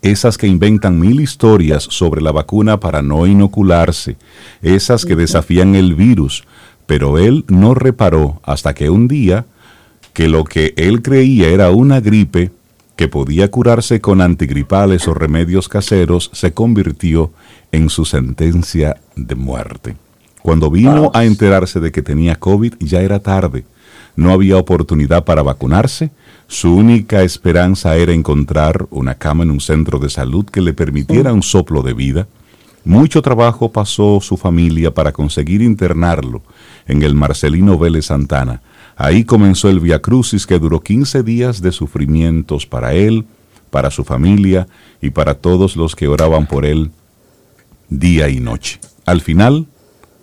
esas 0.00 0.36
que 0.36 0.48
inventan 0.48 0.98
mil 0.98 1.20
historias 1.20 1.84
sobre 1.84 2.20
la 2.20 2.32
vacuna 2.32 2.80
para 2.80 3.02
no 3.02 3.26
inocularse, 3.26 4.16
esas 4.60 5.04
que 5.04 5.14
desafían 5.14 5.76
el 5.76 5.94
virus, 5.94 6.44
pero 6.86 7.18
él 7.18 7.44
no 7.48 7.74
reparó 7.74 8.40
hasta 8.42 8.74
que 8.74 8.90
un 8.90 9.06
día 9.06 9.46
que 10.12 10.28
lo 10.28 10.44
que 10.44 10.74
él 10.76 11.02
creía 11.02 11.48
era 11.48 11.70
una 11.70 12.00
gripe 12.00 12.50
que 12.96 13.08
podía 13.08 13.50
curarse 13.50 14.00
con 14.00 14.20
antigripales 14.20 15.08
o 15.08 15.14
remedios 15.14 15.68
caseros 15.68 16.30
se 16.34 16.52
convirtió 16.52 17.32
en 17.70 17.88
su 17.88 18.04
sentencia 18.04 19.00
de 19.16 19.34
muerte. 19.34 19.96
Cuando 20.42 20.70
vino 20.70 21.10
a 21.14 21.24
enterarse 21.24 21.80
de 21.80 21.92
que 21.92 22.02
tenía 22.02 22.36
COVID 22.36 22.74
ya 22.80 23.00
era 23.00 23.20
tarde. 23.20 23.64
No 24.16 24.32
había 24.32 24.58
oportunidad 24.58 25.24
para 25.24 25.42
vacunarse. 25.42 26.10
Su 26.48 26.74
única 26.74 27.22
esperanza 27.22 27.96
era 27.96 28.12
encontrar 28.12 28.86
una 28.90 29.14
cama 29.14 29.44
en 29.44 29.50
un 29.50 29.60
centro 29.60 29.98
de 29.98 30.10
salud 30.10 30.44
que 30.44 30.60
le 30.60 30.74
permitiera 30.74 31.32
un 31.32 31.42
soplo 31.42 31.82
de 31.82 31.94
vida. 31.94 32.26
Mucho 32.84 33.22
trabajo 33.22 33.70
pasó 33.70 34.20
su 34.20 34.36
familia 34.36 34.92
para 34.92 35.12
conseguir 35.12 35.62
internarlo 35.62 36.42
en 36.86 37.02
el 37.02 37.14
Marcelino 37.14 37.78
Vélez 37.78 38.06
Santana. 38.06 38.60
Ahí 38.96 39.24
comenzó 39.24 39.70
el 39.70 39.80
Via 39.80 40.02
Crucis 40.02 40.46
que 40.46 40.58
duró 40.58 40.80
15 40.80 41.22
días 41.22 41.62
de 41.62 41.72
sufrimientos 41.72 42.66
para 42.66 42.92
él, 42.92 43.24
para 43.70 43.90
su 43.90 44.04
familia 44.04 44.66
y 45.00 45.10
para 45.10 45.34
todos 45.34 45.76
los 45.76 45.96
que 45.96 46.08
oraban 46.08 46.46
por 46.46 46.66
él 46.66 46.90
día 47.88 48.28
y 48.28 48.40
noche. 48.40 48.80
Al 49.06 49.20
final, 49.20 49.66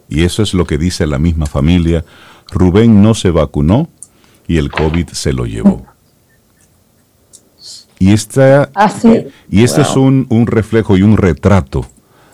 y 0.10 0.24
eso 0.24 0.44
es 0.44 0.54
lo 0.54 0.66
que 0.66 0.78
dice 0.78 1.08
la 1.08 1.20
misma 1.20 1.46
familia. 1.46 2.04
Rubén 2.52 3.02
no 3.02 3.14
se 3.14 3.30
vacunó 3.30 3.90
y 4.48 4.58
el 4.58 4.72
COVID 4.72 5.10
se 5.10 5.34
lo 5.34 5.46
llevó. 5.46 5.86
Y, 8.00 8.12
esta, 8.12 8.72
y 9.50 9.64
este 9.64 9.82
es 9.82 9.96
un, 9.96 10.26
un 10.30 10.48
reflejo 10.48 10.98
y 10.98 11.04
un 11.04 11.18
retrato 11.18 11.86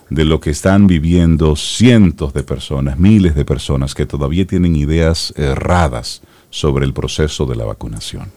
de 0.10 0.24
lo 0.24 0.40
que 0.40 0.52
están 0.52 0.86
viviendo 0.86 1.56
cientos 1.56 2.34
de 2.34 2.44
personas, 2.44 3.00
miles 3.00 3.36
de 3.36 3.46
personas 3.46 3.96
que 3.96 4.06
todavía 4.06 4.46
tienen 4.46 4.76
ideas 4.76 5.34
erradas 5.36 6.22
sobre 6.52 6.86
el 6.86 6.94
proceso 6.94 7.46
de 7.46 7.56
la 7.56 7.66
vacunación. 7.66 8.32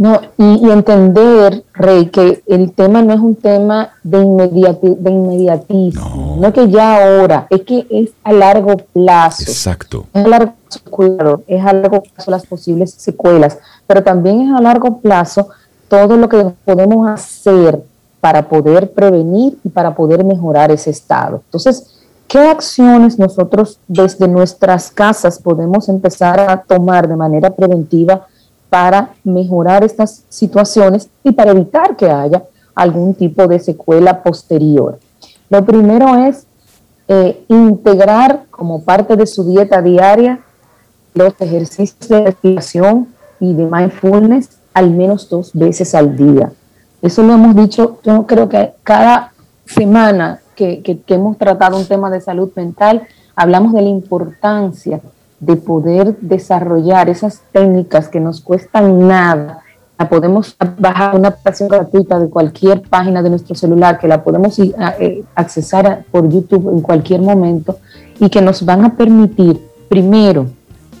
No, 0.00 0.18
y, 0.38 0.70
entender, 0.70 1.62
Rey, 1.74 2.06
que 2.06 2.42
el 2.46 2.72
tema 2.72 3.02
no 3.02 3.12
es 3.12 3.20
un 3.20 3.34
tema 3.34 3.90
de, 4.02 4.22
inmediati 4.22 4.94
de 4.98 5.10
inmediatismo, 5.10 6.38
no. 6.40 6.52
que 6.54 6.70
ya 6.70 7.04
ahora, 7.04 7.46
es 7.50 7.60
que 7.64 7.86
es 7.90 8.10
a 8.24 8.32
largo 8.32 8.78
plazo. 8.78 9.42
Exacto. 9.42 10.06
Es 10.14 10.24
a 10.24 10.28
largo 10.28 10.54
plazo, 10.72 11.42
es 11.46 11.66
a 11.66 11.72
largo 11.74 12.02
plazo 12.02 12.30
las 12.30 12.46
posibles 12.46 12.94
secuelas, 12.96 13.58
pero 13.86 14.02
también 14.02 14.40
es 14.40 14.58
a 14.58 14.62
largo 14.62 15.00
plazo 15.00 15.50
todo 15.88 16.16
lo 16.16 16.30
que 16.30 16.50
podemos 16.64 17.06
hacer 17.06 17.84
para 18.22 18.48
poder 18.48 18.92
prevenir 18.92 19.58
y 19.62 19.68
para 19.68 19.94
poder 19.94 20.24
mejorar 20.24 20.70
ese 20.70 20.88
estado. 20.88 21.42
Entonces, 21.44 22.00
¿qué 22.26 22.38
acciones 22.38 23.18
nosotros 23.18 23.78
desde 23.86 24.26
nuestras 24.28 24.90
casas 24.90 25.38
podemos 25.38 25.90
empezar 25.90 26.40
a 26.40 26.62
tomar 26.62 27.06
de 27.06 27.16
manera 27.16 27.50
preventiva? 27.50 28.26
Para 28.70 29.10
mejorar 29.24 29.84
estas 29.84 30.24
situaciones 30.28 31.10
y 31.24 31.32
para 31.32 31.50
evitar 31.50 31.96
que 31.96 32.08
haya 32.08 32.44
algún 32.74 33.14
tipo 33.14 33.46
de 33.46 33.58
secuela 33.58 34.22
posterior. 34.22 34.98
Lo 35.50 35.64
primero 35.64 36.14
es 36.24 36.46
eh, 37.08 37.44
integrar 37.48 38.44
como 38.50 38.84
parte 38.84 39.16
de 39.16 39.26
su 39.26 39.44
dieta 39.44 39.82
diaria 39.82 40.40
los 41.12 41.34
ejercicios 41.40 42.08
de 42.08 42.24
respiración 42.24 43.08
y 43.40 43.52
de 43.52 43.66
mindfulness 43.66 44.50
al 44.72 44.90
menos 44.90 45.28
dos 45.28 45.50
veces 45.52 45.94
al 45.96 46.16
día. 46.16 46.52
Eso 47.02 47.22
lo 47.22 47.32
hemos 47.32 47.56
dicho, 47.56 47.98
yo 48.04 48.26
creo 48.26 48.48
que 48.48 48.74
cada 48.84 49.32
semana 49.66 50.40
que, 50.54 50.82
que, 50.82 51.02
hemos 51.08 51.38
tratado 51.38 51.76
un 51.76 51.86
tema 51.86 52.10
de 52.10 52.20
salud 52.20 52.50
mental, 52.54 53.06
hablamos 53.34 53.72
de 53.72 53.82
la 53.82 53.88
importancia 53.88 55.00
de 55.40 55.56
poder 55.56 56.16
desarrollar 56.20 57.08
esas 57.08 57.40
técnicas 57.52 58.08
que 58.08 58.20
nos 58.20 58.40
cuestan 58.40 59.08
nada. 59.08 59.62
La 59.98 60.08
podemos 60.08 60.56
bajar 60.78 61.16
una 61.16 61.28
aplicación 61.28 61.68
gratuita 61.68 62.18
de 62.18 62.28
cualquier 62.28 62.82
página 62.82 63.22
de 63.22 63.30
nuestro 63.30 63.54
celular, 63.54 63.98
que 63.98 64.08
la 64.08 64.22
podemos 64.22 64.58
eh, 64.58 65.24
accesar 65.34 66.04
por 66.10 66.28
YouTube 66.28 66.70
en 66.70 66.80
cualquier 66.80 67.20
momento 67.20 67.78
y 68.18 68.28
que 68.28 68.40
nos 68.40 68.64
van 68.64 68.84
a 68.84 68.96
permitir, 68.96 69.60
primero, 69.88 70.46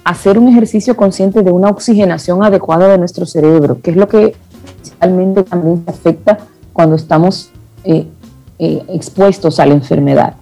hacer 0.04 0.38
un 0.38 0.48
ejercicio 0.48 0.96
consciente 0.96 1.42
de 1.42 1.52
una 1.52 1.68
oxigenación 1.68 2.42
adecuada 2.42 2.88
de 2.88 2.98
nuestro 2.98 3.26
cerebro, 3.26 3.80
que 3.82 3.90
es 3.90 3.96
lo 3.96 4.08
que 4.08 4.34
principalmente 4.74 5.42
también 5.44 5.84
afecta 5.86 6.38
cuando 6.72 6.96
estamos 6.96 7.50
eh, 7.84 8.06
eh, 8.58 8.82
expuestos 8.88 9.60
a 9.60 9.66
la 9.66 9.74
enfermedad. 9.74 10.34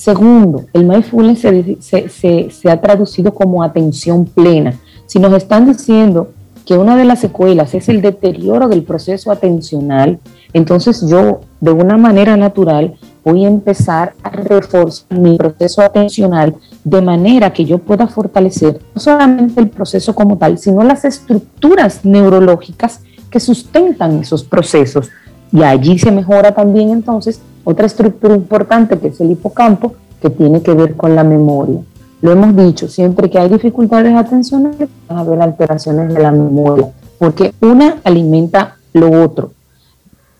Segundo, 0.00 0.64
el 0.72 0.86
mindfulness 0.86 1.40
se, 1.80 2.08
se, 2.08 2.70
ha 2.70 2.80
traducido 2.80 3.34
como 3.34 3.62
atención 3.62 4.24
plena. 4.24 4.80
Si 5.04 5.18
nos 5.18 5.34
están 5.34 5.66
diciendo 5.66 6.30
que 6.64 6.78
una 6.78 6.96
de 6.96 7.04
las 7.04 7.18
secuelas 7.18 7.74
es 7.74 7.86
el 7.90 8.00
deterioro 8.00 8.66
del 8.68 8.82
proceso 8.82 9.30
atencional, 9.30 10.18
entonces 10.54 11.06
yo 11.06 11.42
de 11.60 11.72
una 11.72 11.98
manera 11.98 12.38
natural 12.38 12.94
voy 13.22 13.44
a 13.44 13.48
empezar 13.48 14.14
a 14.22 14.30
reforzar 14.30 15.18
mi 15.18 15.36
proceso 15.36 15.82
atencional 15.82 16.54
de 16.82 17.02
manera 17.02 17.52
que 17.52 17.66
yo 17.66 17.76
pueda 17.76 18.06
fortalecer 18.06 18.80
no 18.94 19.02
solamente 19.02 19.60
el 19.60 19.68
proceso 19.68 20.14
como 20.14 20.38
tal, 20.38 20.56
sino 20.56 20.82
las 20.82 21.04
estructuras 21.04 22.06
neurológicas 22.06 23.02
que 23.28 23.38
sustentan 23.38 24.20
esos 24.20 24.44
procesos. 24.44 25.10
Y 25.52 25.62
allí 25.62 25.98
se 25.98 26.10
mejora 26.10 26.54
también 26.54 26.88
entonces 26.88 27.42
otra 27.64 27.86
estructura 27.86 28.34
importante 28.34 28.98
que 28.98 29.08
es 29.08 29.20
el 29.20 29.30
hipocampo, 29.30 29.94
que 30.20 30.30
tiene 30.30 30.62
que 30.62 30.74
ver 30.74 30.96
con 30.96 31.14
la 31.14 31.24
memoria. 31.24 31.80
Lo 32.22 32.32
hemos 32.32 32.54
dicho, 32.54 32.88
siempre 32.88 33.30
que 33.30 33.38
hay 33.38 33.48
dificultades 33.48 34.14
atencionales, 34.14 34.88
van 35.08 35.18
a 35.18 35.20
haber 35.22 35.40
alteraciones 35.40 36.12
de 36.12 36.20
la 36.20 36.30
memoria, 36.30 36.90
porque 37.18 37.54
una 37.60 37.96
alimenta 38.04 38.76
lo 38.92 39.22
otro. 39.22 39.52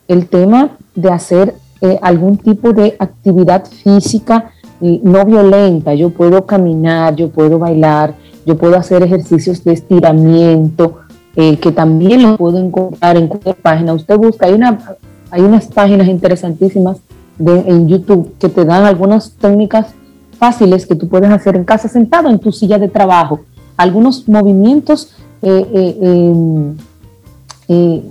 El 0.06 0.26
tema 0.28 0.76
de 0.94 1.11
hacer 1.11 1.54
eh, 1.80 1.98
algún 2.02 2.37
tipo 2.37 2.72
de 2.72 2.96
actividad 2.98 3.64
física 3.64 4.50
eh, 4.83 5.00
no 5.02 5.24
violenta, 5.24 5.94
yo 5.94 6.11
puedo 6.11 6.44
caminar, 6.44 7.16
yo 7.16 7.30
puedo 7.30 7.59
bailar, 7.59 8.14
yo 8.44 8.56
puedo 8.59 8.76
hacer 8.76 9.02
ejercicios 9.02 9.64
de 9.64 9.72
estiramiento, 9.72 10.98
eh, 11.37 11.59
que 11.59 11.72
también 11.72 12.22
lo 12.22 12.37
puedo 12.37 12.59
encontrar 12.59 13.16
en 13.16 13.28
cualquier 13.28 13.56
página. 13.56 13.94
Usted 13.94 14.16
busca, 14.16 14.46
hay, 14.46 14.54
una, 14.54 14.78
hay 15.30 15.42
unas 15.42 15.66
páginas 15.68 16.09
interesantísimas 16.09 16.98
en 17.46 17.88
YouTube 17.88 18.35
que 18.38 18.48
te 18.48 18.64
dan 18.64 18.85
algunas 18.85 19.33
técnicas 19.33 19.87
fáciles 20.38 20.87
que 20.87 20.94
tú 20.94 21.09
puedes 21.09 21.31
hacer 21.31 21.57
en 21.57 21.64
casa 21.64 21.88
sentado 21.88 22.29
en 22.29 22.38
tu 22.38 22.53
silla 22.53 22.79
de 22.79 22.88
trabajo. 22.88 23.40
Algunos 23.76 24.29
movimientos 24.29 25.14
eh, 25.42 25.66
eh, 25.74 26.33
em, 27.68 28.03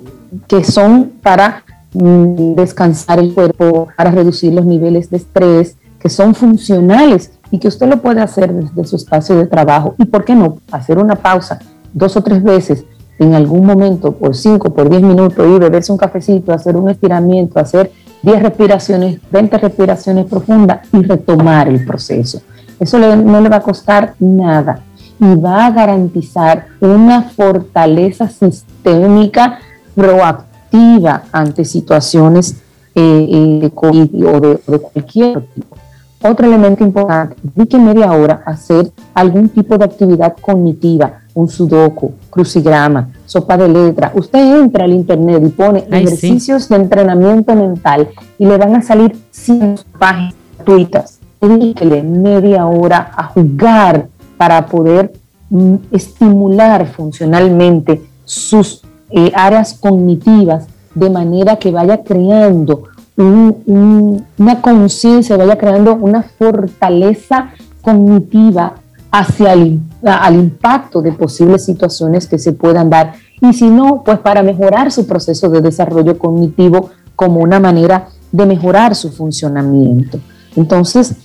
que 0.48 0.64
son 0.64 1.12
para 1.22 1.64
mm, 1.94 2.54
descansar 2.54 3.20
el 3.20 3.34
cuerpo, 3.34 3.88
para 3.96 4.12
reducir 4.12 4.54
los 4.54 4.66
niveles 4.66 5.10
de 5.10 5.18
estrés, 5.18 5.76
que 6.00 6.10
son 6.10 6.34
funcionales 6.34 7.32
y 7.52 7.60
que 7.60 7.68
usted 7.68 7.88
lo 7.88 8.02
puede 8.02 8.22
hacer 8.22 8.54
desde 8.54 8.86
su 8.86 8.96
espacio 8.96 9.36
de 9.36 9.48
trabajo. 9.48 9.96
Y 9.98 10.06
por 10.06 10.24
qué 10.24 10.36
no, 10.36 10.60
hacer 10.72 10.98
una 10.98 11.16
pausa 11.16 11.60
dos 11.94 12.16
o 12.16 12.22
tres 12.22 12.42
veces 12.42 12.86
en 13.18 13.34
algún 13.34 13.66
momento, 13.66 14.14
por 14.14 14.36
cinco, 14.36 14.74
por 14.74 14.90
diez 14.90 15.02
minutos, 15.02 15.46
y 15.46 15.60
beberse 15.60 15.92
un 15.92 15.98
cafecito, 15.98 16.54
hacer 16.54 16.78
un 16.78 16.90
estiramiento, 16.90 17.60
hacer 17.60 17.92
10 18.24 18.44
respiraciones, 18.44 19.20
20 19.32 19.58
respiraciones 19.58 20.26
profundas 20.26 20.88
y 20.92 21.02
retomar 21.04 21.68
el 21.68 21.86
proceso. 21.86 22.42
Eso 22.80 22.98
no 23.00 23.42
le 23.42 23.50
va 23.50 23.58
a 23.58 23.62
costar 23.62 24.16
nada 24.20 24.82
y 25.20 25.36
va 25.36 25.66
a 25.66 25.72
garantizar 25.72 26.68
una 26.80 27.24
fortaleza 27.24 28.30
sistémica 28.30 29.60
proactiva 29.96 31.24
ante 31.32 31.66
situaciones 31.66 32.56
eh, 32.96 33.28
eh, 33.30 33.60
de 33.62 33.72
COVID 33.72 34.28
o 34.28 34.40
de, 34.40 34.80
cualquier 34.80 35.42
tipo. 35.54 35.78
Otro 36.22 36.48
elemento 36.48 36.84
importante, 36.84 37.36
dedique 37.42 37.78
media 37.78 38.12
hora 38.12 38.44
hacer 38.46 38.92
algún 39.14 39.50
tipo 39.50 39.78
de 39.78 39.86
actividad 39.86 40.36
cognitiva, 40.42 41.19
un 41.34 41.48
sudoku, 41.48 42.14
crucigrama, 42.30 43.10
sopa 43.26 43.58
de 43.58 43.68
letra. 43.68 44.12
Usted 44.16 44.62
entra 44.62 44.86
al 44.86 44.94
internet 44.94 45.44
y 45.46 45.50
pone 45.50 45.86
ejercicios 45.92 46.70
de 46.70 46.76
entrenamiento 46.76 47.56
mental 47.56 48.10
y 48.38 48.46
le 48.46 48.58
van 48.58 48.76
a 48.76 48.82
salir 48.82 49.16
100 49.32 49.80
páginas 49.98 50.36
gratuitas. 50.58 51.20
Dedíquele 51.42 52.04
media 52.04 52.66
hora 52.66 53.12
a 53.16 53.24
jugar 53.26 54.08
para 54.38 54.66
poder 54.66 55.14
mm, 55.50 55.76
estimular 55.92 56.86
funcionalmente 56.88 58.02
sus 58.26 58.82
eh, 59.10 59.32
áreas 59.34 59.74
cognitivas 59.74 60.68
de 60.96 61.10
manera 61.10 61.58
que 61.58 61.72
vaya 61.72 62.04
creando 62.04 62.84
una 63.18 64.62
conciencia, 64.62 65.36
vaya 65.36 65.58
creando 65.58 65.96
una 65.96 66.24
fortaleza 66.24 67.50
cognitiva 67.82 68.76
hacia 69.12 69.54
el 69.54 69.80
al 70.04 70.36
impacto 70.36 71.02
de 71.02 71.12
posibles 71.12 71.66
situaciones 71.66 72.28
que 72.28 72.40
se 72.40 72.54
puedan 72.54 72.90
dar 72.90 73.14
y 73.42 73.54
si 73.54 73.70
no, 73.70 74.04
pues 74.04 74.20
para 74.20 74.44
mejorar 74.44 74.92
su 74.92 75.08
proceso 75.08 75.50
de 75.50 75.62
desarrollo 75.62 76.18
cognitivo 76.18 76.90
como 77.16 77.42
una 77.42 77.60
manera 77.60 78.10
de 78.32 78.46
mejorar 78.46 78.96
su 78.96 79.12
funcionamiento. 79.12 80.20
Entonces, 80.56 81.16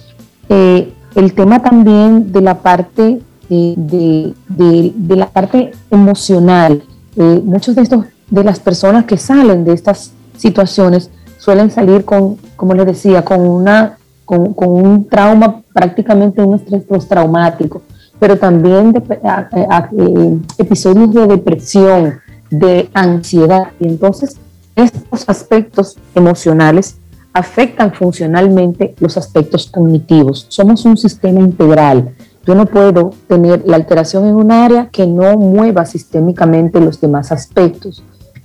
eh, 0.48 0.92
el 1.14 1.34
tema 1.34 1.62
también 1.62 2.32
de 2.32 2.40
la 2.40 2.60
parte, 2.60 3.20
eh, 3.50 3.74
de, 3.76 5.16
la 5.16 5.28
parte 5.28 5.72
emocional, 5.90 6.82
eh, 7.16 7.42
muchos 7.44 7.74
de 7.74 8.04
de 8.30 8.42
las 8.42 8.58
personas 8.58 9.04
que 9.04 9.18
salen 9.18 9.64
de 9.64 9.74
estas 9.74 10.12
situaciones 10.36 11.10
suelen 11.38 11.70
salir 11.70 12.04
con, 12.04 12.36
como 12.56 12.74
les 12.74 12.86
decía, 12.86 13.22
con 13.22 13.40
una 13.40 13.98
con, 14.24 14.54
con 14.54 14.70
un 14.70 15.06
trauma, 15.06 15.60
prácticamente 15.74 16.42
un 16.42 16.54
estrés 16.54 16.82
postraumático 16.84 17.82
pero 18.24 18.38
también 18.38 18.90
de, 18.90 19.02
eh, 19.20 20.38
episodios 20.56 21.12
de 21.12 21.26
depresión, 21.26 22.20
de 22.48 22.88
ansiedad. 22.94 23.72
Y 23.78 23.86
entonces 23.86 24.38
estos 24.74 25.28
aspectos 25.28 25.98
emocionales 26.14 26.96
afectan 27.34 27.92
funcionalmente 27.92 28.94
los 28.98 29.18
aspectos 29.18 29.66
cognitivos. 29.70 30.46
Somos 30.48 30.86
un 30.86 30.96
sistema 30.96 31.38
integral. 31.40 32.14
Yo 32.46 32.54
no 32.54 32.64
puedo 32.64 33.10
tener 33.28 33.62
la 33.66 33.76
alteración 33.76 34.24
en 34.24 34.36
un 34.36 34.50
área 34.50 34.88
que 34.88 35.06
no 35.06 35.36
mueva 35.36 35.84
sistémicamente 35.84 36.80
los 36.80 37.02
demás 37.02 37.30
aspectos. 37.30 38.02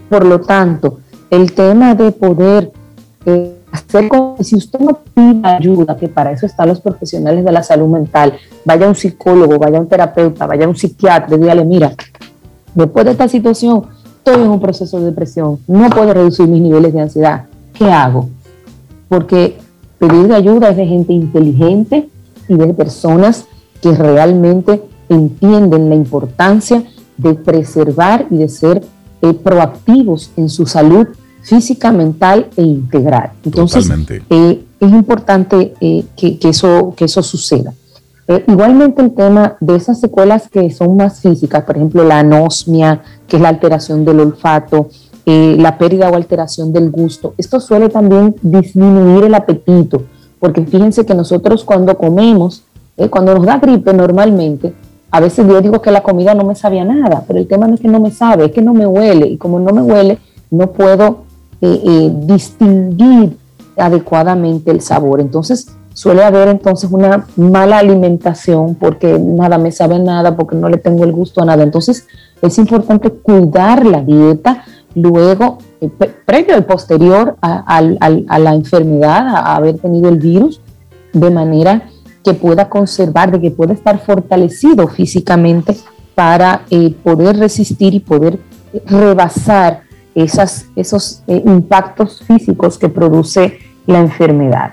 Por 0.10 0.26
lo 0.26 0.42
tanto, 0.42 1.00
el 1.30 1.54
tema 1.54 1.96
de 1.96 2.12
poder 2.12 2.74
eh, 3.26 3.56
hacer 3.72 4.10
si 4.42 4.56
usted 4.56 4.80
no 4.80 5.00
pide 5.14 5.42
ayuda, 5.44 5.96
que 5.96 6.08
para 6.08 6.32
eso 6.32 6.46
están 6.46 6.70
los 6.70 6.80
profesionales 6.80 7.44
de 7.44 7.52
la 7.52 7.64
salud 7.64 7.88
mental, 7.88 8.34
vaya 8.66 8.86
a 8.86 8.90
un 8.90 8.96
psicólogo, 8.96 9.58
vaya 9.60 9.78
a 9.78 9.82
un 9.82 9.88
terapeuta, 9.88 10.46
vaya 10.48 10.66
a 10.66 10.70
un 10.70 10.76
psiquiatra, 10.76 11.38
dígale, 11.38 11.66
mira, 11.66 11.94
después 12.74 13.06
de 13.06 13.12
esta 13.12 13.28
situación, 13.28 13.84
estoy 14.18 14.44
en 14.44 14.50
un 14.50 14.60
proceso 14.60 15.00
de 15.00 15.08
depresión, 15.08 15.60
no 15.68 15.90
puedo 15.90 16.14
reducir 16.14 16.48
mis 16.48 16.62
niveles 16.62 16.94
de 16.94 17.02
ansiedad, 17.02 17.46
¿qué 17.74 17.92
hago? 17.92 18.30
Porque 19.08 19.58
pedir 19.98 20.34
ayuda 20.34 20.70
es 20.70 20.78
de 20.78 20.86
gente 20.86 21.14
inteligente 21.14 22.10
y 22.48 22.56
de 22.56 22.74
personas 22.74 23.46
que 23.82 23.94
realmente 23.94 24.82
entienden 25.10 25.90
la 25.90 25.96
importancia 25.96 26.84
de 27.18 27.34
preservar 27.34 28.28
y 28.30 28.38
de 28.38 28.50
ser 28.50 28.82
eh, 29.22 29.34
proactivos 29.34 30.32
en 30.38 30.50
su 30.50 30.66
salud 30.66 31.08
física, 31.41 31.91
mental 31.91 32.47
e 32.56 32.62
integral. 32.62 33.32
Entonces, 33.43 33.89
eh, 34.30 34.63
es 34.80 34.91
importante 34.91 35.73
eh, 35.82 36.06
que, 36.15 36.38
eso, 36.43 36.93
que 36.95 37.06
eso 37.06 37.23
suceda. 37.23 37.73
Eh, 38.28 38.43
igualmente 38.47 39.02
el 39.02 39.12
tema 39.12 39.58
de 39.60 39.75
esas 39.75 39.99
secuelas 39.99 40.49
que 40.49 40.69
son 40.71 40.95
más 40.97 41.19
físicas, 41.19 41.63
por 41.63 41.75
ejemplo 41.78 42.04
la 42.04 42.19
anosmia, 42.19 43.02
que 43.28 43.38
es 43.38 43.41
la 43.41 43.49
alteración 43.49 44.06
del 44.06 44.19
olfato, 44.19 44.89
la 45.25 45.78
pérdida 45.78 46.10
o 46.10 46.15
alteración 46.15 46.73
del 46.73 46.89
gusto, 46.89 47.36
esto 47.38 47.60
suele 47.60 47.89
también 47.89 48.36
disminuir 48.41 49.25
el 49.25 49.36
apetito, 49.36 50.02
porque 50.39 50.65
fíjense 50.65 51.06
que 51.06 51.13
nosotros 51.13 51.63
cuando 51.63 51.95
comemos, 51.95 52.63
cuando 53.12 53.36
nos 53.36 53.45
da 53.45 53.60
gripe 53.60 53.93
normalmente, 53.93 54.73
a 55.12 55.19
veces 55.19 55.47
yo 55.47 55.62
digo 55.62 55.84
que 55.84 55.91
la 55.91 56.02
comida 56.02 56.34
no 56.34 56.45
me 56.45 56.56
sabía 56.56 56.84
nada, 56.84 57.23
pero 57.28 57.38
el 57.38 57.47
tema 57.47 57.67
no 57.67 57.75
es 57.75 57.80
que 57.80 57.88
no 57.88 57.99
me 57.99 58.10
sabe, 58.10 58.45
es 58.45 58.52
que 58.52 58.63
no 58.63 58.73
me 58.73 58.88
huele, 58.88 59.28
y 59.28 59.38
como 59.38 59.60
no 59.60 59.71
me 59.71 59.84
huele, 59.84 60.17
no 60.49 60.71
puedo 60.71 61.29
eh, 61.62 61.82
eh, 61.84 62.12
distinguir 62.13 63.38
adecuadamente 63.76 64.72
el 64.72 64.80
sabor. 64.80 65.19
Entonces 65.19 65.67
suele 65.93 66.24
haber 66.24 66.48
entonces 66.48 66.89
una 66.89 67.26
mala 67.36 67.80
alimentación 67.80 68.76
porque 68.76 69.19
nada 69.19 69.58
me 69.58 69.74
sabe 69.74 70.00
nada, 70.00 70.38
porque 70.38 70.56
no 70.56 70.69
le 70.69 70.78
tengo 70.78 71.04
el 71.04 71.12
gusto 71.12 71.41
a 71.41 71.45
nada. 71.45 71.63
Entonces 71.63 72.08
es 72.41 72.58
importante 72.58 73.10
cuidar 73.10 73.86
la 73.86 74.02
dieta, 74.02 74.63
luego 74.95 75.58
eh, 75.82 75.89
previo 76.26 76.58
y 76.58 76.62
posterior 76.62 77.36
a, 77.41 77.82
la 77.82 78.54
enfermedad, 78.54 79.28
a, 79.28 79.58
haber 79.58 79.80
tenido 79.80 80.08
el 80.08 80.17
virus, 80.17 80.62
de 81.12 81.30
manera 81.30 81.89
que 82.24 82.34
pueda 82.34 82.69
conservar, 82.69 83.32
de 83.32 83.41
que 83.41 83.52
pueda 83.52 83.74
estar 83.74 84.00
fortalecido 84.00 84.88
físicamente 84.88 85.76
para 86.15 86.62
poder 87.04 87.38
resistir 87.38 87.93
y 87.93 88.00
poder 88.00 88.39
rebasar 88.86 89.88
esas, 90.22 90.66
esos 90.76 91.24
eh, 91.28 91.42
impactos 91.46 92.22
físicos 92.22 92.78
que 92.78 92.90
produce 92.90 93.60
la 93.86 94.00
enfermedad. 94.00 94.72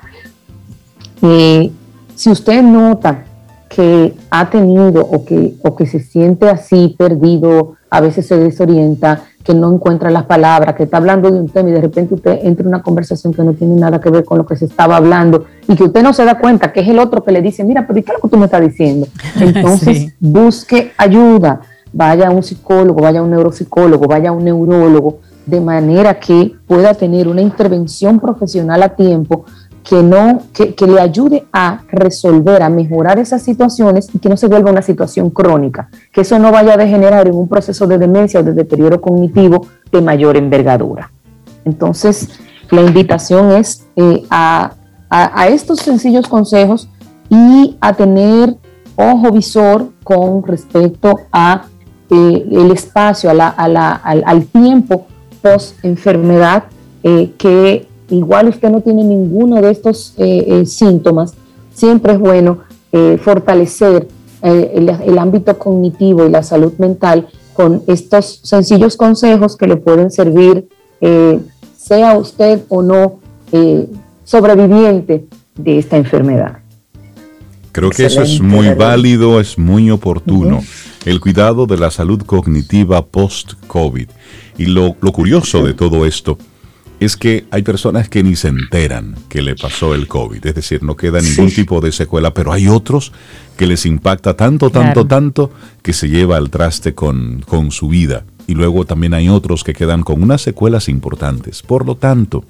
si 1.21 2.31
usted 2.31 2.63
nota 2.63 3.25
que 3.69 4.15
ha 4.31 4.49
tenido 4.49 5.03
o 5.03 5.25
que, 5.25 5.55
o 5.63 5.75
que 5.75 5.87
se 5.87 6.01
siente 6.01 6.49
así 6.49 6.95
perdido, 6.99 7.75
a 7.91 8.01
veces 8.01 8.27
se 8.27 8.37
desorienta, 8.37 9.25
que 9.47 9.55
no 9.55 9.73
encuentra 9.73 10.11
las 10.11 10.25
palabras, 10.25 10.75
que 10.75 10.83
está 10.83 10.97
hablando 10.97 11.31
de 11.31 11.39
un 11.39 11.49
tema 11.49 11.69
y 11.69 11.73
de 11.73 11.81
repente 11.81 12.15
usted 12.15 12.41
entra 12.43 12.65
en 12.65 12.69
una 12.69 12.83
conversación 12.83 13.33
que 13.33 13.45
no 13.45 13.53
tiene 13.53 13.77
nada 13.77 14.01
que 14.01 14.11
ver 14.11 14.25
con 14.25 14.39
lo 14.39 14.45
que 14.45 14.57
se 14.57 14.65
estaba 14.65 14.97
hablando 14.97 15.45
y 15.69 15.77
que 15.77 15.85
usted 15.85 16.03
no 16.03 16.13
se 16.13 16.25
da 16.25 16.37
cuenta 16.37 16.73
que 16.73 16.81
es 16.81 16.89
el 16.89 16.99
otro 16.99 17.23
que 17.23 17.31
le 17.31 17.41
dice, 17.41 17.63
mira, 17.63 17.87
pero 17.87 17.95
¿qué 17.95 18.11
es 18.11 18.17
lo 18.17 18.23
que 18.23 18.29
tú 18.29 18.39
me 18.39 18.47
estás 18.47 18.61
diciendo? 18.61 19.07
Entonces 19.41 20.13
busque 20.19 20.91
ayuda, 20.97 21.61
vaya 21.93 22.27
a 22.27 22.31
un 22.33 22.43
psicólogo, 22.43 23.03
vaya 23.03 23.21
a 23.21 23.23
un 23.23 23.31
neuropsicólogo, 23.31 24.09
vaya 24.09 24.31
a 24.31 24.33
un 24.33 24.45
neurólogo, 24.45 25.21
de 25.47 25.61
manera 25.61 26.19
que 26.19 26.55
pueda 26.67 26.93
tener 26.95 27.29
una 27.29 27.41
intervención 27.41 28.21
profesional 28.21 28.83
a 28.83 28.91
tiempo 28.91 29.45
que, 29.89 30.03
no, 30.03 30.43
que, 30.53 30.87
le 30.87 31.01
ayude 31.01 31.47
a 31.53 31.83
resolver, 31.89 32.63
a 32.63 32.69
mejorar 32.69 33.21
esas 33.21 33.43
situaciones 33.43 34.09
y 34.13 34.19
que 34.19 34.29
no 34.29 34.37
se 34.37 34.49
vuelva 34.49 34.73
una 34.73 34.83
situación 34.83 35.31
crónica, 35.31 35.89
que 36.13 36.23
eso 36.23 36.39
no 36.41 36.51
vaya 36.51 36.75
a 36.75 36.77
degenerar 36.77 37.29
en 37.29 37.37
un 37.37 37.49
proceso 37.49 37.87
de 37.87 37.97
demencia 37.97 38.41
o 38.41 38.43
de 38.43 38.53
deterioro 38.53 39.01
cognitivo 39.01 39.69
de 39.93 40.03
mayor 40.03 40.37
envergadura. 40.37 41.13
Entonces, 41.65 42.29
la 42.71 42.83
invitación 42.83 43.53
es 43.53 43.87
eh, 43.95 44.25
a, 44.29 44.73
estos 45.49 45.79
sencillos 45.79 46.27
consejos 46.27 46.89
y 47.29 47.77
a 47.81 47.93
tener 47.93 48.57
ojo 48.97 49.31
visor 49.31 49.93
con 50.03 50.43
respecto 50.43 51.21
a 51.31 51.67
eh, 52.11 52.49
el 52.51 52.73
espacio, 52.73 53.31
a 53.31 53.35
la, 53.35 53.49
al, 53.49 54.25
al, 54.27 54.47
tiempo 54.47 55.07
post 55.47 55.85
enfermedad 55.85 56.65
eh, 57.03 57.31
que 57.39 57.87
igual 58.11 58.49
usted 58.49 58.69
no 58.71 58.81
tiene 58.81 59.05
ninguno 59.05 59.61
de 59.61 59.71
estos 59.71 60.15
eh, 60.17 60.45
eh, 60.47 60.67
síntomas, 60.67 61.35
siempre 61.73 62.15
es 62.15 62.19
bueno 62.19 62.59
fortalecer 63.23 64.09
el, 64.41 65.19
ámbito 65.19 65.59
cognitivo 65.59 66.25
y 66.25 66.31
la 66.31 66.43
salud 66.43 66.73
mental 66.79 67.29
con 67.53 67.83
estos 67.87 68.41
sencillos 68.43 68.97
consejos 68.97 69.55
que 69.55 69.67
le 69.67 69.77
pueden 69.77 70.11
servir, 70.11 70.67
sea 71.77 72.17
usted 72.17 72.63
o 72.71 72.81
no 72.81 73.19
sobreviviente 74.25 75.27
de 75.57 75.79
esta 75.79 75.99
enfermedad. 75.99 76.61
Creo 77.71 77.91
que 77.91 78.07
eso 78.07 78.23
es 78.23 78.41
muy 78.41 78.73
válido, 78.73 79.41
es 79.41 79.59
muy 79.59 79.91
oportuno. 79.91 80.63
El 81.07 81.21
cuidado 81.21 81.67
de 81.67 81.79
la 81.79 81.93
salud 81.93 82.21
cognitiva 82.23 83.07
post-COVID. 83.07 84.09
Y 84.59 84.67
lo 84.67 84.93
curioso 85.13 85.65
de 85.65 85.73
todo 85.73 86.05
esto 86.05 86.37
es 86.99 87.17
que 87.17 87.47
hay 87.53 87.63
personas 87.63 88.09
que 88.09 88.25
ni 88.25 88.35
se 88.35 88.49
enteran 88.49 89.15
que 89.29 89.41
le 89.41 89.55
pasó 89.55 89.95
el 89.95 90.09
COVID, 90.09 90.45
es 90.45 90.55
decir, 90.57 90.83
no 90.83 90.97
queda 90.97 91.21
ningún 91.21 91.53
tipo 91.53 91.81
de 91.81 91.93
secuela, 91.93 92.35
pero 92.35 92.53
hay 92.53 92.67
otros 92.67 93.13
que 93.57 93.69
les 93.69 93.87
impacta 93.87 94.35
tanto, 94.35 94.71
tanto, 94.71 95.07
tanto 95.07 95.53
que 95.81 95.93
se 95.93 96.09
lleva 96.09 96.39
al 96.39 96.51
traste 96.51 96.95
con, 96.95 97.41
con 97.47 97.71
su 97.71 97.87
vida. 97.87 98.25
Y 98.49 98.55
luego 98.55 98.85
también 98.85 99.15
hay 99.15 99.29
otros 99.29 99.63
que 99.63 99.75
quedan 99.75 100.03
con 100.03 100.21
unas 100.21 100.43
secuelas 100.43 100.89
importantes. 100.89 101.63
Por 101.63 101.87
lo 101.87 101.95
tanto, 101.95 102.45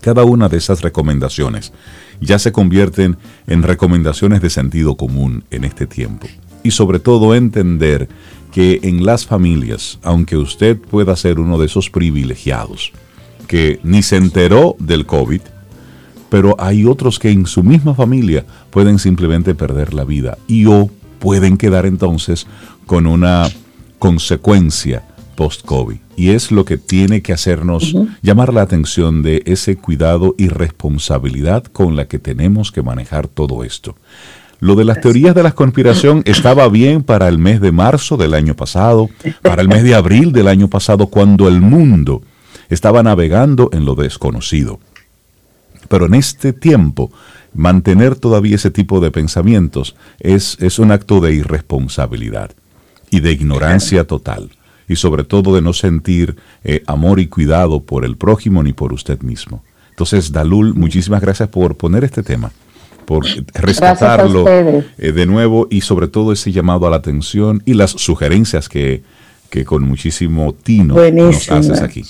cada 0.00 0.24
una 0.24 0.48
de 0.48 0.56
esas 0.56 0.80
recomendaciones 0.80 1.74
ya 2.22 2.38
se 2.38 2.52
convierten 2.52 3.18
en 3.46 3.62
recomendaciones 3.62 4.40
de 4.40 4.48
sentido 4.48 4.96
común 4.96 5.44
en 5.50 5.64
este 5.64 5.86
tiempo. 5.86 6.26
Y 6.62 6.72
sobre 6.72 6.98
todo 6.98 7.34
entender 7.34 8.08
que 8.52 8.80
en 8.82 9.04
las 9.04 9.26
familias, 9.26 9.98
aunque 10.02 10.36
usted 10.36 10.78
pueda 10.78 11.16
ser 11.16 11.38
uno 11.38 11.58
de 11.58 11.66
esos 11.66 11.90
privilegiados, 11.90 12.92
que 13.46 13.80
ni 13.82 14.02
se 14.02 14.16
enteró 14.16 14.76
del 14.78 15.06
COVID, 15.06 15.40
pero 16.28 16.54
hay 16.58 16.86
otros 16.86 17.18
que 17.18 17.30
en 17.30 17.46
su 17.46 17.62
misma 17.62 17.94
familia 17.94 18.44
pueden 18.70 18.98
simplemente 18.98 19.54
perder 19.54 19.92
la 19.92 20.04
vida 20.04 20.38
y 20.46 20.66
o 20.66 20.88
pueden 21.18 21.56
quedar 21.56 21.86
entonces 21.86 22.46
con 22.86 23.06
una 23.06 23.48
consecuencia 23.98 25.04
post-COVID. 25.36 25.96
Y 26.16 26.30
es 26.30 26.52
lo 26.52 26.64
que 26.64 26.76
tiene 26.76 27.22
que 27.22 27.32
hacernos 27.32 27.94
llamar 28.22 28.52
la 28.52 28.62
atención 28.62 29.22
de 29.22 29.42
ese 29.46 29.76
cuidado 29.76 30.34
y 30.36 30.48
responsabilidad 30.48 31.64
con 31.64 31.96
la 31.96 32.08
que 32.08 32.18
tenemos 32.18 32.70
que 32.72 32.82
manejar 32.82 33.26
todo 33.26 33.64
esto. 33.64 33.96
Lo 34.60 34.74
de 34.74 34.84
las 34.84 35.00
teorías 35.00 35.34
de 35.34 35.42
la 35.42 35.52
conspiración 35.52 36.22
estaba 36.26 36.68
bien 36.68 37.02
para 37.02 37.28
el 37.28 37.38
mes 37.38 37.60
de 37.60 37.72
marzo 37.72 38.16
del 38.16 38.34
año 38.34 38.54
pasado, 38.54 39.08
para 39.42 39.62
el 39.62 39.68
mes 39.68 39.82
de 39.82 39.94
abril 39.94 40.32
del 40.32 40.48
año 40.48 40.68
pasado, 40.68 41.06
cuando 41.08 41.48
el 41.48 41.60
mundo 41.60 42.22
estaba 42.68 43.02
navegando 43.02 43.70
en 43.72 43.84
lo 43.84 43.94
desconocido. 43.94 44.78
Pero 45.88 46.06
en 46.06 46.14
este 46.14 46.52
tiempo, 46.52 47.10
mantener 47.52 48.14
todavía 48.14 48.56
ese 48.56 48.70
tipo 48.70 49.00
de 49.00 49.10
pensamientos 49.10 49.96
es, 50.20 50.56
es 50.60 50.78
un 50.78 50.92
acto 50.92 51.20
de 51.20 51.34
irresponsabilidad 51.34 52.52
y 53.10 53.20
de 53.20 53.32
ignorancia 53.32 54.06
total, 54.06 54.50
y 54.88 54.96
sobre 54.96 55.24
todo 55.24 55.54
de 55.54 55.62
no 55.62 55.72
sentir 55.72 56.36
eh, 56.64 56.82
amor 56.86 57.18
y 57.18 57.26
cuidado 57.26 57.80
por 57.80 58.04
el 58.04 58.16
prójimo 58.16 58.62
ni 58.62 58.72
por 58.72 58.92
usted 58.92 59.20
mismo. 59.22 59.64
Entonces, 59.90 60.32
Dalul, 60.32 60.74
muchísimas 60.74 61.20
gracias 61.20 61.48
por 61.48 61.76
poner 61.76 62.04
este 62.04 62.22
tema, 62.22 62.52
por 63.10 63.26
rescatarlo 63.54 64.44
eh, 64.48 65.10
de 65.10 65.26
nuevo 65.26 65.66
y 65.68 65.80
sobre 65.80 66.06
todo 66.06 66.30
ese 66.30 66.52
llamado 66.52 66.86
a 66.86 66.90
la 66.90 66.98
atención 66.98 67.60
y 67.66 67.74
las 67.74 67.90
sugerencias 67.90 68.68
que, 68.68 69.02
que 69.50 69.64
con 69.64 69.82
muchísimo 69.82 70.54
tino 70.54 70.94
nos 71.10 71.50
haces 71.50 71.82
aquí. 71.82 72.04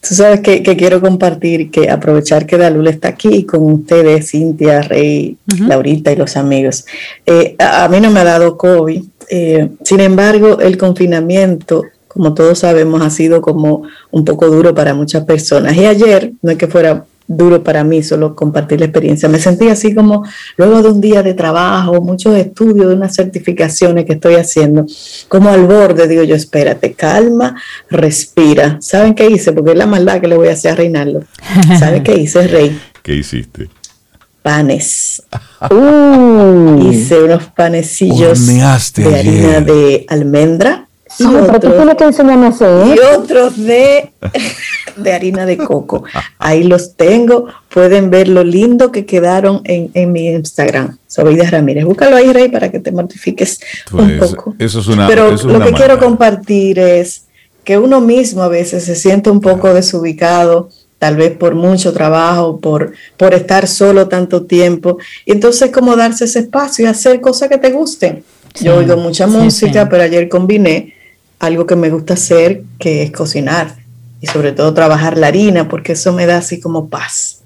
Tú 0.00 0.14
sabes 0.14 0.38
que, 0.38 0.62
quiero 0.62 1.00
compartir, 1.00 1.72
que 1.72 1.90
aprovechar 1.90 2.46
que 2.46 2.56
Dalul 2.56 2.86
está 2.86 3.08
aquí 3.08 3.42
con 3.42 3.64
ustedes, 3.64 4.30
Cintia, 4.30 4.82
Rey, 4.82 5.38
Laurita 5.58 6.12
y 6.12 6.16
los 6.16 6.36
amigos. 6.36 6.86
Eh, 7.26 7.56
a, 7.58 7.88
mí 7.88 7.98
no 8.00 8.12
me 8.12 8.20
ha 8.20 8.24
dado 8.24 8.56
COVID, 8.56 9.02
eh, 9.28 9.70
sin 9.82 9.98
embargo, 9.98 10.60
el 10.60 10.78
confinamiento, 10.78 11.82
como 12.06 12.32
todos 12.32 12.60
sabemos, 12.60 13.02
ha 13.02 13.10
sido 13.10 13.40
como 13.40 13.82
un 14.12 14.24
poco 14.24 14.46
duro 14.46 14.72
para 14.72 14.94
muchas 14.94 15.24
personas. 15.24 15.76
Y 15.76 15.84
ayer, 15.84 16.30
no 16.42 16.52
es 16.52 16.58
que 16.58 16.68
fuera 16.68 17.06
duro 17.26 17.62
para 17.62 17.84
mí 17.84 18.02
solo 18.02 18.34
compartir 18.34 18.80
la 18.80 18.86
experiencia. 18.86 19.28
Me 19.28 19.38
sentí 19.38 19.68
así 19.68 19.94
como 19.94 20.24
luego 20.56 20.82
de 20.82 20.88
un 20.90 21.00
día 21.00 21.22
de 21.22 21.34
trabajo, 21.34 22.00
muchos 22.00 22.36
estudios, 22.36 22.88
de 22.88 22.94
unas 22.94 23.14
certificaciones 23.14 24.04
que 24.04 24.14
estoy 24.14 24.34
haciendo, 24.34 24.86
como 25.28 25.50
al 25.50 25.66
borde, 25.66 26.08
digo 26.08 26.22
yo, 26.22 26.34
espérate, 26.34 26.94
calma, 26.94 27.56
respira. 27.90 28.78
¿Saben 28.80 29.14
qué 29.14 29.28
hice? 29.28 29.52
Porque 29.52 29.72
es 29.72 29.76
la 29.76 29.86
maldad 29.86 30.20
que 30.20 30.28
le 30.28 30.36
voy 30.36 30.48
a 30.48 30.52
hacer 30.52 30.72
a 30.72 30.74
Reinaldo. 30.76 31.24
¿Saben 31.78 32.02
qué 32.02 32.14
hice, 32.14 32.46
Rey? 32.46 32.78
¿Qué 33.02 33.14
hiciste? 33.14 33.68
Panes. 34.42 35.22
Uh. 35.70 36.90
hice 36.90 37.22
unos 37.22 37.44
panecillos 37.44 38.48
de 38.48 39.14
harina 39.14 39.60
de 39.60 40.04
almendra 40.08 40.88
y 41.18 42.98
otros 43.16 43.56
de, 43.56 44.12
de 44.96 45.12
harina 45.12 45.46
de 45.46 45.58
coco. 45.58 46.04
Ahí 46.38 46.64
los 46.64 46.94
tengo. 46.96 47.46
Pueden 47.68 48.10
ver 48.10 48.28
lo 48.28 48.44
lindo 48.44 48.92
que 48.92 49.04
quedaron 49.06 49.62
en, 49.64 50.12
mi 50.12 50.28
Instagram. 50.28 50.98
Sobeida 51.06 51.48
Ramírez. 51.50 51.84
Búscalo 51.84 52.16
ahí, 52.16 52.32
Rey, 52.32 52.48
para 52.48 52.70
que 52.70 52.80
te 52.80 52.92
mortifiques 52.92 53.60
un 53.92 54.18
pues, 54.18 54.30
poco. 54.30 54.54
Eso 54.58 54.80
es 54.80 54.88
una, 54.88 55.06
Pero 55.06 55.30
lo 55.30 55.60
que 55.60 55.72
quiero 55.72 55.98
compartir 55.98 56.78
es 56.78 57.24
que 57.64 57.78
uno 57.78 58.00
mismo 58.00 58.42
a 58.42 58.48
veces 58.48 58.84
se 58.84 58.94
siente 58.94 59.30
un 59.30 59.40
poco 59.40 59.72
desubicado 59.72 60.70
tal 60.98 61.16
vez 61.16 61.36
por 61.36 61.56
mucho 61.56 61.92
trabajo, 61.92 62.60
por, 62.60 62.92
por 63.16 63.34
estar 63.34 63.66
solo 63.66 64.06
tanto 64.06 64.44
tiempo. 64.44 64.98
Y 65.26 65.32
entonces 65.32 65.72
como 65.72 65.96
darse 65.96 66.26
ese 66.26 66.40
espacio 66.40 66.84
y 66.84 66.88
hacer 66.88 67.20
cosas 67.20 67.48
que 67.48 67.58
te 67.58 67.70
gusten. 67.70 68.22
Yo 68.60 68.76
oigo 68.76 68.96
mucha 68.96 69.26
música, 69.26 69.88
pero 69.88 70.04
ayer 70.04 70.28
combiné 70.28 70.94
algo 71.42 71.66
que 71.66 71.74
me 71.74 71.90
gusta 71.90 72.14
hacer, 72.14 72.62
que 72.78 73.02
es 73.02 73.10
cocinar 73.10 73.76
y 74.20 74.28
sobre 74.28 74.52
todo 74.52 74.72
trabajar 74.72 75.18
la 75.18 75.26
harina, 75.26 75.68
porque 75.68 75.92
eso 75.92 76.12
me 76.12 76.24
da 76.24 76.38
así 76.38 76.60
como 76.60 76.88
paz. 76.88 77.42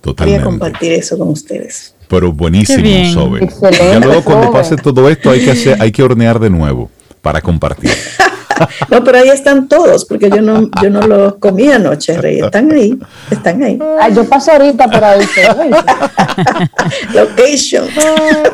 Totalmente. 0.00 0.38
Quería 0.38 0.44
compartir 0.44 0.92
eso 0.92 1.18
con 1.18 1.28
ustedes. 1.28 1.94
Pero 2.08 2.32
buenísimo, 2.32 3.12
Sobe. 3.12 3.48
Ya 3.72 3.98
luego 3.98 4.22
cuando 4.22 4.52
pase 4.52 4.76
todo 4.76 5.10
esto 5.10 5.30
hay 5.30 5.44
que 5.44 5.50
hacer, 5.50 5.76
hay 5.82 5.90
que 5.90 6.04
hornear 6.04 6.38
de 6.38 6.50
nuevo 6.50 6.88
para 7.20 7.40
compartir. 7.40 7.90
no, 8.90 9.04
pero 9.04 9.18
ahí 9.18 9.28
están 9.28 9.68
todos, 9.68 10.04
porque 10.04 10.30
yo 10.30 10.40
no, 10.40 10.68
yo 10.82 10.90
no 10.90 11.02
los 11.02 11.34
comí 11.36 11.68
anoche, 11.70 12.18
Rey. 12.20 12.40
Están 12.40 12.72
ahí, 12.72 12.98
están 13.30 13.62
ahí. 13.62 13.78
yo 14.14 14.24
paso 14.28 14.52
ahorita 14.52 14.88
por 14.88 15.04
ahí. 15.04 15.26
Location. 17.14 17.86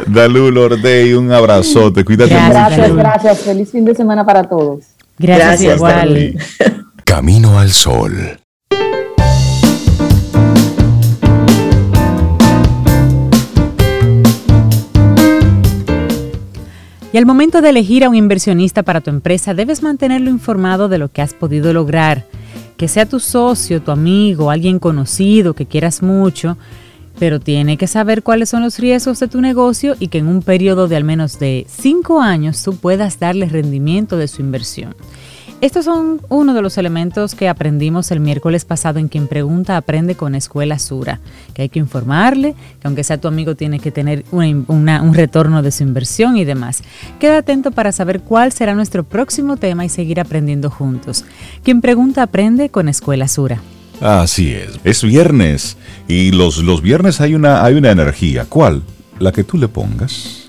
Dalul 0.06 0.58
Ordey, 0.58 1.12
un 1.14 1.32
abrazote. 1.32 2.04
Cuídate 2.04 2.34
gracias, 2.34 2.54
mucho. 2.54 2.94
Gracias, 2.94 2.96
gracias. 2.96 3.38
Feliz 3.40 3.70
fin 3.70 3.84
de 3.84 3.94
semana 3.94 4.24
para 4.24 4.44
todos. 4.44 4.84
Gracias, 5.18 5.46
gracias 5.48 5.76
igual. 5.76 6.36
Camino 7.04 7.58
al 7.58 7.70
Sol. 7.70 8.41
Y 17.12 17.18
al 17.18 17.26
momento 17.26 17.60
de 17.60 17.68
elegir 17.68 18.04
a 18.04 18.08
un 18.08 18.14
inversionista 18.14 18.82
para 18.82 19.02
tu 19.02 19.10
empresa, 19.10 19.52
debes 19.52 19.82
mantenerlo 19.82 20.30
informado 20.30 20.88
de 20.88 20.96
lo 20.96 21.10
que 21.12 21.20
has 21.20 21.34
podido 21.34 21.72
lograr. 21.74 22.26
Que 22.78 22.88
sea 22.88 23.04
tu 23.04 23.20
socio, 23.20 23.82
tu 23.82 23.90
amigo, 23.90 24.50
alguien 24.50 24.78
conocido 24.78 25.52
que 25.52 25.66
quieras 25.66 26.02
mucho, 26.02 26.56
pero 27.18 27.38
tiene 27.38 27.76
que 27.76 27.86
saber 27.86 28.22
cuáles 28.22 28.48
son 28.48 28.62
los 28.62 28.78
riesgos 28.78 29.20
de 29.20 29.28
tu 29.28 29.42
negocio 29.42 29.94
y 30.00 30.08
que 30.08 30.18
en 30.18 30.26
un 30.26 30.40
periodo 30.42 30.88
de 30.88 30.96
al 30.96 31.04
menos 31.04 31.38
de 31.38 31.66
5 31.68 32.20
años 32.20 32.62
tú 32.62 32.76
puedas 32.76 33.18
darle 33.18 33.46
rendimiento 33.46 34.16
de 34.16 34.26
su 34.26 34.40
inversión. 34.40 34.94
Estos 35.62 35.84
son 35.84 36.20
uno 36.28 36.54
de 36.54 36.60
los 36.60 36.76
elementos 36.76 37.36
que 37.36 37.48
aprendimos 37.48 38.10
el 38.10 38.18
miércoles 38.18 38.64
pasado 38.64 38.98
en 38.98 39.06
Quien 39.06 39.28
Pregunta 39.28 39.76
Aprende 39.76 40.16
con 40.16 40.34
Escuela 40.34 40.76
Sura, 40.80 41.20
que 41.54 41.62
hay 41.62 41.68
que 41.68 41.78
informarle, 41.78 42.56
que 42.80 42.88
aunque 42.88 43.04
sea 43.04 43.20
tu 43.20 43.28
amigo 43.28 43.54
tiene 43.54 43.78
que 43.78 43.92
tener 43.92 44.24
un 44.32 45.14
retorno 45.14 45.62
de 45.62 45.70
su 45.70 45.84
inversión 45.84 46.36
y 46.36 46.44
demás. 46.44 46.82
Queda 47.20 47.38
atento 47.38 47.70
para 47.70 47.92
saber 47.92 48.22
cuál 48.22 48.50
será 48.50 48.74
nuestro 48.74 49.04
próximo 49.04 49.56
tema 49.56 49.84
y 49.84 49.88
seguir 49.88 50.18
aprendiendo 50.18 50.68
juntos. 50.68 51.24
Quien 51.62 51.80
Pregunta 51.80 52.24
Aprende 52.24 52.68
con 52.70 52.88
Escuela 52.88 53.28
Sura. 53.28 53.62
Así 54.00 54.52
es, 54.52 54.80
es 54.82 55.04
viernes 55.04 55.76
y 56.08 56.32
los, 56.32 56.58
los 56.58 56.82
viernes 56.82 57.20
hay 57.20 57.36
una, 57.36 57.64
hay 57.64 57.74
una 57.74 57.92
energía. 57.92 58.46
¿Cuál? 58.48 58.82
La 59.20 59.30
que 59.30 59.44
tú 59.44 59.58
le 59.58 59.68
pongas. 59.68 60.41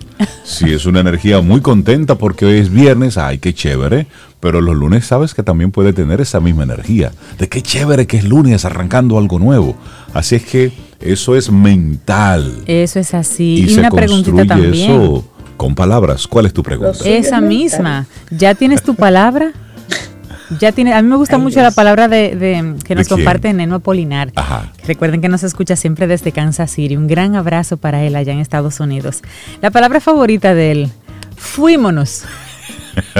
Si 0.43 0.71
es 0.73 0.85
una 0.85 0.99
energía 0.99 1.41
muy 1.41 1.61
contenta 1.61 2.15
porque 2.15 2.45
hoy 2.45 2.57
es 2.57 2.71
viernes, 2.71 3.17
ay, 3.17 3.37
qué 3.37 3.53
chévere. 3.53 4.07
Pero 4.39 4.59
los 4.59 4.75
lunes 4.75 5.05
sabes 5.05 5.33
que 5.33 5.41
también 5.41 5.71
puede 5.71 5.93
tener 5.93 6.19
esa 6.19 6.41
misma 6.41 6.63
energía. 6.63 7.13
De 7.37 7.47
qué 7.47 7.61
chévere 7.61 8.07
que 8.07 8.17
es 8.17 8.25
lunes 8.25 8.65
arrancando 8.65 9.17
algo 9.17 9.39
nuevo. 9.39 9.77
Así 10.13 10.35
es 10.35 10.43
que 10.43 10.73
eso 10.99 11.35
es 11.35 11.49
mental. 11.49 12.63
Eso 12.65 12.99
es 12.99 13.13
así. 13.13 13.65
Y, 13.65 13.77
una 13.77 13.89
preguntita 13.89 14.45
también. 14.45 14.73
eso 14.73 15.25
con 15.55 15.75
palabras. 15.75 16.27
¿Cuál 16.27 16.45
es 16.45 16.53
tu 16.53 16.61
pregunta? 16.61 16.97
Esa 17.05 17.39
misma. 17.39 18.05
¿Ya 18.29 18.53
tienes 18.53 18.83
tu 18.83 18.95
palabra? 18.95 19.53
Ya 20.59 20.71
tiene, 20.71 20.93
a 20.93 21.01
mí 21.01 21.07
me 21.07 21.15
gusta 21.15 21.37
mucho 21.37 21.61
la 21.61 21.71
palabra 21.71 22.07
de, 22.07 22.75
que 22.83 22.95
nos 22.95 23.07
comparte 23.07 23.53
Neno 23.53 23.79
Polinar. 23.79 24.31
Recuerden 24.85 25.21
que 25.21 25.29
nos 25.29 25.43
escucha 25.43 25.75
siempre 25.75 26.07
desde 26.07 26.31
Kansas 26.31 26.71
City. 26.71 26.95
Un 26.97 27.07
gran 27.07 27.35
abrazo 27.35 27.77
para 27.77 28.03
él 28.03 28.15
allá 28.15 28.33
en 28.33 28.39
Estados 28.39 28.79
Unidos. 28.79 29.21
La 29.61 29.71
palabra 29.71 29.99
favorita 29.99 30.53
de 30.53 30.71
él, 30.71 30.91
fuímonos. 31.37 32.23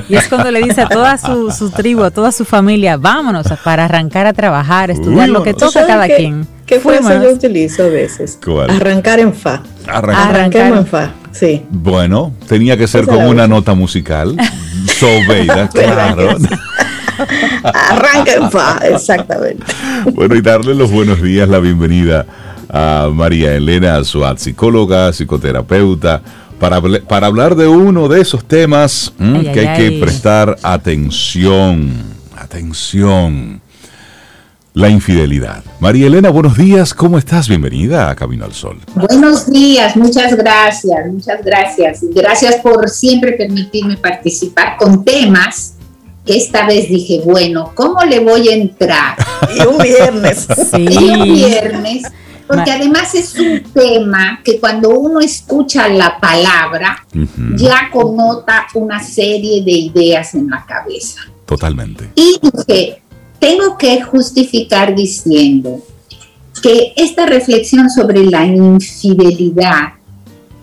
Y 0.10 0.16
es 0.16 0.28
cuando 0.28 0.52
le 0.52 0.62
dice 0.62 0.82
a 0.82 0.88
toda 0.88 1.18
su, 1.18 1.70
tribu, 1.72 2.04
a 2.04 2.12
toda 2.12 2.32
su 2.32 2.46
familia, 2.46 2.98
vámonos 2.98 3.48
para 3.64 3.86
arrancar 3.86 4.28
a 4.28 4.34
trabajar, 4.34 4.92
estudiar 4.92 5.30
lo 5.30 5.44
que 5.44 5.54
toca 5.54 5.86
cada 5.88 6.08
quien. 6.08 6.48
¿Qué 6.66 6.80
frase 6.80 7.20
yo 7.22 7.32
utilizo 7.32 7.84
a 7.84 7.88
veces? 7.88 8.40
Arrancar 8.70 9.20
en 9.20 9.34
fa. 9.34 9.64
Arrancar. 9.88 10.74
en 10.74 10.86
fa, 10.86 11.12
sí. 11.32 11.64
Bueno, 11.70 12.34
tenía 12.48 12.78
que 12.78 12.88
ser 12.88 13.06
como 13.06 13.30
una 13.30 13.48
nota 13.48 13.74
musical. 13.74 14.38
Sobeida, 14.88 15.68
claro. 15.74 16.38
Arranca 17.64 18.34
en 18.34 18.52
fa, 18.52 18.80
exactamente. 18.84 19.64
Bueno, 20.14 20.36
y 20.36 20.42
darle 20.42 20.76
los 20.76 20.92
buenos 20.92 21.22
días, 21.22 21.48
la 21.48 21.60
bienvenida 21.60 22.26
a 22.70 23.10
María 23.14 23.54
Elena 23.54 24.04
Suat, 24.04 24.40
psicóloga, 24.40 25.14
psicoterapeuta, 25.14 26.22
para, 26.60 26.82
para 26.82 27.28
hablar 27.28 27.56
de 27.56 27.68
uno 27.68 28.08
de 28.08 28.22
esos 28.22 28.46
temas 28.46 29.14
que 29.18 29.60
hay 29.60 29.78
que 29.78 30.00
prestar 30.00 30.58
atención. 30.64 31.92
Atención. 32.38 33.62
La 34.76 34.90
infidelidad. 34.90 35.64
María 35.80 36.08
Elena, 36.08 36.32
buenos 36.32 36.58
días, 36.58 36.96
¿cómo 36.96 37.20
estás? 37.20 37.48
Bienvenida 37.48 38.10
a 38.10 38.16
Camino 38.16 38.46
al 38.46 38.54
Sol. 38.54 38.80
Buenos 38.96 39.52
días, 39.52 39.96
muchas 39.96 40.36
gracias, 40.36 41.06
muchas 41.12 41.46
gracias. 41.46 42.00
Gracias 42.02 42.56
por 42.56 42.90
siempre 42.90 43.34
permitirme 43.34 43.98
participar 43.98 44.78
con 44.78 45.06
temas 45.06 45.73
esta 46.26 46.66
vez 46.66 46.88
dije, 46.90 47.22
bueno, 47.24 47.72
¿cómo 47.76 48.04
le 48.04 48.20
voy 48.20 48.48
a 48.50 48.54
entrar? 48.54 49.16
Y 49.56 49.66
un 49.66 49.78
viernes. 49.78 50.48
Sí. 50.72 50.88
Y 50.90 50.98
un 50.98 51.34
viernes. 51.34 52.04
Porque 52.48 52.72
además 52.72 53.16
es 53.16 53.36
un 53.36 53.64
tema 53.74 54.42
que 54.44 54.60
cuando 54.60 54.90
uno 54.90 55.20
escucha 55.20 55.88
la 55.88 56.20
palabra, 56.20 57.06
ya 57.56 57.90
connota 57.92 58.68
una 58.74 59.02
serie 59.02 59.64
de 59.64 59.72
ideas 59.72 60.34
en 60.36 60.50
la 60.50 60.66
cabeza. 60.66 61.22
Totalmente. 61.46 62.10
Y 62.16 62.40
dije, 62.42 63.02
tengo 63.40 63.78
que 63.78 64.02
justificar 64.02 64.94
diciendo 64.94 65.82
que 66.62 66.94
esta 66.96 67.26
reflexión 67.26 67.90
sobre 67.90 68.26
la 68.26 68.46
infidelidad 68.46 69.94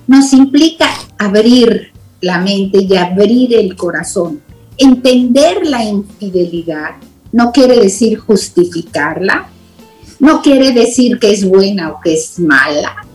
nos 0.06 0.32
implica 0.32 0.88
abrir 1.18 1.92
la 2.20 2.38
mente 2.38 2.78
y 2.82 2.96
abrir 2.96 3.54
el 3.54 3.74
corazón 3.76 4.40
entender 4.80 5.66
la 5.66 5.84
infidelidad 5.84 6.96
no 7.32 7.52
quiere 7.52 7.78
decir 7.78 8.18
justificarla, 8.18 9.48
no 10.18 10.42
quiere 10.42 10.72
decir 10.72 11.18
que 11.18 11.32
es 11.32 11.48
buena 11.48 11.90
o 11.90 12.00
que 12.00 12.14
es 12.14 12.38
mala, 12.38 13.06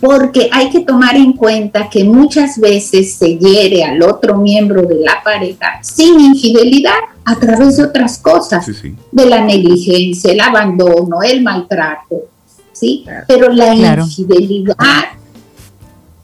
porque 0.00 0.48
hay 0.52 0.70
que 0.70 0.80
tomar 0.80 1.16
en 1.16 1.32
cuenta 1.32 1.88
que 1.88 2.04
muchas 2.04 2.60
veces 2.60 3.14
se 3.14 3.36
hiere 3.38 3.82
al 3.82 4.02
otro 4.02 4.36
miembro 4.36 4.82
de 4.82 4.96
la 4.96 5.22
pareja 5.24 5.80
sin 5.82 6.20
infidelidad 6.20 6.98
a 7.24 7.36
través 7.36 7.78
de 7.78 7.84
otras 7.84 8.18
cosas, 8.18 8.66
de 9.12 9.26
la 9.26 9.40
negligencia, 9.40 10.32
el 10.32 10.40
abandono, 10.40 11.22
el 11.22 11.42
maltrato, 11.42 12.28
¿sí? 12.72 13.04
Pero 13.26 13.50
la 13.50 13.74
infidelidad 13.74 15.06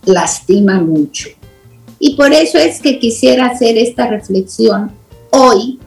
lastima 0.04 0.80
mucho. 0.80 1.28
Y 2.04 2.16
por 2.16 2.32
eso 2.32 2.58
es 2.58 2.80
que 2.80 2.98
quisiera 2.98 3.46
hacer 3.46 3.78
esta 3.78 4.08
reflexión 4.08 4.90
hoy 5.30 5.78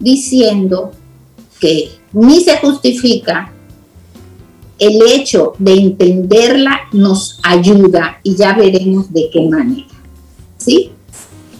diciendo 0.00 0.90
que 1.60 1.92
ni 2.12 2.40
se 2.40 2.56
justifica, 2.56 3.52
el 4.80 5.00
hecho 5.08 5.54
de 5.60 5.74
entenderla 5.74 6.80
nos 6.90 7.38
ayuda 7.44 8.18
y 8.24 8.34
ya 8.34 8.54
veremos 8.54 9.12
de 9.12 9.30
qué 9.32 9.42
manera. 9.42 9.86
¿Sí? 10.58 10.90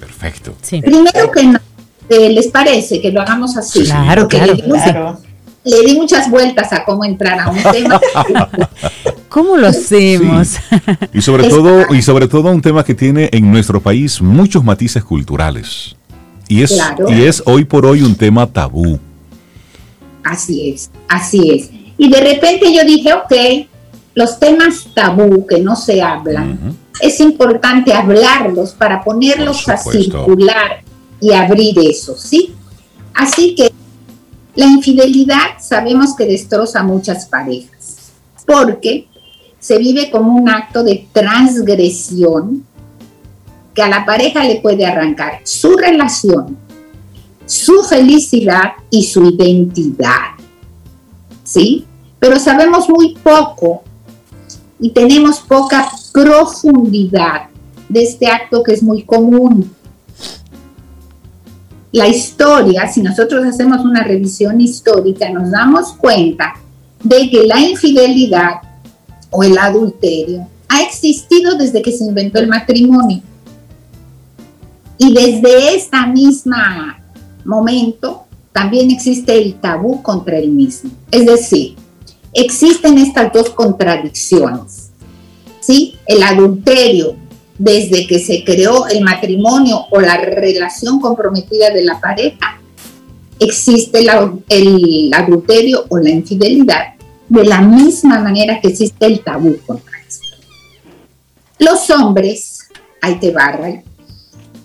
Perfecto. 0.00 0.52
Primero 0.80 1.30
que 1.30 1.44
no, 1.44 1.60
eh, 2.08 2.30
¿les 2.30 2.48
parece 2.48 3.00
que 3.00 3.12
lo 3.12 3.20
hagamos 3.20 3.56
así? 3.56 3.84
Claro, 3.84 4.26
claro 4.26 5.20
le 5.66 5.82
di 5.82 5.96
muchas 5.96 6.30
vueltas 6.30 6.72
a 6.72 6.84
cómo 6.84 7.04
entrar 7.04 7.40
a 7.40 7.50
un 7.50 7.62
tema. 7.72 8.00
¿Cómo 9.36 9.58
lo 9.58 9.66
hacemos? 9.66 10.56
Y 11.12 11.20
sobre 11.20 11.50
todo, 11.50 11.94
y 11.94 12.00
sobre 12.00 12.26
todo 12.26 12.50
un 12.50 12.62
tema 12.62 12.82
que 12.82 12.94
tiene 12.94 13.28
en 13.34 13.52
nuestro 13.52 13.82
país 13.82 14.22
muchos 14.22 14.64
matices 14.64 15.04
culturales. 15.04 15.94
Y 16.48 16.62
es, 16.62 16.82
y 17.06 17.22
es 17.22 17.42
hoy 17.44 17.66
por 17.66 17.84
hoy 17.84 18.00
un 18.00 18.14
tema 18.14 18.46
tabú. 18.46 18.98
Así 20.24 20.70
es, 20.70 20.90
así 21.06 21.50
es. 21.50 21.70
Y 21.98 22.08
de 22.08 22.18
repente 22.18 22.72
yo 22.72 22.82
dije, 22.86 23.12
ok, 23.12 23.68
los 24.14 24.40
temas 24.40 24.86
tabú 24.94 25.46
que 25.46 25.60
no 25.60 25.76
se 25.76 26.00
hablan, 26.00 26.74
es 27.02 27.20
importante 27.20 27.92
hablarlos 27.92 28.70
para 28.70 29.04
ponerlos 29.04 29.68
a 29.68 29.76
circular 29.76 30.80
y 31.20 31.32
abrir 31.32 31.78
eso, 31.78 32.16
¿sí? 32.16 32.54
Así 33.12 33.54
que 33.54 33.70
la 34.54 34.64
infidelidad 34.64 35.58
sabemos 35.60 36.16
que 36.16 36.24
destroza 36.24 36.82
muchas 36.82 37.26
parejas, 37.26 38.12
porque 38.46 39.08
se 39.66 39.78
vive 39.78 40.12
como 40.12 40.36
un 40.36 40.48
acto 40.48 40.84
de 40.84 41.08
transgresión 41.12 42.64
que 43.74 43.82
a 43.82 43.88
la 43.88 44.06
pareja 44.06 44.44
le 44.44 44.60
puede 44.60 44.86
arrancar 44.86 45.40
su 45.42 45.76
relación, 45.76 46.56
su 47.46 47.82
felicidad 47.82 48.74
y 48.90 49.02
su 49.02 49.24
identidad. 49.24 50.36
¿Sí? 51.42 51.84
Pero 52.20 52.38
sabemos 52.38 52.88
muy 52.88 53.16
poco 53.16 53.82
y 54.78 54.90
tenemos 54.90 55.40
poca 55.40 55.88
profundidad 56.12 57.48
de 57.88 58.04
este 58.04 58.28
acto 58.28 58.62
que 58.62 58.72
es 58.72 58.84
muy 58.84 59.02
común 59.02 59.68
la 61.90 62.06
historia, 62.06 62.86
si 62.88 63.00
nosotros 63.02 63.44
hacemos 63.46 63.84
una 63.84 64.04
revisión 64.04 64.60
histórica, 64.60 65.30
nos 65.30 65.50
damos 65.50 65.94
cuenta 65.94 66.52
de 67.02 67.30
que 67.30 67.46
la 67.46 67.58
infidelidad 67.58 68.65
o 69.30 69.42
el 69.42 69.56
adulterio 69.58 70.48
ha 70.68 70.82
existido 70.82 71.56
desde 71.56 71.82
que 71.82 71.92
se 71.92 72.04
inventó 72.04 72.38
el 72.38 72.48
matrimonio. 72.48 73.22
Y 74.98 75.12
desde 75.12 75.76
este 75.76 76.06
mismo 76.12 76.56
momento 77.44 78.24
también 78.52 78.90
existe 78.90 79.36
el 79.36 79.54
tabú 79.54 80.02
contra 80.02 80.38
el 80.38 80.50
mismo. 80.50 80.90
Es 81.10 81.26
decir, 81.26 81.76
existen 82.32 82.98
estas 82.98 83.32
dos 83.32 83.50
contradicciones. 83.50 84.90
¿sí? 85.60 85.96
El 86.06 86.22
adulterio 86.22 87.16
desde 87.58 88.06
que 88.06 88.18
se 88.18 88.44
creó 88.44 88.86
el 88.86 89.02
matrimonio 89.02 89.86
o 89.90 90.00
la 90.00 90.18
relación 90.18 91.00
comprometida 91.00 91.70
de 91.70 91.84
la 91.84 92.00
pareja, 92.00 92.60
existe 93.38 94.00
el 94.48 95.12
adulterio 95.14 95.84
o 95.88 95.98
la 95.98 96.10
infidelidad 96.10 96.95
de 97.28 97.44
la 97.44 97.60
misma 97.60 98.20
manera 98.20 98.60
que 98.60 98.68
existe 98.68 99.06
el 99.06 99.20
tabú 99.20 99.56
contra 99.66 99.98
esto. 100.06 100.26
Los 101.58 101.90
hombres, 101.90 102.68
ahí 103.00 103.18
te 103.18 103.30
barra, 103.32 103.82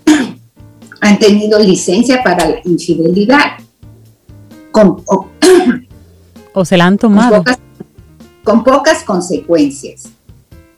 han 1.02 1.20
tenido 1.20 1.60
licencia 1.60 2.22
para 2.24 2.48
la 2.48 2.58
infidelidad. 2.66 3.58
Con, 4.72 5.04
o, 6.54 6.66
se 6.66 6.78
la 6.78 6.86
han 6.86 6.98
tomado. 6.98 7.44
con 8.44 8.64
pocas 8.64 9.04
consecuencias 9.04 10.10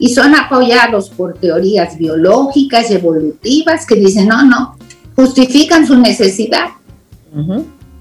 y 0.03 0.13
son 0.13 0.35
apoyados 0.35 1.09
por 1.09 1.35
teorías 1.35 1.97
biológicas 1.97 2.91
y 2.91 2.95
evolutivas 2.95 3.85
que 3.85 3.95
dicen, 3.95 4.27
no, 4.27 4.43
no, 4.43 4.75
justifican 5.15 5.87
su 5.87 5.97
necesidad. 5.97 6.71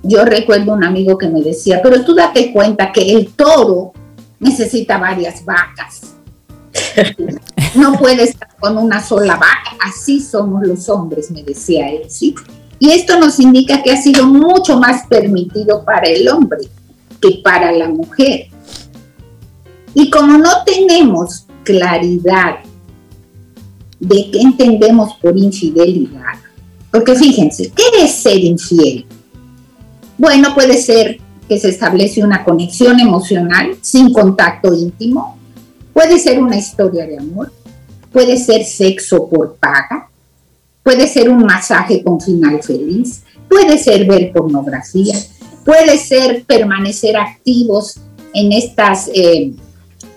Yo 0.03 0.25
recuerdo 0.25 0.73
un 0.73 0.85
amigo 0.85 1.17
que 1.17 1.29
me 1.29 1.43
decía, 1.43 1.81
pero 1.83 2.05
tú 2.05 2.15
date 2.15 2.53
cuenta 2.53 2.91
que 2.93 3.13
el 3.13 3.33
toro 3.33 3.93
necesita 4.41 4.99
varias 4.99 5.45
vacas. 5.45 6.15
no 7.75 7.99
puede 7.99 8.25
estar 8.25 8.49
con 8.59 8.77
una 8.77 9.03
sola 9.03 9.35
vaca, 9.35 9.77
así 9.81 10.21
somos 10.21 10.67
los 10.67 10.89
hombres, 10.89 11.31
me 11.31 11.43
decía 11.43 11.89
él, 11.89 12.03
¿sí? 12.09 12.35
Y 12.79 12.91
esto 12.91 13.19
nos 13.19 13.39
indica 13.39 13.83
que 13.83 13.93
ha 13.93 13.97
sido 13.97 14.27
mucho 14.27 14.79
más 14.79 15.07
permitido 15.07 15.85
para 15.85 16.09
el 16.09 16.29
hombre 16.29 16.61
que 17.21 17.41
para 17.45 17.71
la 17.71 17.89
mujer. 17.89 18.49
Y 19.95 20.11
como 20.11 20.39
no 20.39 20.51
tenemos 20.65 21.47
claridad 21.63 22.57
de 24.01 24.31
qué 24.33 24.41
entendemos 24.41 25.15
por 25.23 25.39
infidelidad. 25.39 26.35
Porque 26.91 27.15
fíjense, 27.15 27.71
¿qué 27.75 28.05
es 28.05 28.15
ser 28.17 28.39
infiel? 28.39 29.07
Bueno, 30.23 30.55
puede 30.55 30.81
ser 30.81 31.19
que 31.49 31.59
se 31.59 31.71
establece 31.71 32.23
una 32.23 32.45
conexión 32.45 33.01
emocional 33.01 33.77
sin 33.81 34.13
contacto 34.13 34.73
íntimo, 34.73 35.37
puede 35.93 36.17
ser 36.21 36.41
una 36.41 36.57
historia 36.57 37.05
de 37.09 37.19
amor, 37.19 37.53
puede 38.13 38.37
ser 38.37 38.65
sexo 38.65 39.29
por 39.29 39.57
paga, 39.57 40.09
puede 40.85 41.09
ser 41.09 41.29
un 41.29 41.45
masaje 41.45 42.05
con 42.05 42.21
final 42.21 42.63
feliz, 42.63 43.25
puede 43.51 43.77
ser 43.79 44.07
ver 44.07 44.31
pornografía, 44.33 45.17
puede 45.65 45.99
ser 45.99 46.45
permanecer 46.45 47.17
activos 47.17 47.97
en 48.33 48.53
estas 48.53 49.11
eh, 49.13 49.51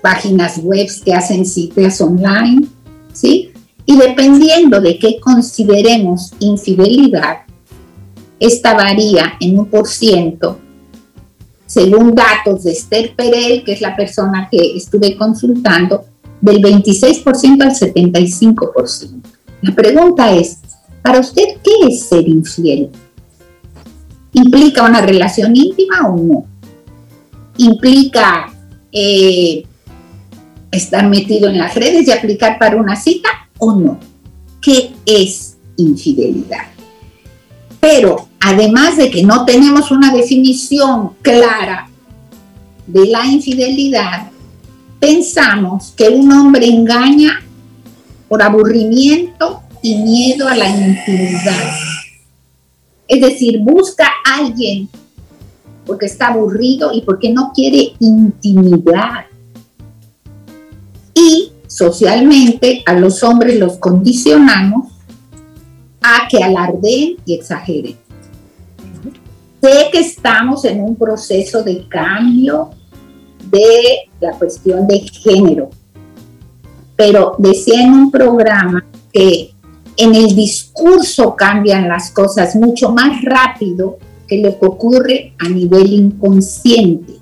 páginas 0.03 0.59
web 0.59 0.87
que 1.03 1.15
hacen 1.15 1.47
citas 1.47 1.99
online, 1.99 2.67
¿sí? 3.11 3.53
Y 3.87 3.97
dependiendo 3.97 4.79
de 4.79 4.99
qué 4.99 5.19
consideremos 5.19 6.31
infidelidad, 6.39 7.44
esta 8.39 8.73
varía 8.73 9.33
en 9.39 9.59
un 9.59 9.65
por 9.65 9.87
ciento, 9.87 10.59
según 11.65 12.13
datos 12.13 12.63
de 12.63 12.71
Esther 12.71 13.15
Perel, 13.15 13.63
que 13.63 13.73
es 13.73 13.81
la 13.81 13.95
persona 13.95 14.47
que 14.51 14.75
estuve 14.77 15.15
consultando, 15.17 16.05
del 16.41 16.61
26% 16.61 17.61
al 17.63 17.71
75%. 17.71 19.21
La 19.61 19.73
pregunta 19.73 20.31
es, 20.31 20.59
para 21.01 21.19
usted, 21.19 21.57
¿qué 21.63 21.87
es 21.87 22.01
ser 22.01 22.27
infiel? 22.27 22.89
¿Implica 24.33 24.83
una 24.83 25.01
relación 25.01 25.55
íntima 25.55 26.07
o 26.07 26.17
no? 26.17 26.45
¿Implica 27.57 28.53
eh, 28.91 29.63
estar 30.75 31.07
metido 31.09 31.49
en 31.49 31.57
las 31.57 31.75
redes 31.75 32.07
y 32.07 32.11
aplicar 32.11 32.59
para 32.59 32.75
una 32.77 32.95
cita 32.95 33.29
o 33.57 33.73
no. 33.73 33.99
¿Qué 34.61 34.91
es 35.05 35.57
infidelidad? 35.77 36.74
Pero 37.85 38.29
además 38.39 38.97
de 38.97 39.11
que 39.11 39.21
no 39.21 39.45
tenemos 39.45 39.91
una 39.91 40.11
definición 40.11 41.11
clara 41.21 41.87
de 42.87 43.05
la 43.05 43.27
infidelidad, 43.27 44.31
pensamos 44.99 45.93
que 45.95 46.09
un 46.09 46.31
hombre 46.31 46.65
engaña 46.65 47.43
por 48.27 48.41
aburrimiento 48.41 49.61
y 49.83 49.97
miedo 49.97 50.47
a 50.47 50.55
la 50.55 50.67
intimidad. 50.67 51.75
Es 53.07 53.21
decir, 53.21 53.59
busca 53.59 54.07
a 54.07 54.37
alguien 54.39 54.89
porque 55.85 56.07
está 56.07 56.29
aburrido 56.29 56.91
y 56.91 57.01
porque 57.01 57.29
no 57.29 57.51
quiere 57.53 57.93
intimidad 57.99 59.25
y 61.13 61.51
socialmente 61.67 62.81
a 62.87 62.93
los 62.93 63.21
hombres 63.21 63.59
los 63.59 63.77
condicionamos 63.77 64.94
a 66.05 66.27
que 66.29 66.43
alardeen 66.43 67.17
y 67.25 67.33
exageren. 67.33 67.95
Sé 69.59 69.89
que 69.91 69.99
estamos 69.99 70.63
en 70.65 70.81
un 70.81 70.95
proceso 70.95 71.63
de 71.63 71.87
cambio 71.87 72.69
de 73.49 74.09
la 74.19 74.33
cuestión 74.33 74.85
de 74.85 74.99
género, 74.99 75.71
pero 76.95 77.35
decía 77.39 77.81
en 77.81 77.91
un 77.91 78.11
programa 78.11 78.85
que 79.11 79.55
en 79.97 80.13
el 80.13 80.35
discurso 80.35 81.35
cambian 81.35 81.87
las 81.87 82.11
cosas 82.11 82.55
mucho 82.55 82.91
más 82.91 83.23
rápido 83.23 83.97
que 84.27 84.41
lo 84.41 84.59
que 84.59 84.65
ocurre 84.65 85.33
a 85.39 85.49
nivel 85.49 85.91
inconsciente. 85.91 87.13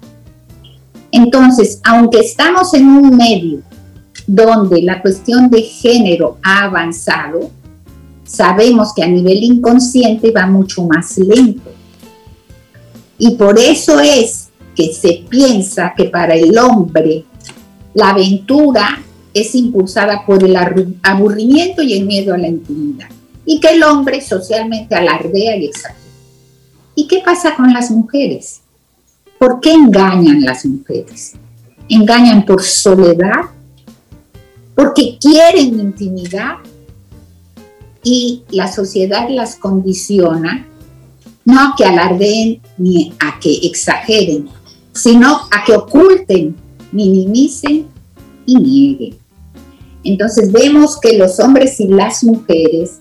Entonces, 1.12 1.80
aunque 1.86 2.20
estamos 2.20 2.74
en 2.74 2.88
un 2.88 3.16
medio 3.16 3.62
donde 4.28 4.82
la 4.82 5.02
cuestión 5.02 5.50
de 5.50 5.62
género 5.62 6.38
ha 6.44 6.66
avanzado, 6.66 7.52
sabemos 8.24 8.94
que 8.94 9.04
a 9.04 9.08
nivel 9.08 9.44
inconsciente 9.44 10.32
va 10.32 10.46
mucho 10.48 10.84
más 10.84 11.18
lento. 11.18 11.72
Y 13.18 13.32
por 13.36 13.60
eso 13.60 14.00
es 14.00 14.50
que 14.76 14.94
se 14.94 15.26
piensa 15.30 15.94
que 15.96 16.06
para 16.06 16.36
el 16.36 16.58
hombre 16.58 17.26
la 17.94 18.10
aventura 18.10 19.00
es 19.34 19.56
impulsada 19.56 20.26
por 20.26 20.44
el 20.44 20.56
aburrimiento 21.04 21.82
y 21.82 21.94
el 21.94 22.06
miedo 22.06 22.34
a 22.34 22.38
la 22.38 22.48
intimidad. 22.48 23.10
Y 23.46 23.60
que 23.60 23.70
el 23.70 23.84
hombre 23.84 24.22
socialmente 24.22 24.96
alardea 24.96 25.58
y 25.58 25.66
exagera. 25.66 26.00
¿Y 26.96 27.08
qué 27.08 27.22
pasa 27.26 27.56
con 27.56 27.74
las 27.74 27.92
mujeres? 27.92 28.62
¿Por 29.40 29.60
qué 29.60 29.74
engañan 29.74 30.42
las 30.42 30.66
mujeres? 30.66 31.34
Engañan 31.90 32.46
por 32.46 32.64
soledad, 32.64 33.42
porque 34.76 35.18
quieren 35.20 35.80
intimidad 35.80 36.58
y 38.04 38.44
la 38.50 38.72
sociedad 38.72 39.30
las 39.30 39.56
condiciona 39.56 40.68
no 41.46 41.60
a 41.60 41.74
que 41.78 41.86
alardeen 41.86 42.62
ni 42.78 43.14
a 43.20 43.40
que 43.40 43.52
exageren, 43.68 44.48
sino 44.94 45.42
a 45.52 45.64
que 45.66 45.74
oculten, 45.74 46.56
minimicen 46.92 47.88
y 48.46 48.56
nieguen. 48.56 49.18
Entonces 50.04 50.52
vemos 50.52 51.00
que 51.00 51.18
los 51.18 51.40
hombres 51.40 51.80
y 51.80 51.88
las 51.88 52.24
mujeres, 52.24 53.00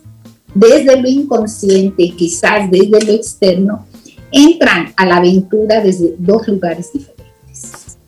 desde 0.55 1.01
lo 1.01 1.09
inconsciente 1.09 2.05
y 2.05 2.11
quizás 2.13 2.71
desde 2.71 3.05
lo 3.05 3.13
externo, 3.13 3.87
entran 4.31 4.93
a 4.97 5.07
la 5.07 5.17
aventura 5.17 5.81
desde 5.81 6.15
dos 6.19 6.47
lugares 6.49 6.93
diferentes. 6.93 7.99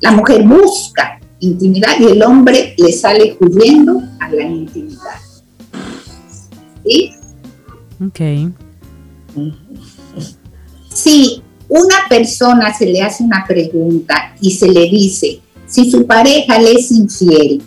La 0.00 0.12
mujer 0.12 0.42
busca 0.42 1.20
intimidad 1.40 1.98
y 1.98 2.04
el 2.04 2.22
hombre 2.22 2.74
le 2.76 2.92
sale 2.92 3.36
huyendo 3.40 4.00
a 4.20 4.28
la 4.30 4.44
intimidad. 4.44 5.31
¿Sí? 6.84 7.14
Ok. 8.04 8.20
Si 10.92 11.42
una 11.68 11.96
persona 12.08 12.74
se 12.76 12.86
le 12.86 13.00
hace 13.00 13.24
una 13.24 13.44
pregunta 13.46 14.34
y 14.40 14.50
se 14.50 14.68
le 14.68 14.82
dice, 14.90 15.40
si 15.66 15.90
su 15.90 16.06
pareja 16.06 16.58
le 16.58 16.72
es 16.72 16.90
infiel, 16.90 17.62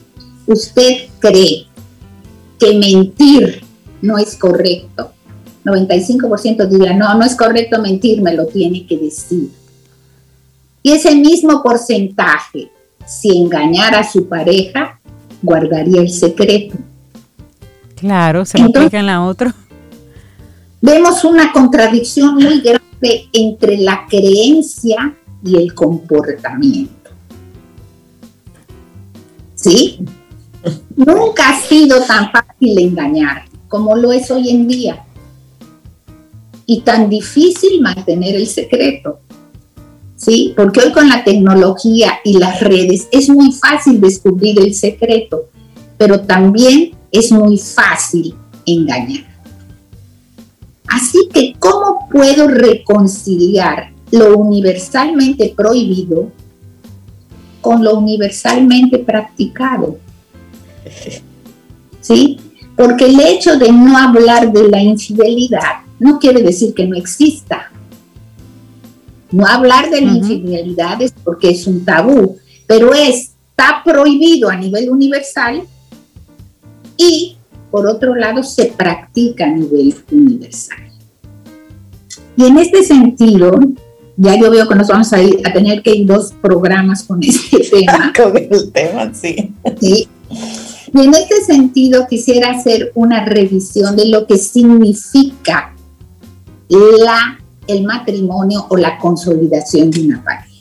¿usted 0.46 1.08
cree 1.20 1.66
que 2.60 2.78
mentir 2.78 3.64
no 4.02 4.18
es 4.18 4.36
correcto? 4.36 5.12
95% 5.64 6.68
diría, 6.68 6.94
no, 6.94 7.16
no 7.16 7.26
es 7.26 7.36
correcto 7.36 7.82
mentir, 7.82 8.22
me 8.22 8.34
lo 8.34 8.46
tiene 8.46 8.86
que 8.86 8.98
decir. 8.98 9.50
Y 10.84 10.92
ese 10.92 11.16
mismo 11.16 11.64
porcentaje 11.64 12.70
si 13.06 13.38
engañara 13.38 14.00
a 14.00 14.12
su 14.12 14.28
pareja, 14.28 15.00
guardaría 15.42 16.02
el 16.02 16.10
secreto. 16.10 16.76
Claro, 17.96 18.46
se 18.46 18.60
explica 18.60 19.00
en 19.00 19.06
la 19.06 19.24
otra. 19.24 19.54
Vemos 20.82 21.24
una 21.24 21.52
contradicción 21.52 22.36
muy 22.36 22.62
grande 22.62 23.30
entre 23.34 23.78
la 23.78 24.06
creencia 24.08 25.16
y 25.44 25.56
el 25.56 25.74
comportamiento. 25.74 27.12
¿Sí? 29.56 30.00
Nunca 30.96 31.50
ha 31.50 31.62
sido 31.62 32.02
tan 32.02 32.32
fácil 32.32 32.78
engañar 32.80 33.46
como 33.68 33.96
lo 33.96 34.12
es 34.12 34.30
hoy 34.32 34.50
en 34.50 34.68
día. 34.68 35.04
Y 36.66 36.82
tan 36.82 37.10
difícil 37.10 37.82
mantener 37.82 38.36
el 38.36 38.48
secreto. 38.48 39.20
¿sí? 40.16 40.54
Porque 40.56 40.82
hoy 40.82 40.92
con 40.92 41.10
la 41.10 41.24
tecnología 41.24 42.20
y 42.24 42.38
las 42.38 42.62
redes 42.62 43.08
es 43.12 43.30
muy 43.30 43.52
fácil 43.52 44.02
descubrir 44.02 44.60
el 44.60 44.74
secreto, 44.74 45.50
pero 45.98 46.22
también 46.22 46.92
es 47.18 47.32
muy 47.32 47.58
fácil 47.58 48.36
engañar. 48.66 49.26
Así 50.88 51.30
que, 51.34 51.56
¿cómo 51.60 52.08
puedo 52.12 52.48
reconciliar 52.48 53.92
lo 54.12 54.38
universalmente 54.38 55.54
prohibido 55.56 56.32
con 57.62 57.84
lo 57.84 57.98
universalmente 57.98 59.00
practicado? 59.00 59.98
¿Sí? 62.02 62.40
Porque 62.76 63.06
el 63.06 63.20
hecho 63.20 63.58
de 63.58 63.72
no 63.72 63.98
hablar 63.98 64.52
de 64.52 64.70
la 64.70 64.82
infidelidad 64.82 65.82
no 66.00 66.20
quiere 66.20 66.42
decir 66.42 66.74
que 66.74 66.86
no 66.86 66.96
exista. 66.96 67.72
No 69.32 69.46
hablar 69.46 69.90
de 69.90 70.02
la 70.02 70.12
infidelidad 70.12 71.02
es 71.02 71.14
porque 71.24 71.50
es 71.50 71.66
un 71.68 71.84
tabú, 71.84 72.38
pero 72.68 72.94
está 72.94 73.82
prohibido 73.84 74.50
a 74.50 74.56
nivel 74.56 74.90
universal 74.90 75.64
y 76.98 77.38
por 77.72 77.88
otro 77.88 78.16
lado 78.16 78.44
se 78.44 78.66
practica 78.66 79.46
a 79.46 79.50
nivel 79.50 79.96
universal. 80.12 80.78
Y 82.38 82.46
en 82.46 82.58
este 82.58 82.84
sentido, 82.84 83.52
ya 84.18 84.40
yo 84.40 84.50
veo 84.52 84.68
que 84.68 84.76
nos 84.76 84.88
vamos 84.88 85.12
a, 85.14 85.22
ir, 85.22 85.42
a 85.46 85.54
tener 85.54 85.82
que 85.82 85.96
ir 85.96 86.06
dos 86.06 86.34
programas 86.42 87.04
con 87.04 87.22
este 87.24 87.60
tema. 87.72 88.14
con 88.16 88.38
el 88.38 88.72
tema, 88.72 89.14
sí. 89.14 89.54
sí. 89.80 90.08
Y 90.94 91.02
en 91.02 91.14
este 91.14 91.44
sentido 91.44 92.08
quisiera 92.08 92.52
hacer 92.52 92.92
una 92.96 93.26
revisión 93.26 93.96
de 93.96 94.08
lo 94.08 94.26
que 94.28 94.38
significa 94.38 95.74
la, 96.70 97.40
el 97.68 97.84
matrimonio 97.84 98.66
o 98.70 98.78
la 98.78 98.98
consolidación 98.98 99.92
de 99.92 100.06
una 100.06 100.24
pareja. 100.24 100.55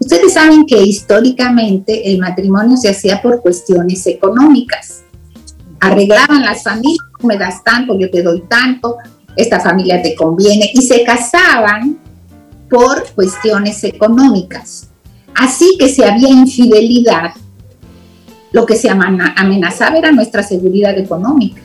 Ustedes 0.00 0.32
saben 0.32 0.64
que 0.64 0.82
históricamente 0.82 2.10
el 2.10 2.18
matrimonio 2.18 2.76
se 2.78 2.88
hacía 2.88 3.20
por 3.20 3.42
cuestiones 3.42 4.06
económicas. 4.06 5.02
Arreglaban 5.78 6.42
las 6.42 6.62
familias, 6.62 7.06
me 7.22 7.36
das 7.36 7.62
tanto, 7.62 7.98
yo 7.98 8.10
te 8.10 8.22
doy 8.22 8.42
tanto, 8.48 8.96
esta 9.36 9.60
familia 9.60 10.02
te 10.02 10.14
conviene, 10.14 10.70
y 10.72 10.82
se 10.82 11.04
casaban 11.04 11.98
por 12.70 13.10
cuestiones 13.12 13.84
económicas. 13.84 14.88
Así 15.34 15.76
que 15.78 15.88
si 15.88 16.02
había 16.02 16.30
infidelidad, 16.30 17.32
lo 18.52 18.64
que 18.64 18.76
se 18.76 18.88
amenazaba 18.88 19.98
era 19.98 20.12
nuestra 20.12 20.42
seguridad 20.42 20.96
económica. 20.98 21.60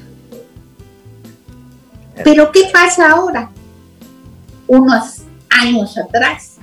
Pero 2.23 2.51
¿qué 2.51 2.69
pasa 2.71 3.11
ahora? 3.11 3.49
Unos 4.67 5.21
años 5.49 5.97
atrás, 5.97 6.54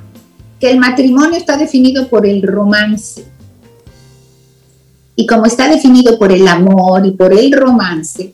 que 0.62 0.70
el 0.70 0.78
matrimonio 0.78 1.36
está 1.36 1.56
definido 1.56 2.06
por 2.06 2.24
el 2.24 2.40
romance. 2.40 3.24
Y 5.16 5.26
como 5.26 5.46
está 5.46 5.68
definido 5.68 6.16
por 6.20 6.30
el 6.30 6.46
amor 6.46 7.04
y 7.04 7.10
por 7.10 7.32
el 7.32 7.50
romance, 7.50 8.32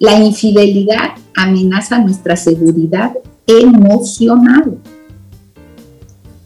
la 0.00 0.18
infidelidad 0.18 1.10
amenaza 1.36 2.00
nuestra 2.00 2.34
seguridad 2.34 3.12
emocional. 3.46 4.76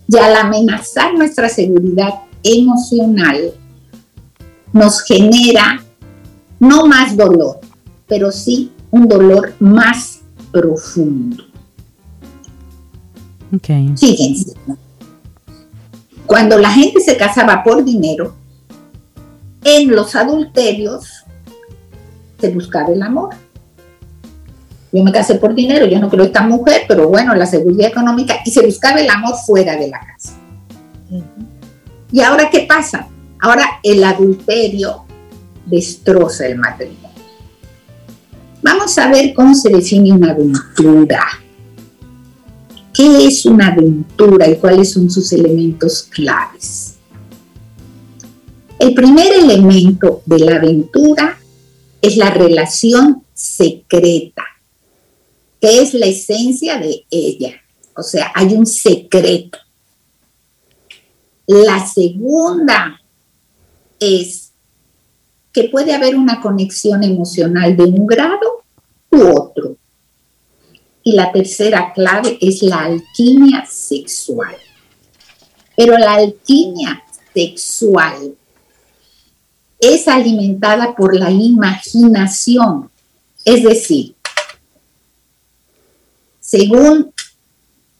Y 0.06 0.18
al 0.18 0.36
amenazar 0.36 1.14
nuestra 1.14 1.48
seguridad 1.48 2.12
emocional, 2.42 3.54
nos 4.70 5.00
genera 5.00 5.82
no 6.60 6.86
más 6.86 7.16
dolor, 7.16 7.58
pero 8.06 8.30
sí 8.30 8.70
un 8.90 9.08
dolor 9.08 9.54
más 9.60 10.20
profundo. 10.52 11.42
Okay. 13.56 13.94
Fíjense, 13.96 14.52
cuando 16.26 16.58
la 16.58 16.70
gente 16.70 17.00
se 17.00 17.16
casaba 17.16 17.62
por 17.62 17.84
dinero, 17.84 18.34
en 19.64 19.90
los 19.90 20.14
adulterios 20.16 21.24
se 22.40 22.50
buscaba 22.50 22.92
el 22.92 23.02
amor. 23.02 23.30
Yo 24.90 25.02
me 25.02 25.12
casé 25.12 25.36
por 25.36 25.54
dinero, 25.54 25.86
yo 25.86 25.98
no 25.98 26.10
creo 26.10 26.24
esta 26.24 26.42
mujer, 26.42 26.82
pero 26.86 27.08
bueno, 27.08 27.34
la 27.34 27.46
seguridad 27.46 27.88
económica, 27.88 28.36
y 28.44 28.50
se 28.50 28.64
buscaba 28.64 29.00
el 29.00 29.08
amor 29.08 29.34
fuera 29.46 29.76
de 29.76 29.88
la 29.88 30.00
casa. 30.00 30.34
¿Y 32.10 32.20
ahora 32.20 32.50
qué 32.50 32.66
pasa? 32.68 33.08
Ahora 33.40 33.64
el 33.82 34.04
adulterio 34.04 35.04
destroza 35.66 36.46
el 36.46 36.58
matrimonio. 36.58 37.08
Vamos 38.62 38.96
a 38.98 39.10
ver 39.10 39.32
cómo 39.34 39.54
se 39.54 39.70
define 39.70 40.12
una 40.12 40.30
aventura. 40.30 41.24
¿Qué 42.92 43.26
es 43.26 43.46
una 43.46 43.68
aventura 43.68 44.48
y 44.48 44.56
cuáles 44.56 44.92
son 44.92 45.10
sus 45.10 45.32
elementos 45.32 46.02
claves? 46.02 46.96
El 48.78 48.94
primer 48.94 49.32
elemento 49.32 50.22
de 50.26 50.38
la 50.40 50.56
aventura 50.56 51.38
es 52.02 52.16
la 52.16 52.30
relación 52.30 53.24
secreta, 53.32 54.44
que 55.60 55.80
es 55.80 55.94
la 55.94 56.06
esencia 56.06 56.78
de 56.78 57.06
ella. 57.10 57.54
O 57.96 58.02
sea, 58.02 58.32
hay 58.34 58.54
un 58.54 58.66
secreto. 58.66 59.58
La 61.46 61.86
segunda 61.86 63.00
es 63.98 64.52
que 65.52 65.64
puede 65.64 65.94
haber 65.94 66.16
una 66.16 66.40
conexión 66.40 67.04
emocional 67.04 67.76
de 67.76 67.84
un 67.84 68.06
grado 68.06 68.64
u 69.10 69.22
otro. 69.22 69.76
Y 71.04 71.12
la 71.12 71.32
tercera 71.32 71.92
clave 71.92 72.38
es 72.40 72.62
la 72.62 72.84
alquimia 72.84 73.66
sexual. 73.66 74.56
Pero 75.76 75.98
la 75.98 76.14
alquimia 76.14 77.02
sexual 77.34 78.36
es 79.80 80.06
alimentada 80.06 80.94
por 80.94 81.16
la 81.16 81.30
imaginación. 81.30 82.90
Es 83.44 83.64
decir, 83.64 84.14
según 86.38 87.12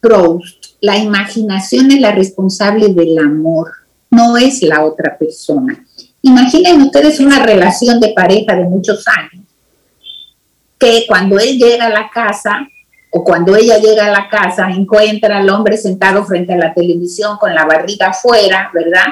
Proust, 0.01 0.77
la 0.81 0.99
imaginación 0.99 1.91
es 1.91 2.01
la 2.01 2.13
responsable 2.13 2.89
del 2.89 3.19
amor, 3.19 3.73
no 4.11 4.37
es 4.37 4.63
la 4.63 4.85
otra 4.85 5.17
persona. 5.17 5.85
Imaginen 6.23 6.83
ustedes 6.83 7.19
una 7.19 7.45
relación 7.45 7.99
de 7.99 8.13
pareja 8.13 8.55
de 8.55 8.65
muchos 8.65 9.05
años, 9.09 9.45
que 10.79 11.05
cuando 11.09 11.39
él 11.39 11.59
llega 11.59 11.87
a 11.87 11.91
la 11.91 12.11
casa 12.11 12.69
o 13.15 13.23
cuando 13.23 13.55
ella 13.55 13.79
llega 13.79 14.07
a 14.07 14.11
la 14.11 14.29
casa 14.29 14.69
encuentra 14.71 15.39
al 15.39 15.51
hombre 15.51 15.77
sentado 15.77 16.25
frente 16.25 16.55
a 16.55 16.57
la 16.57 16.73
televisión 16.73 17.37
con 17.37 17.55
la 17.55 17.67
barriga 17.67 18.09
afuera, 18.09 18.71
¿verdad? 18.73 19.05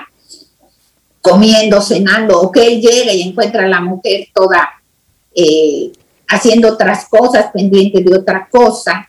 Comiendo, 1.21 1.83
cenando, 1.83 2.41
o 2.41 2.51
que 2.51 2.67
él 2.67 2.81
llega 2.81 3.13
y 3.13 3.21
encuentra 3.21 3.65
a 3.65 3.69
la 3.69 3.83
mujer 3.83 4.29
toda 4.35 4.71
eh, 5.35 5.93
haciendo 6.29 6.69
otras 6.69 7.09
cosas, 7.11 7.51
pendiente 7.53 8.03
de 8.03 8.17
otra 8.17 8.49
cosa. 8.51 9.07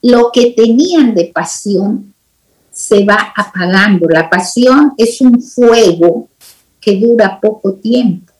Lo 0.00 0.30
que 0.32 0.52
tenían 0.52 1.14
de 1.14 1.26
pasión 1.26 2.14
se 2.72 3.04
va 3.04 3.34
apagando. 3.36 4.08
La 4.08 4.30
pasión 4.30 4.94
es 4.96 5.20
un 5.20 5.42
fuego 5.42 6.28
que 6.80 6.96
dura 6.96 7.38
poco 7.38 7.74
tiempo. 7.74 8.32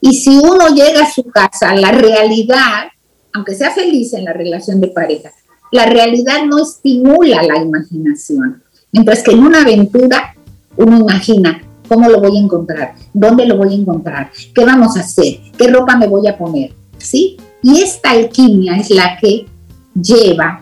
Y 0.00 0.14
si 0.14 0.36
uno 0.36 0.68
llega 0.74 1.04
a 1.04 1.10
su 1.10 1.24
casa, 1.24 1.74
la 1.76 1.92
realidad 1.92 2.88
aunque 3.32 3.54
sea 3.54 3.70
feliz 3.70 4.12
en 4.14 4.24
la 4.24 4.32
relación 4.32 4.80
de 4.80 4.88
pareja, 4.88 5.30
la 5.72 5.86
realidad 5.86 6.44
no 6.46 6.62
estimula 6.62 7.42
la 7.42 7.62
imaginación. 7.62 8.62
Mientras 8.92 9.22
que 9.22 9.32
en 9.32 9.40
una 9.40 9.62
aventura 9.62 10.34
uno 10.76 10.98
imagina 10.98 11.62
cómo 11.88 12.08
lo 12.08 12.20
voy 12.20 12.36
a 12.36 12.40
encontrar, 12.40 12.94
dónde 13.12 13.46
lo 13.46 13.56
voy 13.56 13.74
a 13.74 13.76
encontrar, 13.76 14.30
qué 14.54 14.64
vamos 14.64 14.96
a 14.96 15.00
hacer, 15.00 15.40
qué 15.56 15.68
ropa 15.68 15.96
me 15.96 16.06
voy 16.06 16.26
a 16.26 16.36
poner, 16.36 16.72
¿sí? 16.98 17.36
Y 17.62 17.80
esta 17.80 18.10
alquimia 18.10 18.76
es 18.76 18.90
la 18.90 19.16
que 19.20 19.46
lleva 19.94 20.60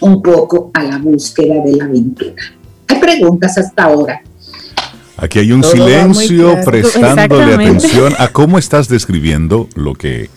un 0.00 0.22
poco 0.22 0.70
a 0.74 0.82
la 0.82 0.98
búsqueda 0.98 1.62
de 1.64 1.76
la 1.76 1.84
aventura. 1.84 2.42
Hay 2.88 2.98
preguntas 2.98 3.58
hasta 3.58 3.84
ahora. 3.84 4.22
Aquí 5.16 5.38
hay 5.38 5.52
un 5.52 5.62
silencio 5.62 6.58
prestándole 6.64 7.54
atención 7.54 8.14
a 8.18 8.28
cómo 8.28 8.58
estás 8.58 8.88
describiendo 8.88 9.68
lo 9.74 9.94
que 9.94 10.30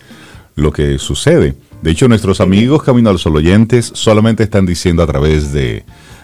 lo 0.55 0.71
que 0.71 0.97
sucede. 0.97 1.55
De 1.81 1.91
hecho, 1.91 2.07
nuestros 2.07 2.41
amigos 2.41 2.83
Camino 2.83 3.09
al 3.09 3.19
Sol 3.19 3.35
oyentes 3.35 3.91
solamente 3.93 4.43
están 4.43 4.65
diciendo 4.65 5.03
a 5.03 5.07
través 5.07 5.51
de, 5.51 5.83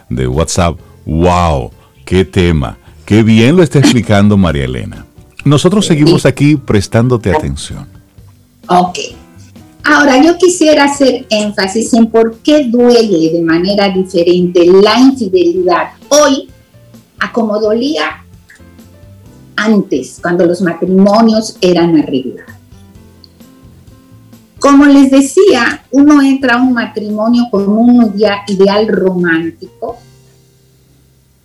de 0.09 0.27
WhatsApp, 0.27 0.77
wow, 1.05 1.71
qué 2.05 2.25
tema, 2.25 2.77
qué 3.05 3.23
bien 3.23 3.55
lo 3.55 3.63
está 3.63 3.79
explicando 3.79 4.37
María 4.37 4.65
Elena. 4.65 5.05
Nosotros 5.43 5.85
seguimos 5.85 6.25
aquí 6.25 6.55
prestándote 6.55 7.31
atención. 7.31 7.87
Ok. 8.67 8.97
Ahora, 9.83 10.23
yo 10.23 10.37
quisiera 10.37 10.85
hacer 10.85 11.25
énfasis 11.29 11.93
en 11.93 12.07
por 12.07 12.37
qué 12.37 12.65
duele 12.65 13.31
de 13.31 13.41
manera 13.41 13.89
diferente 13.89 14.65
la 14.65 14.99
infidelidad 14.99 15.93
hoy 16.09 16.47
a 17.19 17.31
como 17.31 17.59
dolía 17.59 18.23
antes, 19.55 20.19
cuando 20.21 20.45
los 20.45 20.61
matrimonios 20.61 21.57
eran 21.61 21.97
arreglados. 21.97 22.60
Como 24.61 24.85
les 24.85 25.09
decía, 25.09 25.83
uno 25.89 26.21
entra 26.21 26.53
a 26.53 26.61
un 26.61 26.73
matrimonio 26.73 27.47
con 27.49 27.67
un 27.67 28.13
ideal 28.47 28.87
romántico 28.87 29.97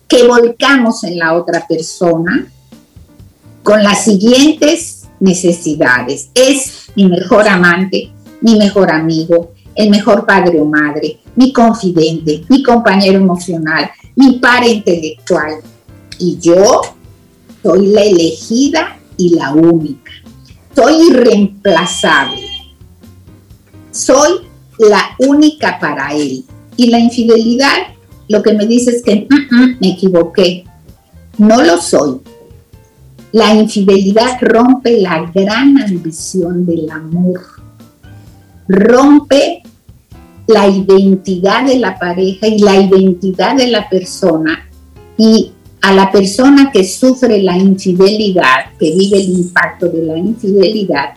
que 0.07 0.27
volcamos 0.27 1.03
en 1.03 1.17
la 1.17 1.33
otra 1.33 1.65
persona 1.67 2.47
con 3.63 3.81
las 3.81 4.03
siguientes 4.03 5.07
necesidades. 5.19 6.29
Es 6.35 6.91
mi 6.95 7.07
mejor 7.07 7.47
amante, 7.47 8.11
mi 8.41 8.55
mejor 8.55 8.91
amigo, 8.91 9.51
el 9.73 9.89
mejor 9.89 10.23
padre 10.23 10.61
o 10.61 10.65
madre, 10.65 11.19
mi 11.35 11.51
confidente, 11.51 12.43
mi 12.49 12.61
compañero 12.61 13.17
emocional, 13.17 13.89
mi 14.15 14.37
par 14.37 14.63
intelectual. 14.63 15.55
Y 16.19 16.37
yo 16.37 16.81
soy 17.63 17.87
la 17.87 18.03
elegida 18.03 18.99
y 19.17 19.33
la 19.33 19.55
única. 19.55 20.11
Soy 20.75 21.07
irreemplazable. 21.09 22.46
Soy 23.97 24.41
la 24.77 25.15
única 25.19 25.79
para 25.79 26.13
él. 26.13 26.43
Y 26.75 26.91
la 26.91 26.99
infidelidad 26.99 27.97
lo 28.29 28.43
que 28.43 28.53
me 28.53 28.65
dice 28.65 28.91
es 28.91 29.03
que 29.03 29.27
mm, 29.29 29.55
mm, 29.55 29.77
me 29.79 29.89
equivoqué. 29.91 30.65
No 31.37 31.61
lo 31.63 31.79
soy. 31.81 32.19
La 33.31 33.53
infidelidad 33.53 34.37
rompe 34.41 35.01
la 35.01 35.29
gran 35.33 35.81
ambición 35.81 36.65
del 36.65 36.89
amor. 36.89 37.41
Rompe 38.67 39.63
la 40.47 40.67
identidad 40.67 41.65
de 41.65 41.77
la 41.77 41.97
pareja 41.97 42.47
y 42.47 42.59
la 42.59 42.75
identidad 42.77 43.55
de 43.55 43.67
la 43.67 43.87
persona 43.89 44.67
y 45.17 45.51
a 45.81 45.93
la 45.93 46.11
persona 46.11 46.71
que 46.71 46.83
sufre 46.83 47.41
la 47.41 47.57
infidelidad, 47.57 48.71
que 48.79 48.91
vive 48.91 49.19
el 49.19 49.29
impacto 49.29 49.87
de 49.87 50.03
la 50.03 50.17
infidelidad, 50.17 51.13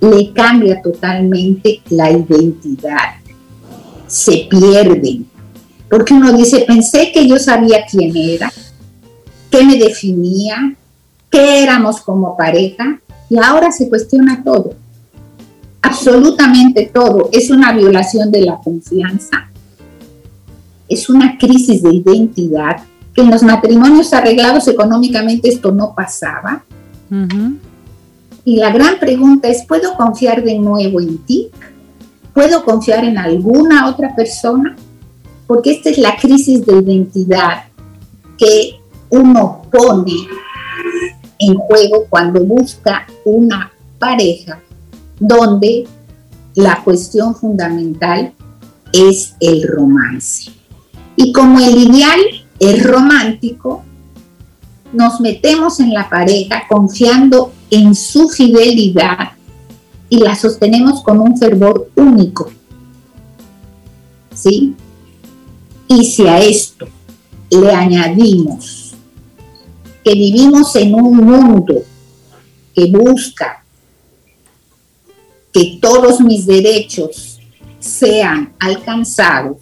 le 0.00 0.32
cambia 0.32 0.80
totalmente 0.82 1.80
la 1.90 2.10
identidad. 2.10 3.14
Se 4.06 4.46
pierden. 4.50 5.26
Porque 5.88 6.14
uno 6.14 6.32
dice, 6.32 6.64
pensé 6.66 7.12
que 7.12 7.28
yo 7.28 7.38
sabía 7.38 7.84
quién 7.90 8.16
era, 8.16 8.52
qué 9.50 9.64
me 9.64 9.76
definía, 9.76 10.74
qué 11.30 11.62
éramos 11.62 12.00
como 12.00 12.36
pareja, 12.36 13.00
y 13.30 13.38
ahora 13.38 13.70
se 13.70 13.88
cuestiona 13.88 14.42
todo 14.42 14.74
absolutamente 15.84 16.90
todo. 16.92 17.28
Es 17.30 17.50
una 17.50 17.72
violación 17.72 18.32
de 18.32 18.40
la 18.40 18.58
confianza, 18.58 19.48
es 20.88 21.08
una 21.08 21.38
crisis 21.38 21.82
de 21.82 21.94
identidad, 21.94 22.78
que 23.14 23.20
en 23.20 23.30
los 23.30 23.42
matrimonios 23.42 24.12
arreglados 24.12 24.66
económicamente 24.66 25.48
esto 25.48 25.70
no 25.70 25.94
pasaba. 25.94 26.64
Y 28.44 28.56
la 28.56 28.70
gran 28.70 28.98
pregunta 28.98 29.48
es, 29.48 29.64
¿puedo 29.66 29.94
confiar 29.94 30.44
de 30.44 30.58
nuevo 30.58 31.00
en 31.00 31.18
ti? 31.18 31.50
¿Puedo 32.34 32.64
confiar 32.64 33.04
en 33.04 33.16
alguna 33.16 33.88
otra 33.88 34.14
persona? 34.14 34.76
Porque 35.46 35.72
esta 35.72 35.90
es 35.90 35.98
la 35.98 36.16
crisis 36.16 36.64
de 36.66 36.74
identidad 36.74 37.64
que 38.36 38.80
uno 39.10 39.62
pone 39.70 40.12
en 41.38 41.54
juego 41.54 42.06
cuando 42.10 42.44
busca 42.44 43.06
una 43.24 43.72
pareja 43.98 44.60
donde 45.18 45.86
la 46.54 46.82
cuestión 46.82 47.34
fundamental 47.34 48.32
es 48.92 49.34
el 49.40 49.66
romance. 49.66 50.50
Y 51.16 51.32
como 51.32 51.60
el 51.60 51.76
ideal 51.76 52.20
es 52.58 52.84
romántico, 52.84 53.84
nos 54.94 55.20
metemos 55.20 55.80
en 55.80 55.92
la 55.92 56.08
pareja 56.08 56.64
confiando 56.68 57.52
en 57.70 57.94
su 57.94 58.28
fidelidad 58.28 59.32
y 60.08 60.18
la 60.18 60.36
sostenemos 60.36 61.02
con 61.02 61.18
un 61.18 61.36
fervor 61.36 61.90
único. 61.96 62.50
¿Sí? 64.32 64.74
Y 65.88 66.04
si 66.04 66.26
a 66.26 66.38
esto 66.40 66.86
le 67.50 67.72
añadimos 67.72 68.94
que 70.04 70.14
vivimos 70.14 70.74
en 70.76 70.94
un 70.94 71.16
mundo 71.16 71.82
que 72.74 72.86
busca 72.86 73.64
que 75.52 75.78
todos 75.80 76.20
mis 76.20 76.46
derechos 76.46 77.40
sean 77.78 78.52
alcanzados, 78.58 79.58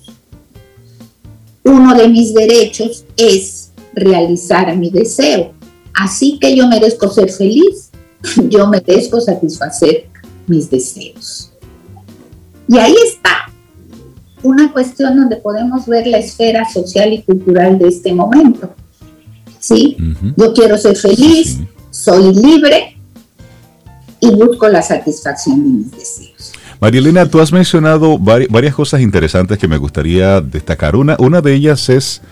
uno 1.65 1.95
de 1.95 2.09
mis 2.09 2.35
derechos 2.35 3.05
es 3.17 3.72
realizar 3.95 4.77
mi 4.77 4.91
deseo. 4.91 5.53
Así 5.95 6.39
que 6.41 6.57
yo 6.57 6.67
merezco 6.69 7.09
ser 7.09 7.31
feliz, 7.31 7.91
yo 8.49 8.67
merezco 8.67 9.21
satisfacer 9.21 10.09
mis 10.47 10.71
deseos. 10.71 11.53
Y 12.69 12.79
ahí 12.79 12.95
está 13.07 13.51
una 14.43 14.73
cuestión 14.73 15.17
donde 15.17 15.37
podemos 15.37 15.87
ver 15.87 16.07
la 16.07 16.19
esfera 16.19 16.69
social 16.69 17.13
y 17.13 17.23
cultural 17.23 17.79
de 17.79 17.89
este 17.89 18.13
momento. 18.13 18.75
¿Sí? 19.61 19.97
Yo 20.37 20.53
quiero 20.53 20.77
ser 20.77 20.97
feliz, 20.97 21.61
soy 21.91 22.35
libre, 22.35 22.97
y 24.23 24.31
busco 24.31 24.69
la 24.69 24.83
satisfacción 24.83 25.63
de 25.63 25.69
mis 25.69 25.91
deseos. 25.91 26.53
Marielena, 26.81 27.29
tú 27.29 27.41
has 27.41 27.53
mencionado 27.53 28.19
varias 28.19 28.75
cosas 28.75 29.01
interesantes 29.01 29.59
que 29.59 29.69
me 29.69 29.77
gustaría 29.77 30.41
destacar. 30.41 30.97
Una, 30.97 31.17
una 31.19 31.41
de 31.41 31.55
ellas 31.55 31.89
es 31.89 32.23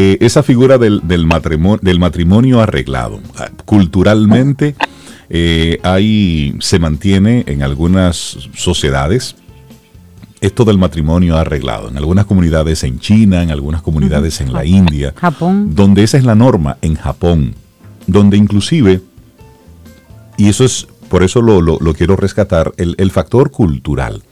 eh, 0.00 0.16
esa 0.20 0.44
figura 0.44 0.78
del, 0.78 1.02
matrimonio, 1.26 1.80
del 1.82 1.98
matrimonio 1.98 2.60
arreglado. 2.60 3.18
Ah, 3.36 3.48
culturalmente 3.64 4.76
eh, 5.28 5.80
se 6.60 6.78
mantiene 6.78 7.42
en 7.48 7.64
algunas 7.64 8.38
sociedades 8.54 9.34
esto 10.40 10.64
del 10.64 10.78
matrimonio 10.78 11.36
arreglado. 11.36 11.88
En 11.88 11.96
algunas 11.96 12.26
comunidades 12.26 12.84
en 12.84 13.00
China, 13.00 13.42
en 13.42 13.50
algunas 13.50 13.82
comunidades 13.82 14.40
en 14.40 14.52
la 14.52 14.64
India. 14.64 15.14
Japón. 15.16 15.74
Donde 15.74 16.04
esa 16.04 16.16
es 16.16 16.22
la 16.22 16.36
norma, 16.36 16.76
en 16.80 16.94
Japón. 16.94 17.56
Donde 18.06 18.36
inclusive, 18.36 19.02
y 20.36 20.48
eso 20.48 20.64
es 20.64 20.86
por 21.08 21.24
eso 21.24 21.42
lo, 21.42 21.78
quiero 21.94 22.14
rescatar, 22.14 22.72
el, 22.76 23.10
factor 23.10 23.50
cultural. 23.50 24.22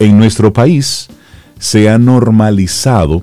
En 0.00 0.18
nuestro 0.18 0.52
país 0.52 1.06
se 1.60 1.90
ha 1.90 1.96
normalizado 1.96 3.22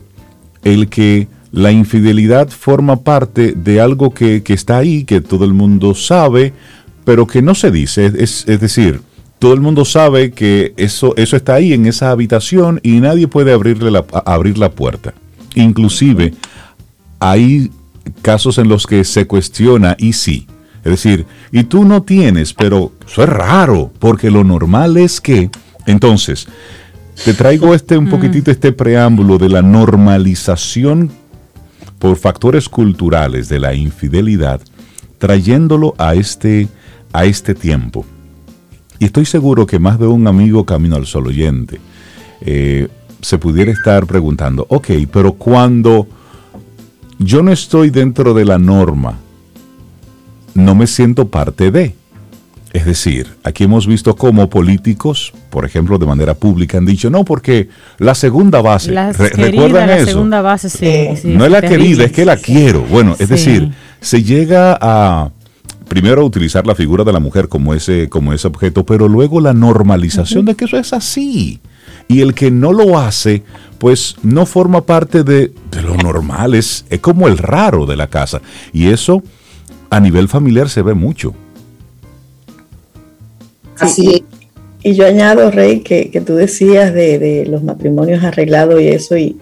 el 0.64 0.88
que 0.88 1.28
la 1.54 1.72
infidelidad 1.72 2.50
forma 2.50 3.04
parte 3.04 3.54
de 3.56 3.80
algo 3.80 4.12
que, 4.12 4.42
está 4.48 4.78
ahí, 4.78 5.04
que 5.04 5.22
todo 5.22 5.46
el 5.46 5.54
mundo 5.54 5.94
sabe, 5.94 6.52
pero 7.06 7.28
que 7.28 7.44
no 7.44 7.54
se 7.54 7.70
dice. 7.70 8.12
Es, 8.18 8.48
decir, 8.48 9.02
todo 9.38 9.54
el 9.54 9.62
mundo 9.62 9.86
sabe 9.86 10.32
que 10.32 10.74
eso, 10.78 11.14
eso 11.16 11.38
está 11.38 11.54
ahí 11.54 11.74
en 11.74 11.86
esa 11.86 12.10
habitación 12.10 12.80
y 12.82 13.00
nadie 13.02 13.28
puede 13.28 13.54
abrirle 13.54 13.92
la, 13.92 14.04
abrir 14.26 14.58
la 14.58 14.72
puerta. 14.72 15.14
Inclusive 15.54 16.34
hay 17.20 17.70
casos 18.24 18.58
en 18.58 18.68
los 18.68 18.88
que 18.88 19.04
se 19.04 19.28
cuestiona 19.28 19.96
y 20.00 20.14
sí, 20.14 20.48
es 20.84 20.92
decir, 20.92 21.28
y 21.52 21.66
tú 21.66 21.86
no 21.86 22.02
tienes, 22.02 22.52
pero 22.56 22.94
eso 23.08 23.22
es 23.22 23.30
raro, 23.30 23.92
porque 24.00 24.32
lo 24.32 24.44
normal 24.44 24.98
es 24.98 25.22
que, 25.22 25.52
entonces, 25.86 26.48
te 27.24 27.36
traigo 27.36 27.76
este 27.76 27.96
un 27.96 28.10
poquitito 28.10 28.50
este 28.50 28.72
preámbulo 28.72 29.38
de 29.38 29.50
la 29.50 29.62
normalización 29.62 31.12
por 32.04 32.18
factores 32.18 32.68
culturales 32.68 33.48
de 33.48 33.62
la 33.62 33.74
infidelidad, 33.74 34.60
trayéndolo 35.20 35.96
a 35.98 36.16
este, 36.16 36.68
a 37.14 37.24
este 37.24 37.56
tiempo. 37.56 38.06
Y 39.00 39.06
estoy 39.06 39.24
seguro 39.24 39.66
que 39.66 39.80
más 39.80 39.98
de 39.98 40.08
un 40.08 40.28
amigo 40.28 40.66
camino 40.66 40.98
al 40.98 41.06
sol 41.06 41.28
oyente 41.28 41.80
eh, 42.42 42.90
se 43.22 43.38
pudiera 43.38 43.72
estar 43.72 44.06
preguntando, 44.06 44.66
ok, 44.68 44.90
pero 45.14 45.32
cuando 45.32 46.06
yo 47.20 47.42
no 47.42 47.54
estoy 47.54 47.90
dentro 47.90 48.34
de 48.34 48.44
la 48.44 48.58
norma, 48.58 49.18
no 50.56 50.76
me 50.76 50.88
siento 50.88 51.30
parte 51.30 51.72
de. 51.72 51.96
Es 52.74 52.86
decir, 52.86 53.28
aquí 53.44 53.66
hemos 53.66 53.86
visto 53.86 54.16
cómo 54.16 54.50
políticos, 54.50 55.32
por 55.52 55.64
ejemplo, 55.64 56.00
de 56.00 56.08
manera 56.08 56.34
pública 56.34 56.80
han 56.80 56.88
dicho, 56.88 57.12
no, 57.12 57.24
porque 57.24 57.70
la 58.00 58.16
segunda 58.16 58.64
base, 58.64 58.92
¿recuerdan 59.14 59.88
la 59.88 60.04
segunda 60.04 60.42
base, 60.42 60.72
sí, 60.72 61.28
no 61.28 61.46
es 61.46 61.52
la 61.52 61.62
querida, 61.62 62.04
es 62.04 62.12
que 62.12 62.26
la 62.26 62.36
quiero. 62.36 62.82
Bueno, 62.82 63.16
es 63.20 63.30
decir, 63.30 63.72
se 64.02 64.24
llega 64.24 64.76
a 64.82 65.30
primero 65.88 66.24
a 66.24 66.26
utilizar 66.26 66.66
la 66.66 66.74
figura 66.74 67.04
de 67.04 67.14
la 67.14 67.20
mujer 67.20 67.48
como 67.48 67.76
ese, 67.76 68.10
como 68.10 68.34
ese 68.34 68.48
objeto, 68.48 68.84
pero 68.84 69.08
luego 69.08 69.40
la 69.40 69.54
normalización 69.54 70.46
de 70.46 70.56
que 70.56 70.66
eso 70.66 70.78
es 70.78 70.94
así. 70.94 71.60
Y 72.08 72.22
el 72.22 72.34
que 72.34 72.50
no 72.50 72.74
lo 72.74 72.98
hace, 72.98 73.44
pues 73.78 74.16
no 74.24 74.48
forma 74.48 74.82
parte 74.82 75.24
de, 75.24 75.54
de 75.70 75.82
lo 75.84 75.96
normal, 75.96 76.56
es, 76.56 76.86
es 76.90 77.00
como 77.02 77.28
el 77.28 77.38
raro 77.38 77.86
de 77.86 77.98
la 77.98 78.08
casa. 78.08 78.42
Y 78.74 78.88
eso 78.88 79.22
a 79.92 80.00
nivel 80.00 80.28
familiar 80.28 80.70
se 80.70 80.82
ve 80.82 80.96
mucho. 80.96 81.36
Así 83.80 84.26
Y 84.84 84.94
yo 84.94 85.06
añado, 85.06 85.50
Rey, 85.52 85.82
que, 85.82 86.22
tú 86.26 86.36
decías 86.36 86.94
de, 86.94 87.46
los 87.48 87.64
matrimonios 87.64 88.24
arreglados 88.24 88.82
y 88.82 88.88
eso, 88.88 89.18
y, 89.18 89.38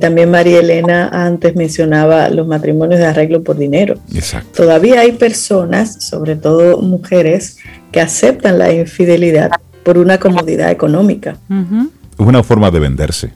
también 0.00 0.30
María 0.30 0.58
Elena 0.58 1.08
antes 1.12 1.54
mencionaba 1.54 2.28
los 2.28 2.46
matrimonios 2.46 2.98
de 2.98 3.06
arreglo 3.06 3.44
por 3.44 3.56
dinero. 3.56 3.94
Exacto. 4.12 4.64
Todavía 4.64 5.00
hay 5.00 5.12
personas, 5.12 6.04
sobre 6.04 6.34
todo 6.34 6.82
mujeres, 6.82 7.58
que 7.92 8.00
aceptan 8.00 8.58
la 8.58 8.72
infidelidad 8.72 9.52
por 9.84 9.98
una 9.98 10.18
comodidad 10.18 10.72
económica. 10.72 11.38
Es 11.48 12.26
una 12.26 12.42
forma 12.42 12.70
de 12.72 12.80
venderse. 12.80 13.30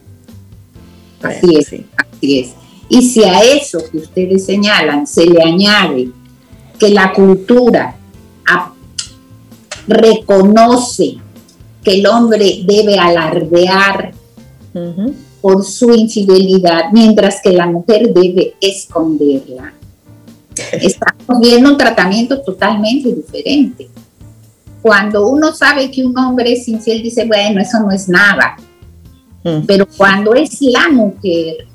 Así 1.22 1.56
es, 1.56 1.72
así 1.96 2.40
es. 2.40 2.54
Y 2.88 3.02
si 3.02 3.22
a 3.22 3.40
eso 3.40 3.78
que 3.90 3.98
ustedes 3.98 4.46
señalan 4.46 5.06
se 5.06 5.24
le 5.24 5.40
añade 5.40 6.08
que 6.78 6.88
la 6.88 7.12
cultura 7.12 7.94
reconoce 9.90 11.16
que 11.84 11.98
el 11.98 12.06
hombre 12.06 12.62
debe 12.66 12.98
alardear 12.98 14.12
por 15.40 15.64
su 15.64 15.92
infidelidad, 15.92 16.90
mientras 16.92 17.40
que 17.42 17.52
la 17.52 17.66
mujer 17.66 18.12
debe 18.12 18.54
esconderla. 18.60 19.74
Estamos 20.72 21.40
viendo 21.40 21.70
un 21.70 21.78
tratamiento 21.78 22.40
totalmente 22.42 23.12
diferente. 23.12 23.88
Cuando 24.82 25.28
uno 25.28 25.52
sabe 25.54 25.90
que 25.90 26.04
un 26.04 26.16
hombre 26.18 26.52
es 26.52 26.68
infiel, 26.68 27.02
dice, 27.02 27.26
bueno, 27.26 27.60
eso 27.60 27.80
no 27.80 27.90
es 27.90 28.08
nada. 28.08 28.56
Pero 29.66 29.86
cuando 29.96 30.34
es 30.34 30.60
la 30.60 30.90
mujer, 30.90 31.66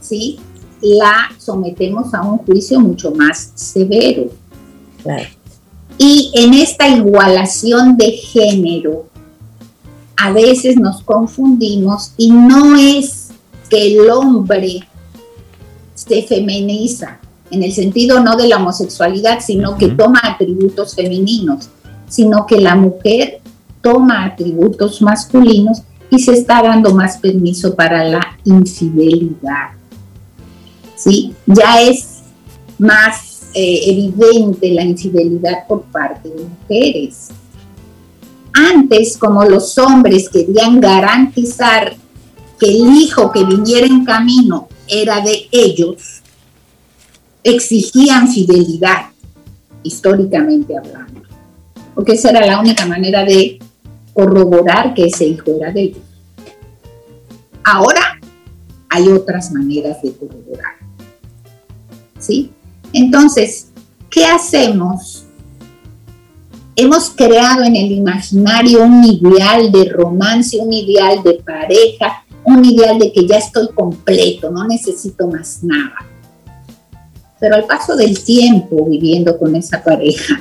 ¿sí? 0.00 0.38
La 0.80 1.30
sometemos 1.38 2.12
a 2.14 2.22
un 2.22 2.38
juicio 2.38 2.80
mucho 2.80 3.12
más 3.12 3.52
severo. 3.54 4.30
Y 5.98 6.30
en 6.34 6.54
esta 6.54 6.88
igualación 6.88 7.96
de 7.96 8.12
género, 8.12 9.06
a 10.16 10.32
veces 10.32 10.76
nos 10.76 11.02
confundimos 11.02 12.12
y 12.16 12.30
no 12.30 12.76
es 12.76 13.28
que 13.68 13.94
el 13.94 14.10
hombre 14.10 14.86
se 15.94 16.22
feminiza, 16.22 17.18
en 17.50 17.62
el 17.62 17.72
sentido 17.72 18.20
no 18.20 18.36
de 18.36 18.48
la 18.48 18.56
homosexualidad, 18.56 19.40
sino 19.40 19.76
que 19.76 19.88
toma 19.88 20.20
atributos 20.22 20.94
femeninos, 20.94 21.68
sino 22.08 22.46
que 22.46 22.60
la 22.60 22.76
mujer 22.76 23.40
toma 23.82 24.24
atributos 24.24 25.02
masculinos 25.02 25.82
y 26.10 26.18
se 26.20 26.32
está 26.32 26.62
dando 26.62 26.94
más 26.94 27.18
permiso 27.18 27.74
para 27.74 28.04
la 28.04 28.38
infidelidad. 28.44 29.70
¿Sí? 30.96 31.34
Ya 31.46 31.80
es 31.80 32.20
más 32.78 33.27
eh, 33.54 33.80
evidente 33.86 34.70
la 34.72 34.84
infidelidad 34.84 35.66
por 35.66 35.82
parte 35.84 36.28
de 36.28 36.44
mujeres. 36.44 37.28
Antes, 38.52 39.16
como 39.16 39.44
los 39.44 39.78
hombres 39.78 40.28
querían 40.28 40.80
garantizar 40.80 41.96
que 42.58 42.66
el 42.66 42.94
hijo 42.96 43.30
que 43.30 43.44
viniera 43.44 43.86
en 43.86 44.04
camino 44.04 44.68
era 44.88 45.20
de 45.20 45.48
ellos, 45.52 46.22
exigían 47.42 48.28
fidelidad, 48.28 49.06
históricamente 49.82 50.76
hablando, 50.76 51.22
porque 51.94 52.12
esa 52.12 52.30
era 52.30 52.46
la 52.46 52.60
única 52.60 52.84
manera 52.84 53.24
de 53.24 53.58
corroborar 54.12 54.94
que 54.94 55.06
ese 55.06 55.26
hijo 55.26 55.52
era 55.56 55.72
de 55.72 55.82
ellos. 55.82 56.02
Ahora 57.64 58.18
hay 58.88 59.08
otras 59.08 59.52
maneras 59.52 60.02
de 60.02 60.12
corroborar. 60.12 60.74
¿Sí? 62.18 62.50
Entonces, 62.92 63.68
¿qué 64.10 64.24
hacemos? 64.24 65.24
Hemos 66.76 67.10
creado 67.10 67.64
en 67.64 67.76
el 67.76 67.92
imaginario 67.92 68.84
un 68.84 69.04
ideal 69.04 69.70
de 69.72 69.86
romance, 69.86 70.58
un 70.58 70.72
ideal 70.72 71.22
de 71.22 71.34
pareja, 71.34 72.24
un 72.44 72.64
ideal 72.64 72.98
de 72.98 73.12
que 73.12 73.26
ya 73.26 73.36
estoy 73.36 73.68
completo, 73.74 74.50
no 74.50 74.64
necesito 74.66 75.26
más 75.26 75.62
nada. 75.62 76.06
Pero 77.40 77.56
al 77.56 77.64
paso 77.64 77.96
del 77.96 78.22
tiempo 78.22 78.86
viviendo 78.88 79.36
con 79.38 79.54
esa 79.54 79.82
pareja, 79.82 80.40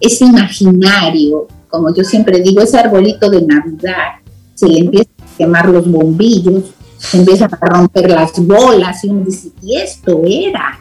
ese 0.00 0.24
imaginario, 0.24 1.48
como 1.68 1.92
yo 1.94 2.04
siempre 2.04 2.40
digo, 2.40 2.62
ese 2.62 2.78
arbolito 2.78 3.28
de 3.28 3.42
Navidad, 3.42 4.20
se 4.54 4.68
le 4.68 4.78
empieza 4.78 5.10
a 5.18 5.36
quemar 5.36 5.68
los 5.68 5.90
bombillos, 5.90 6.64
se 6.96 7.18
empiezan 7.18 7.50
a 7.52 7.66
romper 7.66 8.10
las 8.10 8.32
bolas 8.38 9.04
y 9.04 9.08
uno 9.08 9.24
dice, 9.24 9.50
y 9.62 9.76
esto 9.76 10.22
era, 10.24 10.80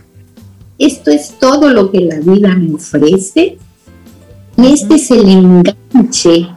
esto 0.77 1.11
es 1.11 1.37
todo 1.39 1.69
lo 1.69 1.91
que 1.91 2.01
la 2.01 2.19
vida 2.19 2.55
me 2.55 2.75
ofrece. 2.75 3.57
Y 4.57 4.73
este 4.73 4.95
es 4.95 5.11
el 5.11 5.29
enganche 5.29 6.47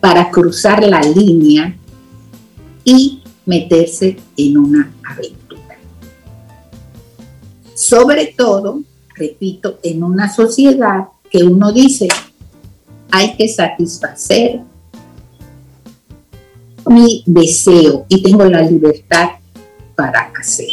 para 0.00 0.30
cruzar 0.30 0.82
la 0.82 1.00
línea 1.00 1.76
y 2.84 3.22
meterse 3.46 4.16
en 4.36 4.58
una 4.58 4.92
aventura 5.04 5.40
sobre 7.80 8.26
todo, 8.36 8.82
repito, 9.16 9.78
en 9.82 10.04
una 10.04 10.32
sociedad 10.32 11.08
que 11.30 11.42
uno 11.42 11.72
dice, 11.72 12.08
hay 13.10 13.34
que 13.36 13.48
satisfacer 13.48 14.60
mi 16.86 17.24
deseo 17.26 18.04
y 18.08 18.22
tengo 18.22 18.44
la 18.44 18.60
libertad 18.60 19.30
para 19.96 20.30
hacer. 20.38 20.68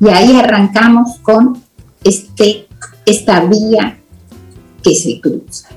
Y 0.00 0.08
ahí 0.08 0.36
arrancamos 0.36 1.18
con 1.22 1.62
este, 2.04 2.66
esta 3.06 3.44
vía 3.44 3.98
que 4.82 4.94
se 4.94 5.20
cruza. 5.20 5.68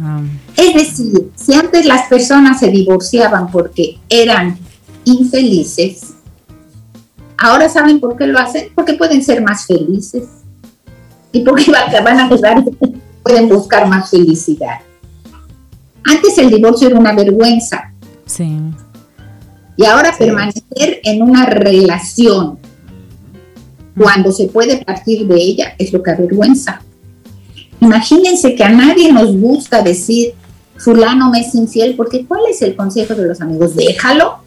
Ah. 0.00 0.22
Es 0.56 0.74
decir, 0.74 1.30
si 1.34 1.54
antes 1.54 1.86
las 1.86 2.08
personas 2.08 2.60
se 2.60 2.70
divorciaban 2.70 3.50
porque 3.50 3.98
eran 4.08 4.58
infelices, 5.04 6.14
Ahora 7.42 7.70
saben 7.70 8.00
por 8.00 8.16
qué 8.16 8.26
lo 8.26 8.38
hacen, 8.38 8.68
porque 8.74 8.94
pueden 8.94 9.24
ser 9.24 9.42
más 9.42 9.66
felices 9.66 10.24
y 11.32 11.40
porque 11.40 11.72
van 11.72 12.20
a 12.20 12.28
quedar, 12.28 12.62
pueden 13.22 13.48
buscar 13.48 13.88
más 13.88 14.10
felicidad. 14.10 14.80
Antes 16.04 16.36
el 16.36 16.50
divorcio 16.50 16.88
era 16.88 16.98
una 16.98 17.14
vergüenza. 17.14 17.94
Sí. 18.26 18.60
Y 19.74 19.86
ahora 19.86 20.14
permanecer 20.18 21.00
en 21.02 21.22
una 21.22 21.46
relación 21.46 22.58
cuando 24.00 24.32
se 24.32 24.46
puede 24.46 24.82
partir 24.82 25.26
de 25.26 25.34
ella 25.34 25.74
es 25.76 25.92
lo 25.92 26.02
que 26.02 26.10
avergüenza. 26.10 26.80
Imagínense 27.82 28.54
que 28.54 28.64
a 28.64 28.70
nadie 28.70 29.12
nos 29.12 29.36
gusta 29.36 29.82
decir, 29.82 30.32
fulano 30.78 31.28
me 31.28 31.40
es 31.40 31.54
infiel, 31.54 31.96
porque 31.96 32.24
¿cuál 32.24 32.40
es 32.50 32.62
el 32.62 32.74
consejo 32.74 33.14
de 33.14 33.28
los 33.28 33.42
amigos? 33.42 33.76
Déjalo, 33.76 34.38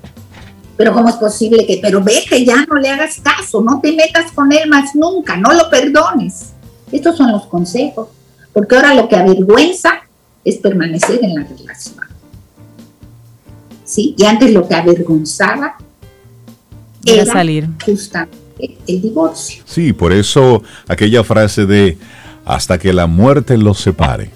pero 0.76 0.92
¿cómo 0.92 1.08
es 1.08 1.18
posible 1.18 1.68
que, 1.68 1.78
pero 1.80 2.04
ve 2.04 2.24
que 2.28 2.44
ya 2.44 2.66
no 2.66 2.78
le 2.78 2.90
hagas 2.90 3.20
caso, 3.22 3.62
no 3.62 3.80
te 3.80 3.92
metas 3.92 4.32
con 4.32 4.52
él 4.52 4.68
más 4.68 4.96
nunca, 4.96 5.38
no 5.38 5.54
lo 5.54 5.70
perdones? 5.70 6.54
Estos 6.92 7.16
son 7.16 7.32
los 7.32 7.46
consejos, 7.46 8.08
porque 8.54 8.76
ahora 8.76 8.96
lo 8.96 9.08
que 9.08 9.18
avergüenza 9.18 10.02
es 10.44 10.58
permanecer 10.58 11.20
en 11.24 11.36
la 11.36 11.44
relación. 11.44 12.08
¿Sí? 13.86 14.16
Y 14.18 14.26
antes 14.26 14.52
lo 14.52 14.68
que 14.68 14.74
avergonzaba 14.74 15.76
era, 17.06 17.26
salir. 17.26 17.70
justamente 17.86 18.43
el 18.88 19.02
divorcio. 19.02 19.64
Sí, 19.66 19.94
por 19.94 20.14
eso 20.14 20.64
aquella 20.88 21.24
frase 21.24 21.66
de 21.66 21.98
hasta 22.46 22.78
que 22.78 22.94
la 22.94 23.08
muerte 23.08 23.58
los 23.58 23.80
separe 23.80 24.32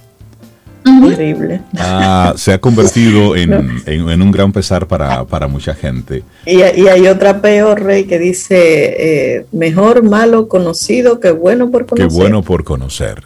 Terrible. 0.87 1.61
Ah, 1.77 2.33
se 2.37 2.53
ha 2.53 2.59
convertido 2.59 3.35
en, 3.35 4.21
un 4.21 4.31
gran 4.31 4.51
pesar 4.51 4.87
para, 4.87 5.47
mucha 5.47 5.73
gente. 5.73 6.23
Y, 6.45 6.61
hay 6.61 7.07
otra 7.07 7.41
peor, 7.41 7.81
Rey, 7.81 8.05
que 8.05 8.19
dice, 8.19 9.35
eh, 9.37 9.45
mejor 9.51 10.03
malo 10.03 10.47
conocido 10.47 11.19
que 11.19 11.31
bueno 11.31 11.69
por 11.71 11.85
conocer. 11.85 12.09
Que 12.09 12.15
bueno 12.15 12.41
por 12.41 12.63
conocer. 12.63 13.23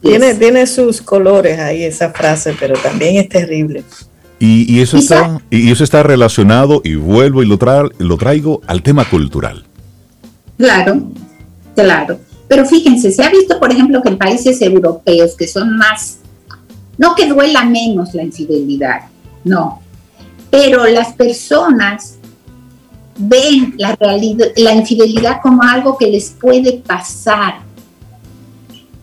Tiene, 0.00 0.34
tiene 0.34 0.66
sus 0.66 1.02
colores 1.02 1.58
ahí 1.58 1.82
esa 1.82 2.10
frase, 2.10 2.54
pero 2.58 2.74
también 2.76 3.16
es 3.16 3.28
terrible. 3.28 3.82
Y, 4.40 4.80
eso, 4.80 4.98
está, 4.98 5.40
y 5.50 5.72
eso 5.72 5.82
está 5.82 6.04
relacionado, 6.04 6.80
y 6.84 6.94
vuelvo 6.94 7.42
y 7.42 7.46
lo, 7.46 7.58
lo 7.98 8.16
traigo 8.16 8.62
al 8.68 8.82
tema 8.82 9.04
cultural. 9.10 9.64
Claro, 10.58 11.02
claro. 11.74 12.20
Pero 12.48 12.66
fíjense, 12.66 13.10
se 13.12 13.22
ha 13.22 13.30
visto, 13.30 13.58
por 13.58 13.70
ejemplo, 13.70 14.02
que 14.02 14.08
en 14.08 14.18
países 14.18 14.60
europeos 14.60 15.34
que 15.36 15.46
son 15.46 15.76
más 15.76 16.18
no 16.98 17.14
que 17.14 17.26
duela 17.26 17.64
menos 17.64 18.12
la 18.12 18.24
infidelidad, 18.24 19.02
no. 19.44 19.80
Pero 20.50 20.84
las 20.86 21.12
personas 21.12 22.16
ven 23.16 23.74
la, 23.78 23.94
realidad, 23.94 24.48
la 24.56 24.74
infidelidad 24.74 25.40
como 25.40 25.62
algo 25.62 25.96
que 25.96 26.08
les 26.08 26.30
puede 26.30 26.82
pasar. 26.84 27.60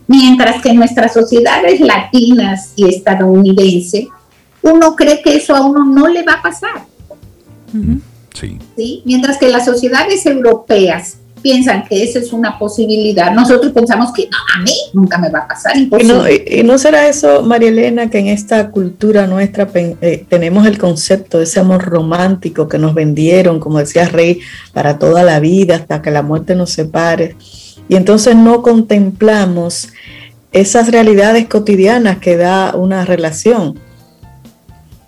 Mientras 0.06 0.62
que 0.62 0.68
en 0.68 0.76
nuestras 0.76 1.14
sociedades 1.14 1.80
latinas 1.80 2.72
y 2.76 2.86
estadounidenses, 2.86 4.06
uno 4.62 4.94
cree 4.94 5.22
que 5.22 5.36
eso 5.36 5.56
a 5.56 5.64
uno 5.64 5.84
no 5.84 6.06
le 6.06 6.22
va 6.22 6.34
a 6.34 6.42
pasar. 6.42 6.86
sí. 8.34 8.58
¿Sí? 8.76 9.02
Mientras 9.04 9.38
que 9.38 9.48
las 9.48 9.64
sociedades 9.64 10.26
europeas 10.26 11.18
piensan 11.46 11.84
que 11.84 12.02
esa 12.02 12.18
es 12.18 12.32
una 12.32 12.58
posibilidad, 12.58 13.30
nosotros 13.30 13.70
pensamos 13.70 14.12
que 14.12 14.24
a 14.24 14.62
mí 14.62 14.72
nunca 14.92 15.16
me 15.16 15.30
va 15.30 15.40
a 15.40 15.46
pasar. 15.46 15.76
Y 15.76 16.04
no, 16.04 16.28
y 16.28 16.64
no 16.64 16.76
será 16.76 17.06
eso, 17.06 17.44
María 17.44 17.68
Elena, 17.68 18.10
que 18.10 18.18
en 18.18 18.26
esta 18.26 18.72
cultura 18.72 19.28
nuestra 19.28 19.68
eh, 19.72 20.26
tenemos 20.28 20.66
el 20.66 20.76
concepto 20.76 21.38
de 21.38 21.44
ese 21.44 21.60
amor 21.60 21.84
romántico 21.84 22.66
que 22.66 22.78
nos 22.78 22.94
vendieron, 22.94 23.60
como 23.60 23.78
decía 23.78 24.08
Rey, 24.08 24.40
para 24.72 24.98
toda 24.98 25.22
la 25.22 25.38
vida, 25.38 25.76
hasta 25.76 26.02
que 26.02 26.10
la 26.10 26.22
muerte 26.22 26.56
nos 26.56 26.70
separe. 26.70 27.36
Y 27.88 27.94
entonces 27.94 28.34
no 28.34 28.60
contemplamos 28.62 29.90
esas 30.50 30.90
realidades 30.90 31.46
cotidianas 31.46 32.18
que 32.18 32.36
da 32.36 32.74
una 32.74 33.04
relación. 33.04 33.78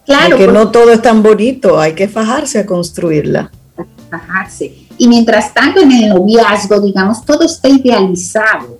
Claro. 0.07 0.37
Que 0.37 0.47
no 0.47 0.71
todo 0.71 0.93
es 0.93 1.03
tan 1.03 1.21
bonito, 1.21 1.81
hay 1.81 1.95
que 1.95 2.07
fajarse 2.07 2.61
a 2.61 2.65
construirla. 2.65 3.51
Fajarse 4.09 4.88
y 4.99 5.09
mientras 5.09 5.55
tanto 5.55 5.81
en 5.81 5.93
el 5.93 6.09
noviazgo, 6.11 6.81
digamos, 6.81 7.25
todo 7.25 7.45
está 7.45 7.69
idealizado. 7.69 8.79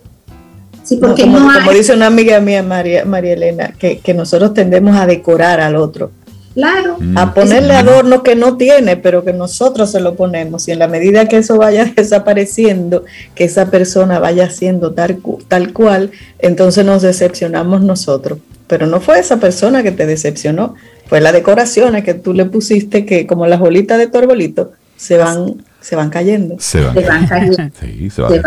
Sí, 0.83 0.97
porque 0.97 1.23
como, 1.23 1.51
como 1.51 1.71
dice 1.71 1.93
una 1.93 2.07
amiga 2.07 2.39
mía, 2.39 2.63
María, 2.63 3.05
María 3.05 3.33
Elena, 3.33 3.73
que, 3.77 3.99
que 3.99 4.13
nosotros 4.13 4.53
tendemos 4.53 4.95
a 4.97 5.05
decorar 5.05 5.59
al 5.59 5.75
otro. 5.75 6.11
Claro. 6.55 6.97
A 7.15 7.33
ponerle 7.33 7.73
adorno 7.73 8.23
que 8.23 8.35
no 8.35 8.57
tiene, 8.57 8.97
pero 8.97 9.23
que 9.23 9.33
nosotros 9.33 9.91
se 9.91 9.99
lo 9.99 10.15
ponemos. 10.15 10.67
Y 10.67 10.71
en 10.71 10.79
la 10.79 10.87
medida 10.87 11.27
que 11.27 11.37
eso 11.37 11.57
vaya 11.57 11.85
desapareciendo, 11.95 13.05
que 13.35 13.45
esa 13.45 13.69
persona 13.69 14.19
vaya 14.19 14.49
siendo 14.49 14.93
tal, 14.93 15.19
tal 15.47 15.73
cual, 15.73 16.11
entonces 16.39 16.85
nos 16.85 17.01
decepcionamos 17.01 17.81
nosotros. 17.81 18.39
Pero 18.67 18.87
no 18.87 18.99
fue 18.99 19.19
esa 19.19 19.37
persona 19.37 19.83
que 19.83 19.91
te 19.91 20.05
decepcionó, 20.05 20.75
fue 21.07 21.21
la 21.21 21.31
decoración 21.31 21.99
que 22.03 22.13
tú 22.13 22.33
le 22.33 22.45
pusiste 22.45 23.05
que 23.05 23.25
como 23.25 23.47
las 23.47 23.59
bolitas 23.59 23.97
de 23.97 24.07
tu 24.07 24.19
arbolito 24.19 24.73
se 24.95 25.17
van, 25.17 25.63
se 25.81 25.95
van 25.95 26.09
cayendo. 26.09 26.55
Se 26.59 26.81
van, 26.81 27.27
cayendo. 27.27 27.69
Sí, 27.79 28.09
se 28.09 28.21
van, 28.21 28.41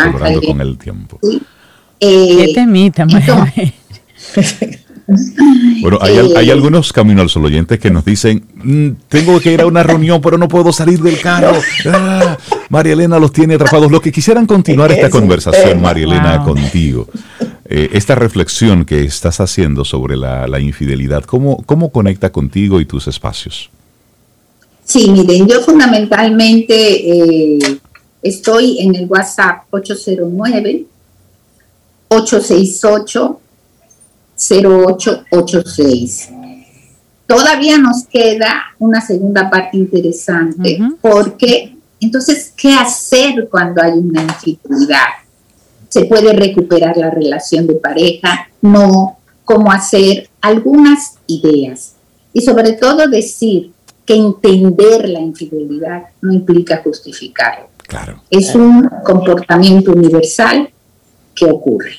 con 0.46 0.60
el 0.60 0.78
tiempo. 0.78 1.18
Eh, 2.00 2.46
¿Qué 2.46 2.54
temita, 2.54 3.06
Bueno, 5.82 5.98
hay, 6.00 6.16
hay, 6.36 6.50
algunos 6.50 6.92
Camino 6.92 7.22
al 7.22 7.28
Sol 7.28 7.44
oyentes 7.44 7.78
que 7.78 7.90
nos 7.90 8.04
dicen, 8.04 8.44
mm, 8.54 8.88
tengo 9.08 9.40
que 9.40 9.52
ir 9.52 9.60
a 9.60 9.66
una 9.66 9.82
reunión, 9.82 10.20
pero 10.20 10.38
no 10.38 10.48
puedo 10.48 10.72
salir 10.72 11.00
del 11.00 11.20
carro. 11.20 11.52
Ah, 11.92 12.38
María 12.68 12.92
Elena 12.92 13.18
los 13.18 13.32
tiene 13.32 13.54
atrapados. 13.54 13.90
Lo 13.90 14.00
que 14.00 14.12
quisieran 14.12 14.46
continuar 14.46 14.92
esta 14.92 15.10
conversación, 15.10 15.80
María 15.82 16.04
Elena, 16.04 16.42
contigo. 16.44 17.08
Eh, 17.64 17.90
esta 17.92 18.14
reflexión 18.14 18.84
que 18.84 19.02
estás 19.04 19.40
haciendo 19.40 19.84
sobre 19.84 20.16
la, 20.16 20.60
infidelidad, 20.60 21.24
¿cómo, 21.24 21.62
¿cómo 21.64 21.90
conecta 21.90 22.30
contigo 22.30 22.80
y 22.80 22.84
tus 22.84 23.08
espacios? 23.08 23.70
Sí, 24.92 25.10
miren, 25.10 25.48
yo 25.48 25.62
fundamentalmente 25.62 26.74
eh, 26.74 27.58
estoy 28.20 28.78
en 28.80 28.94
el 28.94 29.06
WhatsApp 29.06 29.64
809 29.70 30.84
868 32.08 33.40
0886. 34.36 36.28
Todavía 37.26 37.78
nos 37.78 38.04
queda 38.04 38.64
una 38.78 39.00
segunda 39.00 39.48
parte 39.48 39.78
interesante 39.78 40.78
porque 41.00 41.74
entonces, 41.98 42.52
¿qué 42.54 42.74
hacer 42.74 43.48
cuando 43.50 43.82
hay 43.82 43.92
una 43.92 44.24
infidelidad? 44.24 45.08
¿Se 45.88 46.04
puede 46.04 46.34
recuperar 46.34 46.98
la 46.98 47.08
relación 47.08 47.66
de 47.66 47.76
pareja? 47.76 48.46
No. 48.60 49.16
¿Cómo 49.46 49.72
hacer? 49.72 50.28
Algunas 50.42 51.14
ideas. 51.26 51.94
Y 52.34 52.42
sobre 52.42 52.72
todo 52.72 53.08
decir 53.08 53.72
que 54.04 54.14
entender 54.14 55.08
la 55.08 55.20
infidelidad 55.20 56.04
no 56.20 56.32
implica 56.32 56.82
justificarlo. 56.82 57.68
Claro. 57.86 58.22
Es 58.30 58.54
un 58.54 58.88
comportamiento 59.04 59.92
universal 59.92 60.70
que 61.34 61.44
ocurre. 61.44 61.92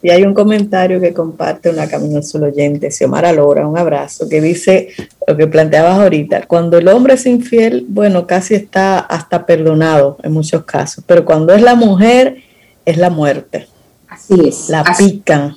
Y 0.00 0.10
hay 0.10 0.22
un 0.22 0.32
comentario 0.32 1.00
que 1.00 1.12
comparte 1.12 1.70
una 1.70 1.88
Camino 1.88 2.22
Sol 2.22 2.44
oyente, 2.44 2.90
Xiomara 2.90 3.32
Lora, 3.32 3.66
un 3.66 3.76
abrazo, 3.76 4.28
que 4.28 4.40
dice 4.40 4.90
lo 5.26 5.36
que 5.36 5.48
planteabas 5.48 5.98
ahorita, 5.98 6.46
cuando 6.46 6.78
el 6.78 6.86
hombre 6.86 7.14
es 7.14 7.26
infiel, 7.26 7.84
bueno, 7.88 8.26
casi 8.26 8.54
está 8.54 9.00
hasta 9.00 9.44
perdonado 9.44 10.16
en 10.22 10.32
muchos 10.32 10.64
casos, 10.64 11.02
pero 11.06 11.24
cuando 11.24 11.52
es 11.52 11.62
la 11.62 11.74
mujer, 11.74 12.36
es 12.84 12.96
la 12.96 13.10
muerte. 13.10 13.66
Así 14.08 14.34
es. 14.46 14.68
La 14.68 14.84
pican. 14.96 15.56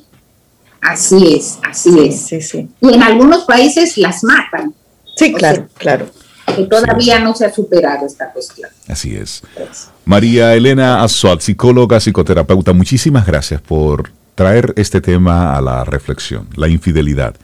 Así 0.81 1.35
es, 1.35 1.59
así 1.63 2.07
es. 2.07 2.21
Sí, 2.21 2.41
sí. 2.41 2.67
Y 2.81 2.93
en 2.93 3.03
algunos 3.03 3.45
países 3.45 3.97
las 3.97 4.23
matan. 4.23 4.73
Sí, 5.21 5.33
claro, 5.33 5.67
claro. 5.77 6.07
Que 6.55 6.63
todavía 6.63 7.19
no 7.19 7.35
se 7.35 7.45
ha 7.45 7.53
superado 7.53 8.07
esta 8.07 8.31
cuestión. 8.31 8.71
Así 8.87 9.15
es. 9.15 9.43
María 10.03 10.55
Elena 10.55 11.03
Azuat, 11.03 11.41
psicóloga, 11.41 11.99
psicoterapeuta, 11.99 12.73
muchísimas 12.73 13.27
gracias 13.27 13.61
por 13.61 14.09
traer 14.33 14.73
este 14.77 14.99
tema 14.99 15.55
a 15.55 15.61
la 15.61 15.83
reflexión, 15.83 16.47
la 16.55 16.67
infidelidad. 16.67 17.35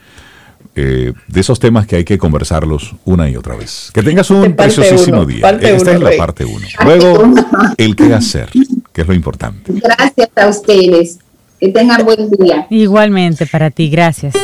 Eh, 0.73 1.13
de 1.27 1.39
esos 1.39 1.59
temas 1.59 1.85
que 1.85 1.97
hay 1.97 2.03
que 2.03 2.17
conversarlos 2.17 2.95
una 3.05 3.29
y 3.29 3.35
otra 3.35 3.55
vez. 3.55 3.91
Que 3.93 4.01
tengas 4.01 4.29
un 4.31 4.55
preciosísimo 4.55 5.25
día. 5.25 5.47
Esta 5.61 5.91
es 5.91 6.01
la 6.01 6.11
parte 6.17 6.45
uno. 6.45 6.65
Luego, 6.83 7.31
el 7.77 7.95
qué 7.95 8.13
hacer, 8.13 8.49
que 8.91 9.01
es 9.01 9.07
lo 9.07 9.13
importante. 9.13 9.71
Gracias 9.71 10.29
a 10.35 10.47
ustedes. 10.47 11.19
Que 11.59 11.69
tengan 11.69 12.03
buen 12.05 12.29
día. 12.29 12.67
Igualmente 12.69 13.47
para 13.47 13.71
ti, 13.71 13.89
gracias. 13.89 14.35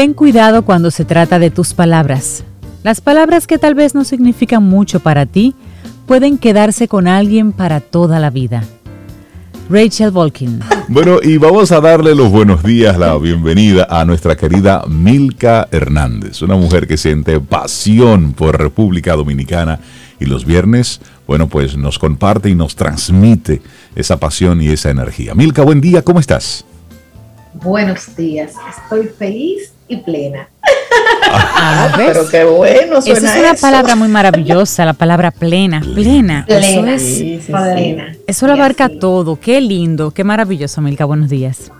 Ten 0.00 0.14
cuidado 0.14 0.64
cuando 0.64 0.90
se 0.90 1.04
trata 1.04 1.38
de 1.38 1.50
tus 1.50 1.74
palabras. 1.74 2.42
Las 2.82 3.02
palabras 3.02 3.46
que 3.46 3.58
tal 3.58 3.74
vez 3.74 3.94
no 3.94 4.04
significan 4.04 4.62
mucho 4.62 5.00
para 5.00 5.26
ti, 5.26 5.54
pueden 6.06 6.38
quedarse 6.38 6.88
con 6.88 7.06
alguien 7.06 7.52
para 7.52 7.80
toda 7.80 8.18
la 8.18 8.30
vida. 8.30 8.64
Rachel 9.68 10.10
Volkin. 10.10 10.60
Bueno, 10.88 11.18
y 11.22 11.36
vamos 11.36 11.70
a 11.70 11.82
darle 11.82 12.14
los 12.14 12.30
buenos 12.30 12.62
días, 12.62 12.96
la 12.96 13.14
bienvenida 13.18 13.88
a 13.90 14.06
nuestra 14.06 14.38
querida 14.38 14.86
Milka 14.88 15.68
Hernández, 15.70 16.40
una 16.40 16.56
mujer 16.56 16.86
que 16.86 16.96
siente 16.96 17.38
pasión 17.38 18.32
por 18.32 18.58
República 18.58 19.14
Dominicana 19.16 19.80
y 20.18 20.24
los 20.24 20.46
viernes, 20.46 21.02
bueno, 21.26 21.46
pues 21.50 21.76
nos 21.76 21.98
comparte 21.98 22.48
y 22.48 22.54
nos 22.54 22.74
transmite 22.74 23.60
esa 23.94 24.18
pasión 24.18 24.62
y 24.62 24.68
esa 24.68 24.88
energía. 24.88 25.34
Milka, 25.34 25.62
buen 25.62 25.82
día, 25.82 26.00
¿cómo 26.00 26.20
estás? 26.20 26.64
Buenos 27.52 28.16
días, 28.16 28.54
estoy 28.66 29.08
feliz 29.08 29.74
y 29.90 29.96
plena. 29.96 30.48
Ah, 31.32 31.92
pero 31.96 32.26
qué 32.28 32.44
bueno 32.44 33.02
suena 33.02 33.18
Esa 33.18 33.34
es 33.34 33.40
una 33.40 33.54
palabra 33.54 33.94
muy 33.94 34.08
maravillosa, 34.08 34.84
la 34.84 34.94
palabra 34.94 35.30
plena, 35.30 35.80
plena. 35.94 36.44
Eso 36.48 36.86
es, 36.86 37.44
plena. 37.46 38.16
Eso 38.26 38.46
lo 38.46 38.54
abarca 38.54 38.88
todo. 38.88 39.38
Qué 39.38 39.60
lindo, 39.60 40.10
qué 40.10 40.24
maravilloso, 40.24 40.80
Milka. 40.80 41.04
Buenos 41.04 41.28
días. 41.28 41.70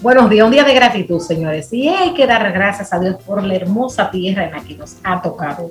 Buenos 0.00 0.30
días, 0.30 0.46
un 0.46 0.52
día 0.52 0.64
de 0.64 0.74
gratitud, 0.74 1.20
señores. 1.20 1.72
Y 1.72 1.88
hay 1.88 2.14
que 2.14 2.26
dar 2.26 2.50
gracias 2.52 2.92
a 2.92 3.00
Dios 3.00 3.16
por 3.26 3.42
la 3.42 3.54
hermosa 3.54 4.10
tierra 4.10 4.46
en 4.46 4.52
la 4.52 4.60
que 4.60 4.74
nos 4.74 4.96
ha 5.02 5.20
tocado 5.20 5.70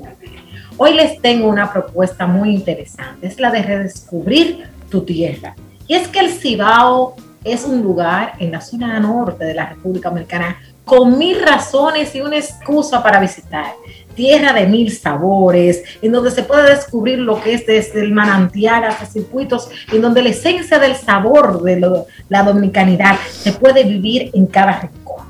Hoy 0.77 0.93
les 0.93 1.19
tengo 1.21 1.47
una 1.47 1.71
propuesta 1.71 2.27
muy 2.27 2.53
interesante, 2.53 3.27
es 3.27 3.39
la 3.39 3.49
de 3.49 3.63
redescubrir 3.63 4.65
tu 4.91 5.01
tierra. 5.01 5.55
Y 5.87 5.95
es 5.95 6.07
que 6.09 6.19
el 6.19 6.29
Cibao 6.29 7.15
es 7.43 7.63
un 7.63 7.81
lugar 7.81 8.33
en 8.39 8.51
la 8.51 8.61
zona 8.61 8.99
norte 8.99 9.45
de 9.45 9.53
la 9.53 9.67
República 9.67 10.09
Americana 10.09 10.57
con 10.87 11.17
mil 11.17 11.41
razones 11.41 12.15
y 12.15 12.21
una 12.21 12.37
excusa 12.37 13.03
para 13.03 13.19
visitar. 13.19 13.73
Tierra 14.15 14.53
de 14.53 14.65
mil 14.65 14.91
sabores, 14.91 15.83
en 16.01 16.13
donde 16.13 16.31
se 16.31 16.43
puede 16.43 16.69
descubrir 16.73 17.19
lo 17.19 17.39
que 17.39 17.53
es 17.53 17.67
desde 17.67 18.01
el 18.01 18.13
manantial 18.13 18.85
hasta 18.85 19.05
circuitos, 19.05 19.69
en 19.91 20.01
donde 20.01 20.23
la 20.23 20.29
esencia 20.29 20.79
del 20.79 20.95
sabor 20.95 21.61
de 21.61 22.05
la 22.29 22.43
dominicanidad 22.43 23.17
se 23.29 23.51
puede 23.51 23.83
vivir 23.83 24.31
en 24.33 24.47
cada 24.47 24.79
rincón. 24.79 25.27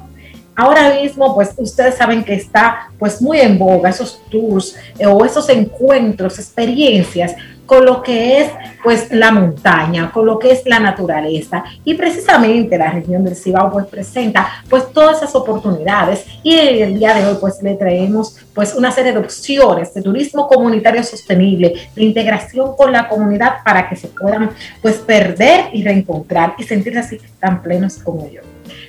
Ahora 0.55 0.93
mismo, 0.93 1.35
pues 1.35 1.53
ustedes 1.57 1.95
saben 1.95 2.23
que 2.23 2.35
está 2.35 2.89
pues 2.97 3.21
muy 3.21 3.39
en 3.39 3.57
boga 3.57 3.89
esos 3.89 4.21
tours 4.29 4.75
eh, 4.97 5.05
o 5.05 5.25
esos 5.25 5.49
encuentros, 5.49 6.39
experiencias 6.39 7.35
con 7.67 7.85
lo 7.85 8.01
que 8.01 8.41
es 8.41 8.51
pues 8.83 9.11
la 9.11 9.31
montaña, 9.31 10.09
con 10.11 10.25
lo 10.25 10.39
que 10.39 10.51
es 10.51 10.63
la 10.65 10.79
naturaleza 10.79 11.63
y 11.83 11.93
precisamente 11.93 12.77
la 12.77 12.89
región 12.89 13.23
del 13.23 13.35
Cibao 13.35 13.71
pues 13.71 13.85
presenta 13.85 14.47
pues 14.69 14.91
todas 14.91 15.17
esas 15.17 15.35
oportunidades 15.35 16.25
y 16.41 16.55
el 16.55 16.97
día 16.97 17.13
de 17.13 17.25
hoy 17.25 17.37
pues 17.39 17.61
le 17.61 17.75
traemos 17.75 18.37
pues 18.55 18.73
una 18.73 18.91
serie 18.91 19.11
de 19.11 19.19
opciones 19.19 19.93
de 19.93 20.01
turismo 20.01 20.47
comunitario 20.47 21.03
sostenible, 21.03 21.89
de 21.93 22.03
integración 22.03 22.75
con 22.75 22.91
la 22.91 23.07
comunidad 23.07 23.57
para 23.63 23.87
que 23.89 23.95
se 23.95 24.07
puedan 24.07 24.49
pues 24.81 24.95
perder 24.95 25.65
y 25.73 25.83
reencontrar 25.83 26.55
y 26.57 26.63
sentirse 26.63 26.99
así 26.99 27.19
tan 27.39 27.61
plenos 27.61 27.97
como 27.97 28.29
yo. 28.29 28.41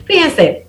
Fíjense, 0.04 0.64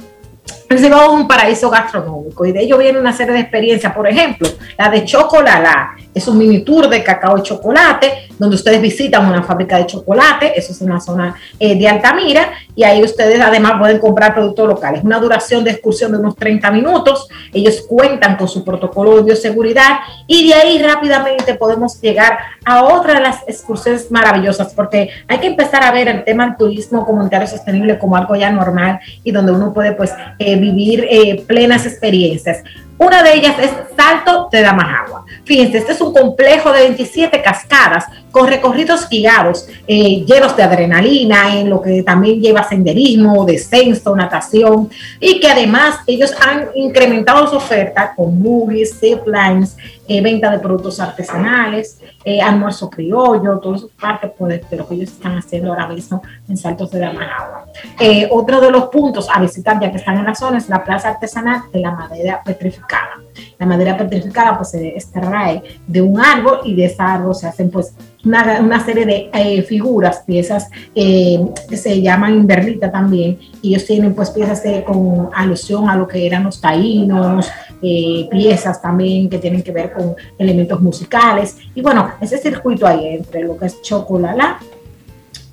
el 0.69 0.77
Cibao 0.77 1.13
es 1.15 1.21
un 1.21 1.27
paraíso 1.27 1.69
gastronómico 1.69 2.45
y 2.45 2.51
de 2.51 2.61
ello 2.61 2.77
viene 2.77 2.99
una 2.99 3.11
serie 3.11 3.33
de 3.33 3.39
experiencias, 3.39 3.93
por 3.93 4.07
ejemplo, 4.07 4.47
la 4.77 4.89
de 4.89 5.03
Chocolala, 5.03 5.95
es 6.13 6.27
un 6.27 6.37
mini 6.37 6.63
tour 6.63 6.87
de 6.87 7.03
cacao 7.03 7.39
y 7.39 7.41
chocolate, 7.41 8.28
donde 8.39 8.55
ustedes 8.55 8.81
visitan 8.81 9.27
una 9.27 9.43
fábrica 9.43 9.77
de 9.77 9.85
chocolate, 9.85 10.57
eso 10.57 10.71
es 10.71 10.81
una 10.81 10.99
zona 10.99 11.35
eh, 11.59 11.77
de 11.77 11.87
Altamira, 11.87 12.51
y 12.75 12.83
ahí 12.83 13.03
ustedes 13.03 13.39
además 13.39 13.73
pueden 13.77 13.99
comprar 13.99 14.33
productos 14.33 14.67
locales. 14.67 15.03
Una 15.03 15.19
duración 15.19 15.63
de 15.63 15.71
excursión 15.71 16.13
de 16.13 16.17
unos 16.17 16.35
30 16.35 16.71
minutos, 16.71 17.27
ellos 17.53 17.85
cuentan 17.87 18.37
con 18.37 18.47
su 18.47 18.63
protocolo 18.63 19.17
de 19.17 19.23
bioseguridad, 19.23 19.99
y 20.25 20.47
de 20.47 20.53
ahí 20.55 20.81
rápidamente 20.81 21.53
podemos 21.55 21.99
llegar 22.01 22.39
a 22.65 22.83
otra 22.83 23.15
de 23.15 23.21
las 23.21 23.43
excursiones 23.47 24.09
maravillosas, 24.09 24.73
porque 24.73 25.09
hay 25.27 25.37
que 25.39 25.47
empezar 25.47 25.83
a 25.83 25.91
ver 25.91 26.07
el 26.07 26.23
tema 26.23 26.45
del 26.47 26.57
turismo 26.57 27.05
comunitario 27.05 27.47
sostenible 27.47 27.99
como 27.99 28.15
algo 28.15 28.35
ya 28.35 28.49
normal 28.51 28.99
y 29.23 29.31
donde 29.31 29.51
uno 29.51 29.73
puede 29.73 29.91
pues 29.91 30.11
eh, 30.37 30.55
vivir 30.57 31.05
eh, 31.09 31.43
plenas 31.47 31.85
experiencias. 31.85 32.63
Una 32.97 33.23
de 33.23 33.33
ellas 33.33 33.55
es 33.59 33.71
Salto 33.95 34.49
de 34.51 34.61
Damajagua. 34.61 35.23
Fíjense, 35.49 35.79
este 35.79 35.93
es 35.93 36.01
un 36.01 36.13
complejo 36.13 36.71
de 36.71 36.81
27 36.81 37.41
cascadas 37.41 38.05
con 38.29 38.45
recorridos 38.45 39.09
guiados 39.09 39.67
eh, 39.87 40.23
llenos 40.23 40.55
de 40.55 40.61
adrenalina, 40.61 41.57
en 41.57 41.71
lo 41.71 41.81
que 41.81 42.03
también 42.03 42.39
lleva 42.39 42.63
senderismo, 42.63 43.45
descenso, 43.45 44.15
natación, 44.15 44.91
y 45.19 45.39
que 45.39 45.49
además 45.49 46.01
ellos 46.05 46.35
han 46.39 46.67
incrementado 46.75 47.47
su 47.47 47.55
oferta 47.55 48.13
con 48.15 48.39
movies, 48.39 48.99
zip 48.99 49.25
lines, 49.25 49.75
eh, 50.07 50.21
venta 50.21 50.51
de 50.51 50.59
productos 50.59 50.99
artesanales, 50.99 51.99
eh, 52.23 52.39
almuerzo 52.39 52.87
criollo, 52.87 53.57
todo 53.57 53.73
eso 53.73 53.89
parte 53.99 54.27
pues, 54.27 54.69
de 54.69 54.77
lo 54.77 54.87
que 54.87 54.93
ellos 54.93 55.09
están 55.09 55.35
haciendo 55.35 55.69
ahora 55.69 55.87
mismo 55.87 56.21
en 56.47 56.57
Saltos 56.57 56.91
de 56.91 56.99
la 56.99 57.11
Managua. 57.11 57.65
Eh, 57.99 58.27
otro 58.31 58.61
de 58.61 58.69
los 58.69 58.89
puntos 58.89 59.27
a 59.33 59.41
visitar 59.41 59.79
ya 59.79 59.89
que 59.89 59.97
están 59.97 60.19
en 60.19 60.25
la 60.25 60.35
zona 60.35 60.59
es 60.59 60.69
la 60.69 60.83
plaza 60.83 61.09
artesanal 61.09 61.63
de 61.73 61.79
la 61.79 61.89
madera 61.89 62.39
petrificada. 62.45 63.19
La 63.57 63.65
madera 63.65 63.97
petrificada 63.97 64.57
pues 64.57 64.71
se 64.71 64.89
extrae 64.89 65.63
de 65.87 66.01
un 66.01 66.19
árbol 66.19 66.59
y 66.65 66.75
de 66.75 66.85
ese 66.85 67.01
árbol 67.01 67.35
se 67.35 67.47
hacen 67.47 67.69
pues 67.69 67.93
una, 68.25 68.83
serie 68.83 69.05
de 69.05 69.63
figuras, 69.67 70.23
piezas 70.25 70.69
que 70.93 71.77
se 71.77 72.01
llaman 72.01 72.35
inverlita 72.35 72.91
también, 72.91 73.39
y 73.61 73.69
ellos 73.69 73.85
tienen 73.85 74.13
pues 74.13 74.29
piezas 74.31 74.61
con 74.85 75.29
alusión 75.33 75.89
a 75.89 75.95
lo 75.95 76.07
que 76.07 76.25
eran 76.25 76.43
los 76.43 76.59
taínos, 76.59 77.49
eh, 77.81 78.27
piezas 78.29 78.81
también 78.81 79.29
que 79.29 79.37
tienen 79.37 79.63
que 79.63 79.71
ver 79.71 79.93
con 79.93 80.15
elementos 80.37 80.81
musicales. 80.81 81.57
Y 81.73 81.81
bueno, 81.81 82.11
ese 82.19 82.37
circuito 82.37 82.85
ahí 82.85 83.07
entre 83.07 83.43
lo 83.43 83.57
que 83.57 83.67
es 83.67 83.81
Chocolala, 83.81 84.59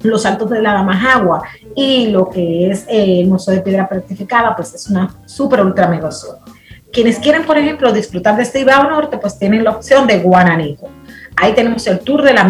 los 0.02 0.26
Altos 0.26 0.50
de 0.50 0.60
la 0.60 0.72
Damajagua 0.72 1.42
y 1.74 2.08
lo 2.08 2.28
que 2.28 2.70
es 2.70 2.84
eh, 2.88 3.20
el 3.20 3.28
Museo 3.28 3.54
de 3.54 3.60
Piedra 3.60 3.88
Petrificada, 3.88 4.54
pues 4.56 4.74
es 4.74 4.88
una 4.88 5.14
súper 5.24 5.60
ultra 5.60 5.88
negocio. 5.88 6.38
Quienes 6.96 7.18
quieren, 7.18 7.44
por 7.44 7.58
ejemplo, 7.58 7.92
disfrutar 7.92 8.38
de 8.38 8.42
este 8.42 8.60
Ibao 8.60 8.84
Norte, 8.84 9.18
pues 9.18 9.38
tienen 9.38 9.62
la 9.64 9.72
opción 9.72 10.06
de 10.06 10.18
Guananico. 10.18 10.88
Ahí 11.36 11.52
tenemos 11.52 11.86
el 11.88 11.98
tour 11.98 12.22
de 12.22 12.32
la, 12.32 12.42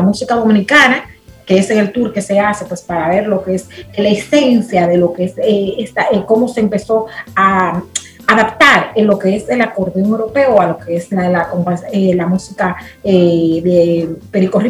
música 0.00 0.34
dominicana, 0.34 1.04
que 1.44 1.58
es 1.58 1.68
el 1.68 1.92
tour 1.92 2.10
que 2.10 2.22
se 2.22 2.40
hace 2.40 2.64
pues 2.64 2.80
para 2.80 3.10
ver 3.10 3.26
lo 3.26 3.44
que 3.44 3.56
es 3.56 3.68
la 3.94 4.08
esencia 4.08 4.86
de 4.86 4.96
lo 4.96 5.12
que 5.12 5.24
es 5.24 5.34
eh, 5.36 5.74
esta, 5.76 6.06
cómo 6.24 6.48
se 6.48 6.60
empezó 6.60 7.04
a, 7.36 7.82
adaptar 8.26 8.92
en 8.94 9.08
lo 9.08 9.18
que 9.18 9.36
es 9.36 9.50
el 9.50 9.60
acordeón 9.60 10.08
europeo 10.08 10.58
a 10.58 10.68
lo 10.68 10.78
que 10.78 10.96
es 10.96 11.12
la, 11.12 11.50
eh, 11.92 12.16
música 12.26 12.76
eh, 13.04 13.60
de 13.62 14.08
Perico 14.30 14.62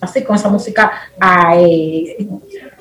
así 0.00 0.22
con 0.22 0.34
esa 0.34 0.48
música 0.48 0.90
ah, 1.20 1.54
eh, 1.56 2.16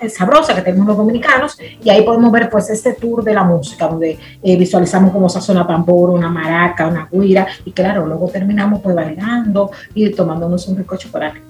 sabrosa 0.09 0.53
que 0.55 0.61
tenemos 0.61 0.87
los 0.87 0.97
dominicanos, 0.97 1.57
y 1.83 1.89
ahí 1.89 2.03
podemos 2.03 2.31
ver 2.31 2.49
pues 2.49 2.69
este 2.69 2.93
tour 2.93 3.23
de 3.23 3.33
la 3.33 3.43
música, 3.43 3.87
donde 3.87 4.17
visualizamos 4.41 5.11
cómo 5.11 5.29
se 5.29 5.41
suena 5.41 5.65
tambor, 5.65 6.09
una 6.09 6.29
maraca, 6.29 6.87
una 6.87 7.07
guira, 7.11 7.47
y 7.63 7.71
claro, 7.71 8.05
luego 8.05 8.27
terminamos 8.27 8.81
pues 8.81 8.95
bailando 8.95 9.71
y 9.93 10.09
tomándonos 10.11 10.67
un 10.67 10.77
rico 10.77 10.95
chocolate 10.97 11.41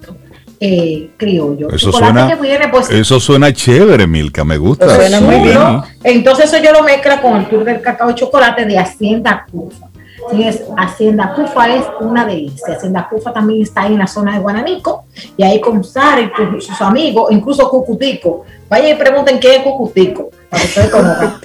eh, 0.59 1.11
criollo. 1.17 1.69
Eso 1.69 1.91
suena, 1.91 2.37
pues, 2.71 2.89
eso 2.89 3.19
suena 3.19 3.51
chévere, 3.51 4.07
Milka, 4.07 4.43
me 4.43 4.57
gusta. 4.57 4.95
Suena 4.95 5.19
muy 5.19 5.39
bien. 5.39 5.57
Entonces 6.03 6.45
eso 6.45 6.63
yo 6.63 6.71
lo 6.71 6.83
mezcla 6.83 7.21
con 7.21 7.37
el 7.37 7.47
tour 7.47 7.63
del 7.63 7.81
cacao 7.81 8.11
y 8.11 8.15
chocolate 8.15 8.65
de 8.65 8.77
Hacienda 8.77 9.45
Cufa. 9.51 9.87
Es 10.33 10.63
Hacienda 10.77 11.33
Cufa 11.35 11.75
es 11.75 11.85
una 11.99 12.25
delicia. 12.25 12.75
Hacienda 12.75 13.07
Cufa 13.09 13.33
también 13.33 13.61
está 13.61 13.83
ahí 13.83 13.93
en 13.93 13.99
la 13.99 14.07
zona 14.07 14.33
de 14.33 14.39
Guananico 14.39 15.05
y 15.37 15.43
ahí 15.43 15.59
con 15.61 15.83
Sara 15.83 16.21
y 16.21 16.61
sus 16.61 16.81
amigos, 16.81 17.31
incluso 17.31 17.69
Cucutico. 17.69 18.43
Vaya 18.69 18.89
y 18.89 18.95
pregunten 18.95 19.39
qué 19.39 19.57
es 19.57 19.63
Cucutico. 19.63 20.29
Para 20.49 20.61
que 20.61 20.67
ustedes 20.67 20.89
conozcan. 20.89 21.39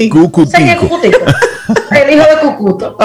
Cucutico. 0.76 1.18
El 1.90 2.14
hijo 2.14 2.24
de 2.24 2.40
Cucuto. 2.40 2.96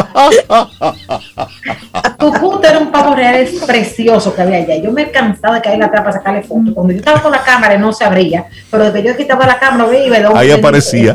Cucuto 2.18 2.68
era 2.68 2.80
un 2.80 2.92
pavo 2.92 3.16
real 3.16 3.48
precioso 3.66 4.34
que 4.34 4.42
había 4.42 4.58
allá. 4.58 4.78
Yo 4.78 4.92
me 4.92 5.04
he 5.04 5.12
cansado 5.12 5.54
de 5.54 5.62
caer 5.62 5.84
atrás 5.84 6.04
para 6.04 6.14
sacarle 6.14 6.44
fotos. 6.44 6.74
Cuando 6.74 6.94
yo 6.94 7.00
estaba 7.00 7.22
con 7.22 7.32
la 7.32 7.44
cámara 7.44 7.78
no 7.78 7.92
se 7.94 8.04
abría, 8.04 8.46
pero 8.72 8.86
desde 8.86 9.02
que 9.02 9.08
yo 9.10 9.18
quitaba 9.18 9.46
la 9.46 9.60
cámara, 9.60 9.90
veía 9.90 10.32
Ahí 10.34 10.52
aparecía. 10.52 11.14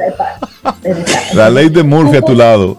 La 1.34 1.50
ley 1.50 1.68
de 1.68 1.82
Murphy 1.82 2.18
a 2.18 2.22
tu 2.22 2.34
lado. 2.34 2.76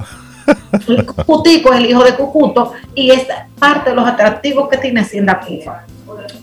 Cucutico 1.16 1.74
es 1.74 1.80
el 1.80 1.86
hijo 1.88 2.04
de 2.04 2.16
Cucuto 2.16 2.74
y 2.96 3.12
es 3.12 3.26
parte 3.60 3.92
de 3.92 3.96
los 3.96 4.08
atractivos 4.08 4.70
que 4.70 4.78
tiene 4.78 5.02
Hacienda 5.02 5.40
Cufa. 5.40 5.86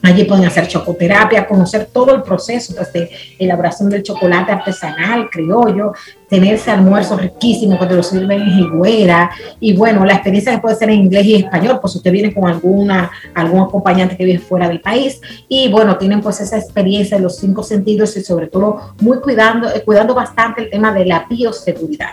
Allí 0.02 0.24
pueden 0.24 0.44
hacer 0.44 0.68
chocoterapia, 0.68 1.46
conocer 1.46 1.88
todo 1.92 2.14
el 2.14 2.22
proceso 2.22 2.74
pues, 2.74 2.92
de 2.92 3.10
elaboración 3.38 3.90
del 3.90 4.02
chocolate 4.02 4.52
artesanal, 4.52 5.28
criollo, 5.28 5.92
tener 6.28 6.54
ese 6.54 6.70
almuerzo 6.70 7.16
riquísimo 7.16 7.78
que 7.78 7.86
te 7.86 7.94
lo 7.94 8.02
sirven 8.02 8.42
en 8.42 8.58
higuera. 8.58 9.30
Y 9.60 9.76
bueno, 9.76 10.04
la 10.04 10.14
experiencia 10.14 10.52
que 10.52 10.58
puede 10.58 10.76
ser 10.76 10.90
en 10.90 11.00
inglés 11.00 11.26
y 11.26 11.34
español, 11.36 11.78
pues 11.80 11.96
usted 11.96 12.12
viene 12.12 12.32
con 12.32 12.48
alguna, 12.48 13.10
algún 13.34 13.60
acompañante 13.60 14.16
que 14.16 14.24
vive 14.24 14.38
fuera 14.38 14.68
del 14.68 14.80
país. 14.80 15.20
Y 15.48 15.70
bueno, 15.70 15.96
tienen 15.98 16.20
pues 16.20 16.40
esa 16.40 16.58
experiencia 16.58 17.16
de 17.16 17.24
los 17.24 17.36
cinco 17.36 17.62
sentidos 17.62 18.16
y 18.16 18.22
sobre 18.22 18.46
todo 18.46 18.94
muy 19.00 19.20
cuidando, 19.20 19.68
eh, 19.68 19.82
cuidando 19.84 20.14
bastante 20.14 20.62
el 20.62 20.70
tema 20.70 20.92
de 20.92 21.06
la 21.06 21.26
bioseguridad 21.28 22.10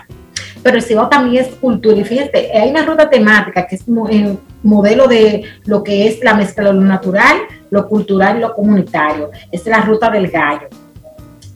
pero 0.62 0.76
el 0.76 0.82
Cibao 0.82 1.08
también 1.08 1.44
es 1.44 1.54
cultura. 1.56 1.96
Y 1.96 2.04
fíjate, 2.04 2.50
hay 2.52 2.70
una 2.70 2.84
ruta 2.84 3.08
temática 3.08 3.66
que 3.66 3.76
es 3.76 3.84
el 4.10 4.38
modelo 4.62 5.06
de 5.06 5.44
lo 5.64 5.82
que 5.82 6.08
es 6.08 6.22
la 6.22 6.34
mezcla 6.34 6.64
de 6.64 6.74
lo 6.74 6.80
natural, 6.80 7.36
lo 7.70 7.88
cultural 7.88 8.38
y 8.38 8.40
lo 8.40 8.54
comunitario. 8.54 9.30
Es 9.52 9.66
la 9.66 9.80
ruta 9.80 10.10
del 10.10 10.28
gallo. 10.28 10.68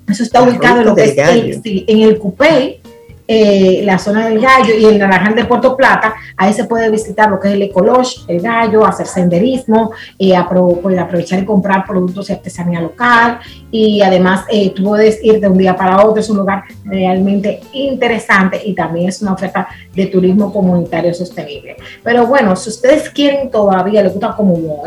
Eso 0.09 0.23
está 0.23 0.43
ubicado 0.43 0.81
en 0.81 0.87
lo 0.87 0.95
que 0.95 1.05
es 1.05 1.19
el, 1.19 1.85
en 1.87 2.01
el 2.01 2.19
Cupey, 2.19 2.80
eh, 3.33 3.83
la 3.85 3.97
zona 3.97 4.29
del 4.29 4.41
Gallo 4.41 4.75
y 4.77 4.87
el 4.87 4.99
Naranjal 4.99 5.37
de 5.37 5.45
Puerto 5.45 5.77
Plata, 5.77 6.15
ahí 6.37 6.53
se 6.53 6.65
puede 6.65 6.91
visitar 6.91 7.31
lo 7.31 7.39
que 7.39 7.47
es 7.47 7.55
el 7.55 7.63
Ecolosh, 7.63 8.23
el 8.27 8.41
Gallo, 8.41 8.85
hacer 8.85 9.07
senderismo, 9.07 9.93
eh, 10.19 10.35
aprovechar 10.35 11.39
y 11.39 11.45
comprar 11.45 11.87
productos 11.87 12.27
de 12.27 12.35
artesanía 12.35 12.81
local 12.81 13.39
y 13.71 14.03
además 14.03 14.47
eh, 14.51 14.71
tú 14.75 14.83
puedes 14.83 15.25
ir 15.25 15.39
de 15.39 15.47
un 15.47 15.57
día 15.57 15.77
para 15.77 16.05
otro, 16.05 16.21
es 16.21 16.29
un 16.29 16.39
lugar 16.39 16.65
realmente 16.85 17.61
interesante 17.73 18.61
y 18.65 18.75
también 18.75 19.11
es 19.11 19.23
una 19.23 19.35
oferta 19.35 19.69
de 19.95 20.07
turismo 20.07 20.53
comunitario 20.53 21.15
sostenible. 21.15 21.77
Pero 22.03 22.27
bueno, 22.27 22.57
si 22.57 22.71
ustedes 22.71 23.11
quieren 23.11 23.49
todavía, 23.49 24.03
les 24.03 24.13
gusta 24.13 24.35
como 24.37 24.83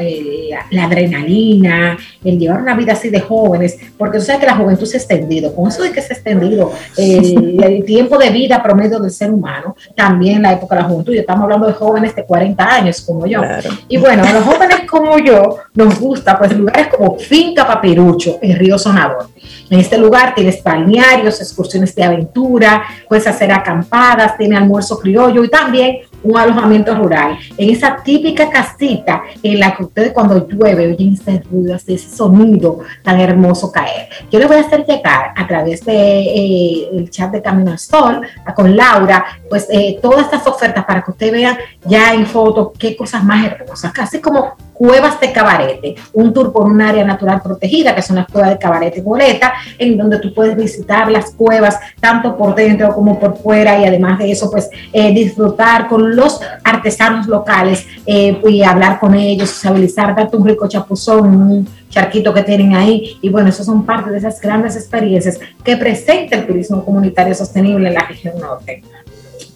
la, 0.70 0.84
adrenalina, 0.84 1.98
el 2.26 2.38
llevar 2.38 2.62
una 2.62 2.76
vida 2.76 2.92
así 2.92 3.10
de 3.10 3.22
jóvenes, 3.22 3.80
porque 3.98 4.18
tú 4.18 4.26
sabes 4.26 4.42
que 4.42 4.48
la 4.48 4.58
juventud 4.58 4.86
se 4.86 4.98
ha 4.98 5.00
extendido, 5.00 5.56
con 5.56 5.70
eso 5.70 5.82
de 5.82 5.94
que 5.94 6.02
se 6.02 6.12
ha 6.12 6.18
extendido 6.18 6.74
el 6.98 7.86
tiempo 7.86 8.18
de 8.18 8.33
vida 8.34 8.62
promedio 8.62 9.00
del 9.00 9.12
ser 9.12 9.32
humano, 9.32 9.76
también 9.96 10.42
la 10.42 10.54
época 10.54 10.76
de 10.76 10.82
la 10.82 10.88
juventud. 10.88 11.14
Estamos 11.14 11.44
hablando 11.44 11.68
de 11.68 11.74
jóvenes 11.74 12.16
de 12.16 12.26
40 12.26 12.76
años 12.76 13.02
como 13.02 13.26
yo. 13.26 13.42
Y 13.88 13.98
bueno, 13.98 14.24
a 14.24 14.34
los 14.34 14.44
jóvenes 14.44 14.82
como 14.90 15.18
yo 15.20 15.58
nos 15.74 16.00
gusta 16.00 16.38
pues 16.38 16.56
lugares 16.58 16.88
como 16.88 17.18
Finca 17.18 17.66
Papirucho 17.66 18.40
en 18.42 18.58
Río 18.58 18.78
Sonador. 18.78 19.30
En 19.70 19.80
este 19.80 19.98
lugar 19.98 20.36
tienes 20.36 20.62
balnearios, 20.64 21.42
excursiones 21.42 21.96
de 21.96 22.04
aventura, 22.04 22.84
puedes 23.08 23.26
hacer 23.28 23.52
acampadas, 23.52 24.38
tiene 24.38 24.58
almuerzo 24.58 25.00
criollo 25.00 25.44
y 25.44 25.50
también 25.50 26.00
un 26.24 26.38
alojamiento 26.38 26.96
rural, 26.96 27.38
en 27.58 27.70
esa 27.70 27.98
típica 27.98 28.50
casita 28.50 29.24
en 29.42 29.60
la 29.60 29.76
que 29.76 29.84
ustedes 29.84 30.12
cuando 30.12 30.48
llueve 30.48 30.88
oyen 30.88 31.14
ese 31.14 31.44
ruido, 31.52 31.76
ese 31.76 31.98
sonido 31.98 32.80
tan 33.04 33.20
hermoso 33.20 33.72
caer. 33.72 34.10
Yo 34.32 34.40
les 34.40 34.48
voy 34.48 34.58
a 34.58 34.62
hacer 34.62 34.86
llegar 34.86 35.34
a 35.36 35.48
través 35.48 35.84
de 35.86 35.94
eh, 35.96 37.10
chat 37.10 37.32
de 37.32 37.42
Camino 37.42 37.72
al 37.72 37.80
Sol 37.80 38.22
con 38.56 38.76
Laura, 38.76 39.26
pues 39.50 39.68
eh, 39.70 40.00
todas 40.02 40.26
estas 40.26 40.46
ofertas 40.48 40.86
para 40.86 41.02
que 41.02 41.12
ustedes 41.12 41.34
vean 41.34 41.58
ya 41.86 42.14
en 42.14 42.26
foto 42.26 42.74
qué 42.78 42.96
cosas 42.96 43.24
más 43.24 43.46
hermosas, 43.46 43.92
casi 43.92 44.20
como 44.20 44.56
Cuevas 44.84 45.18
de 45.22 45.32
Cabarete, 45.32 45.96
un 46.12 46.34
tour 46.34 46.52
por 46.52 46.66
un 46.66 46.82
área 46.82 47.06
natural 47.06 47.42
protegida, 47.42 47.96
que 47.96 48.02
son 48.02 48.18
las 48.18 48.28
cuevas 48.28 48.50
de 48.50 48.58
Cabarete 48.58 49.00
y 49.00 49.02
Boleta, 49.02 49.54
en 49.78 49.98
donde 49.98 50.20
tú 50.20 50.34
puedes 50.34 50.58
visitar 50.58 51.10
las 51.10 51.32
cuevas 51.32 51.80
tanto 52.02 52.36
por 52.36 52.54
dentro 52.54 52.94
como 52.94 53.18
por 53.18 53.38
fuera 53.38 53.80
y 53.80 53.86
además 53.86 54.20
de 54.20 54.30
eso, 54.30 54.52
pues 54.52 54.70
eh, 54.92 55.14
disfrutar 55.14 55.88
con 55.88 56.14
los 56.18 56.42
artesanos 56.66 57.28
locales 57.28 57.88
eh, 58.06 58.38
y 58.46 58.62
hablar 58.62 59.00
con 59.00 59.16
ellos, 59.16 59.52
sociabilizar, 59.52 60.18
darte 60.18 60.36
un 60.36 60.46
rico 60.46 60.68
chapuzón, 60.68 61.28
un 61.28 61.70
charquito 61.90 62.34
que 62.34 62.44
tienen 62.44 62.76
ahí. 62.76 63.18
Y 63.22 63.30
bueno, 63.30 63.48
eso 63.48 63.64
son 63.64 63.86
parte 63.86 64.10
de 64.10 64.18
esas 64.18 64.42
grandes 64.42 64.76
experiencias 64.76 65.40
que 65.64 65.78
presenta 65.78 66.36
el 66.36 66.46
turismo 66.46 66.84
comunitario 66.84 67.34
sostenible 67.34 67.88
en 67.88 67.94
la 67.94 68.06
región 68.06 68.38
norte. 68.38 68.84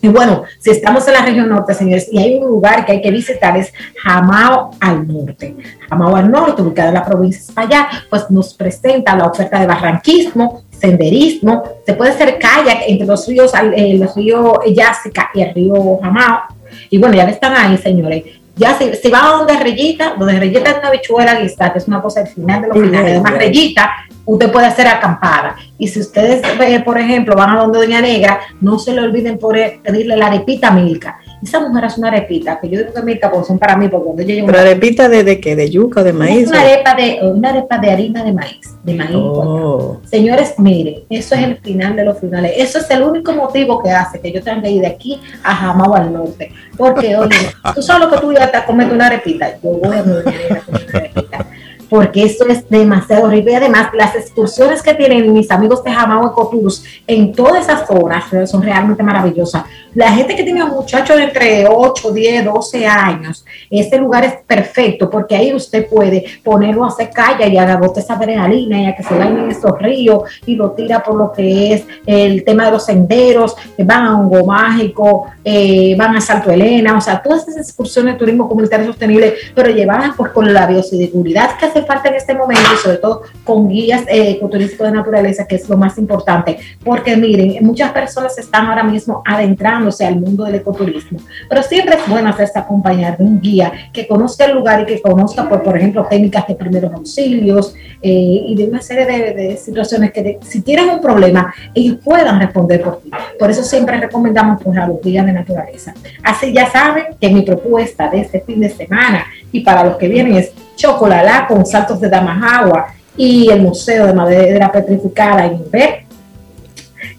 Y 0.07 0.09
bueno, 0.09 0.43
si 0.57 0.69
estamos 0.69 1.05
en 1.09 1.15
la 1.15 1.21
región 1.21 1.49
norte, 1.49 1.73
señores, 1.73 2.07
y 2.09 2.17
hay 2.17 2.35
un 2.35 2.47
lugar 2.47 2.85
que 2.85 2.93
hay 2.93 3.01
que 3.01 3.11
visitar, 3.11 3.57
es 3.57 3.73
Jamao 4.01 4.71
al 4.79 5.05
norte. 5.05 5.53
Jamao 5.89 6.15
al 6.15 6.31
norte, 6.31 6.61
ubicada 6.61 6.87
en 6.87 6.93
la 6.93 7.03
provincia 7.03 7.41
de 7.41 7.47
España, 7.49 7.89
pues 8.09 8.31
nos 8.31 8.53
presenta 8.53 9.17
la 9.17 9.25
oferta 9.25 9.59
de 9.59 9.67
barranquismo, 9.67 10.63
senderismo, 10.71 11.61
se 11.85 11.93
puede 11.93 12.11
hacer 12.11 12.39
kayak 12.39 12.83
entre 12.87 13.05
los 13.05 13.27
ríos, 13.27 13.51
el 13.53 14.09
río 14.15 14.61
Yásica 14.73 15.29
y 15.33 15.41
el 15.41 15.53
río 15.53 15.99
Jamao. 16.01 16.43
Y 16.89 16.99
bueno, 16.99 17.13
ya 17.13 17.29
están 17.29 17.53
ahí, 17.53 17.77
señores. 17.77 18.23
Ya 18.57 18.77
si, 18.77 18.93
si 18.95 19.11
a 19.13 19.19
donde 19.19 19.57
Reyita, 19.57 20.15
donde 20.17 20.39
Reyita 20.39 20.71
es 20.71 20.77
una 20.79 20.91
bichuela 20.91 21.39
lista, 21.39 21.71
que 21.71 21.79
es 21.79 21.87
una 21.87 22.01
cosa 22.01 22.21
al 22.21 22.27
final 22.27 22.61
de 22.61 22.67
los 22.67 22.77
finales, 22.77 23.11
además 23.13 23.33
Reyita, 23.33 23.91
usted 24.25 24.51
puede 24.51 24.65
hacer 24.65 24.87
acampada. 24.87 25.55
Y 25.77 25.87
si 25.87 25.99
ustedes, 25.99 26.41
eh, 26.43 26.81
por 26.83 26.97
ejemplo, 26.97 27.35
van 27.35 27.51
a 27.51 27.61
donde 27.61 27.79
Doña 27.79 28.01
Negra, 28.01 28.39
no 28.59 28.79
se 28.79 28.93
le 28.93 29.01
olviden 29.01 29.37
por 29.37 29.55
pedirle 29.83 30.17
la 30.17 30.27
arepita 30.27 30.71
milka. 30.71 31.19
Esa 31.41 31.59
mujer 31.59 31.85
hace 31.85 31.99
una 31.99 32.09
arepita, 32.09 32.59
que 32.59 32.69
yo 32.69 32.79
digo 32.79 32.93
que 32.93 33.01
pues 33.31 33.47
son 33.47 33.59
para 33.59 33.77
mí, 33.77 33.87
porque 33.87 34.05
cuando 34.05 34.23
yo 34.23 34.27
llego... 34.27 34.47
¿Pero 34.47 34.59
arepita 34.59 35.07
de, 35.07 35.23
de 35.23 35.39
qué? 35.39 35.55
¿De 35.55 35.69
yuca 35.69 36.01
o 36.01 36.03
de 36.03 36.13
maíz? 36.13 36.47
Una 36.47 36.61
arepa 36.61 36.95
de, 36.95 37.19
una 37.23 37.49
arepa 37.49 37.77
de 37.77 37.91
harina 37.91 38.23
de 38.23 38.33
maíz, 38.33 38.75
de 38.83 38.93
maíz. 38.95 39.11
Oh. 39.15 39.99
Señores, 40.05 40.55
miren, 40.57 41.01
eso 41.09 41.35
es 41.35 41.41
el 41.41 41.57
final 41.57 41.95
de 41.95 42.05
los 42.05 42.19
finales. 42.19 42.53
Eso 42.55 42.79
es 42.79 42.89
el 42.89 43.03
único 43.03 43.33
motivo 43.33 43.81
que 43.83 43.91
hace 43.91 44.19
que 44.19 44.31
yo 44.31 44.41
tenga 44.41 44.63
que 44.63 44.71
ir 44.71 44.81
de 44.81 44.87
aquí 44.87 45.21
a 45.43 45.53
Jamao 45.53 45.95
al 45.95 46.11
norte. 46.11 46.51
Porque, 46.75 47.15
oye, 47.15 47.35
tú 47.75 47.81
sabes 47.81 48.07
lo 48.07 48.11
que 48.11 48.19
tú 48.19 48.33
ya 48.33 48.51
te 48.51 48.63
comes 48.65 48.91
una 48.91 49.07
arepita. 49.07 49.57
Yo 49.61 49.71
voy 49.71 49.95
a 49.95 50.03
mi 50.03 50.17
a 50.17 50.23
comer 50.61 50.85
una 50.89 50.99
arepita 50.99 51.45
porque 51.89 52.23
esto 52.23 52.45
es 52.47 52.69
demasiado 52.69 53.25
horrible. 53.25 53.55
Además, 53.55 53.89
las 53.93 54.15
excursiones 54.15 54.81
que 54.81 54.93
tienen 54.93 55.31
mis 55.33 55.49
amigos 55.51 55.83
de 55.83 55.91
Jamao 55.91 56.27
y 56.27 56.31
Coturus 56.31 56.83
en 57.05 57.33
todas 57.33 57.65
esas 57.65 57.87
zonas 57.87 58.25
son 58.49 58.61
realmente 58.61 59.03
maravillosas. 59.03 59.63
La 59.93 60.11
gente 60.11 60.35
que 60.35 60.43
tiene 60.43 60.63
muchachos 60.63 61.17
de 61.17 61.23
entre 61.23 61.67
8, 61.67 62.11
10, 62.11 62.45
12 62.45 62.85
años, 62.85 63.43
este 63.69 63.97
lugar 63.97 64.25
es 64.25 64.35
perfecto 64.45 65.09
porque 65.09 65.35
ahí 65.35 65.53
usted 65.53 65.87
puede 65.87 66.23
ponerlo 66.43 66.83
a 66.83 66.89
hacer 66.89 67.09
calle 67.09 67.47
y 67.47 67.57
agotar 67.57 68.03
esa 68.03 68.13
adrenalina 68.13 68.79
y 68.79 68.85
a 68.85 68.95
que 68.95 69.03
se 69.03 69.15
vayan 69.15 69.39
en 69.39 69.51
estos 69.51 69.71
ríos 69.79 70.23
y 70.45 70.55
lo 70.55 70.71
tira 70.71 71.03
por 71.03 71.15
lo 71.15 71.31
que 71.31 71.73
es 71.73 71.85
el 72.05 72.43
tema 72.43 72.65
de 72.65 72.71
los 72.71 72.85
senderos, 72.85 73.55
van 73.79 74.05
a 74.05 74.19
Hongo 74.19 74.45
Mágico, 74.45 75.27
eh, 75.43 75.95
van 75.97 76.15
a 76.15 76.21
Salto 76.21 76.51
Elena, 76.51 76.97
o 76.97 77.01
sea, 77.01 77.21
todas 77.21 77.47
esas 77.47 77.67
excursiones 77.67 78.13
de 78.13 78.19
turismo 78.19 78.47
comunitario 78.47 78.85
sostenible, 78.85 79.33
pero 79.55 79.69
llevadas 79.69 80.11
pues 80.15 80.31
con 80.31 80.53
la 80.53 80.67
bioseguridad 80.67 81.57
que 81.57 81.65
hace 81.77 81.85
falta 81.85 82.09
en 82.09 82.15
este 82.15 82.33
momento 82.33 82.63
y 82.73 82.77
sobre 82.77 82.97
todo 82.97 83.21
con 83.43 83.69
guías 83.69 84.03
eh, 84.07 84.31
ecoturísticos 84.31 84.87
de 84.87 84.93
naturaleza, 84.93 85.45
que 85.47 85.55
es 85.55 85.69
lo 85.69 85.77
más 85.77 85.97
importante, 85.97 86.57
porque 86.83 87.15
miren, 87.15 87.63
muchas 87.65 87.91
personas 87.91 88.37
están 88.37 88.67
ahora 88.67 88.83
mismo 88.83 89.21
adentrándose 89.25 90.05
al 90.05 90.19
mundo 90.19 90.45
del 90.45 90.55
ecoturismo, 90.55 91.19
pero 91.49 91.63
siempre 91.63 91.95
es 91.95 92.07
bueno 92.07 92.29
hacerse 92.29 92.59
acompañar 92.59 93.17
de 93.17 93.23
un 93.23 93.39
guía 93.39 93.71
que 93.93 94.07
conozca 94.07 94.45
el 94.45 94.55
lugar 94.55 94.81
y 94.81 94.85
que 94.85 95.01
conozca, 95.01 95.47
pues, 95.47 95.61
por 95.61 95.77
ejemplo, 95.77 96.05
técnicas 96.09 96.47
de 96.47 96.55
primeros 96.55 96.93
auxilios 96.93 97.75
eh, 98.01 98.43
y 98.47 98.55
de 98.55 98.65
una 98.65 98.81
serie 98.81 99.05
de, 99.05 99.57
situaciones 99.57 100.11
que 100.11 100.37
si 100.41 100.61
tienen 100.61 100.89
un 100.89 101.01
problema, 101.01 101.53
ellos 101.73 101.97
puedan 102.03 102.39
responder 102.39 102.81
por 102.81 103.01
ti. 103.01 103.09
Por 103.39 103.49
eso 103.49 103.63
siempre 103.63 103.99
recomendamos 103.99 104.61
pues, 104.63 104.77
a 104.77 104.87
los 104.87 105.01
guías 105.01 105.25
de 105.25 105.33
naturaleza. 105.33 105.93
Así 106.23 106.53
ya 106.53 106.69
saben 106.69 107.05
que 107.19 107.29
mi 107.29 107.41
propuesta 107.41 108.09
de 108.09 108.21
este 108.21 108.41
fin 108.41 108.59
de 108.59 108.69
semana 108.69 109.25
y 109.51 109.61
para 109.61 109.83
los 109.83 109.97
que 109.97 110.07
vienen 110.07 110.35
es 110.35 110.51
Chocolalá 110.75 111.47
con 111.47 111.65
saltos 111.65 111.99
de 111.99 112.09
Damajagua 112.09 112.93
y 113.15 113.49
el 113.49 113.61
Museo 113.61 114.05
de 114.05 114.13
Madera 114.13 114.71
Petrificada 114.71 115.45
en 115.45 115.55
Inver. 115.55 116.03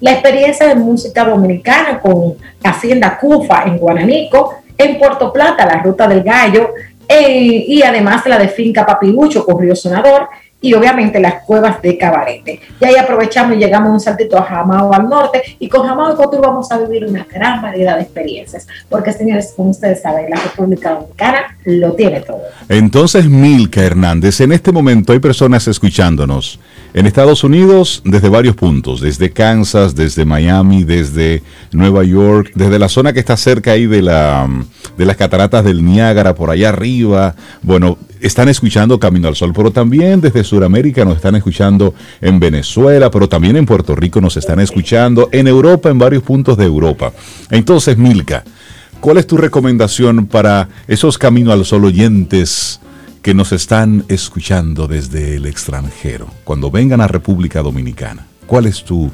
La 0.00 0.12
experiencia 0.12 0.68
de 0.68 0.76
música 0.76 1.24
dominicana 1.24 2.00
con 2.00 2.36
Hacienda 2.62 3.18
Cufa 3.18 3.64
en 3.64 3.78
Guananico, 3.78 4.54
en 4.76 4.96
Puerto 4.96 5.32
Plata, 5.32 5.66
la 5.66 5.82
Ruta 5.82 6.06
del 6.06 6.22
Gallo, 6.22 6.70
eh, 7.08 7.64
y 7.66 7.82
además 7.82 8.24
la 8.26 8.38
de 8.38 8.48
Finca 8.48 8.84
Papilucho 8.84 9.44
con 9.44 9.58
Río 9.60 9.74
Sonador, 9.74 10.28
y 10.60 10.74
obviamente 10.74 11.20
las 11.20 11.42
cuevas 11.44 11.80
de 11.82 11.96
Cabarete. 11.96 12.60
Y 12.80 12.84
ahí 12.84 12.96
aprovechamos 12.96 13.56
y 13.56 13.60
llegamos 13.60 13.90
un 13.90 14.00
saltito 14.00 14.36
a 14.38 14.42
Jamao 14.42 14.92
al 14.92 15.08
norte 15.08 15.42
y 15.58 15.68
con 15.68 15.86
Jamao 15.86 16.12
y 16.12 16.16
Cotur 16.16 16.40
vamos 16.40 16.70
a 16.72 16.78
vivir 16.78 17.04
una 17.04 17.26
gran 17.30 17.62
variedad 17.62 17.96
de 17.96 18.02
experiencias, 18.02 18.66
porque 18.88 19.12
señores, 19.12 19.52
como 19.56 19.70
ustedes 19.70 20.02
saben, 20.02 20.30
la 20.30 20.36
República 20.36 20.94
Dominicana 20.94 21.56
lo 21.64 21.92
tiene 21.92 22.20
todo. 22.20 22.40
Entonces, 22.68 23.26
Milka 23.26 23.82
Hernández, 23.82 24.40
en 24.40 24.52
este 24.52 24.72
momento 24.72 25.12
hay 25.12 25.20
personas 25.20 25.68
escuchándonos 25.68 26.58
en 26.94 27.06
Estados 27.06 27.44
Unidos 27.44 28.02
desde 28.04 28.28
varios 28.28 28.56
puntos, 28.56 29.00
desde 29.00 29.30
Kansas, 29.30 29.94
desde 29.94 30.24
Miami, 30.24 30.84
desde 30.84 31.42
Nueva 31.72 32.04
York, 32.04 32.52
desde 32.54 32.78
la 32.78 32.88
zona 32.88 33.12
que 33.12 33.20
está 33.20 33.36
cerca 33.36 33.72
ahí 33.72 33.86
de, 33.86 34.02
la, 34.02 34.48
de 34.96 35.04
las 35.04 35.16
cataratas 35.16 35.64
del 35.64 35.84
Niágara, 35.84 36.34
por 36.34 36.50
allá 36.50 36.70
arriba. 36.70 37.34
Bueno, 37.62 37.98
están 38.20 38.48
escuchando 38.48 38.98
Camino 38.98 39.28
al 39.28 39.36
Sol, 39.36 39.52
pero 39.54 39.70
también 39.70 40.20
desde 40.20 40.44
Sudamérica 40.44 41.04
nos 41.04 41.16
están 41.16 41.34
escuchando 41.34 41.94
en 42.20 42.40
Venezuela, 42.40 43.10
pero 43.10 43.28
también 43.28 43.56
en 43.56 43.66
Puerto 43.66 43.94
Rico 43.94 44.20
nos 44.20 44.36
están 44.36 44.60
escuchando, 44.60 45.28
en 45.32 45.46
Europa, 45.46 45.90
en 45.90 45.98
varios 45.98 46.22
puntos 46.22 46.56
de 46.56 46.64
Europa. 46.64 47.12
Entonces, 47.50 47.96
Milka, 47.98 48.44
¿cuál 49.00 49.18
es 49.18 49.26
tu 49.26 49.36
recomendación 49.36 50.26
para 50.26 50.68
esos 50.86 51.18
Camino 51.18 51.52
al 51.52 51.64
Sol 51.64 51.84
oyentes 51.84 52.80
que 53.28 53.34
nos 53.34 53.52
están 53.52 54.06
escuchando 54.08 54.88
desde 54.88 55.36
el 55.36 55.44
extranjero, 55.44 56.28
cuando 56.44 56.70
vengan 56.70 57.02
a 57.02 57.06
República 57.06 57.60
Dominicana? 57.60 58.26
¿Cuál 58.46 58.64
es 58.64 58.82
tu... 58.82 59.12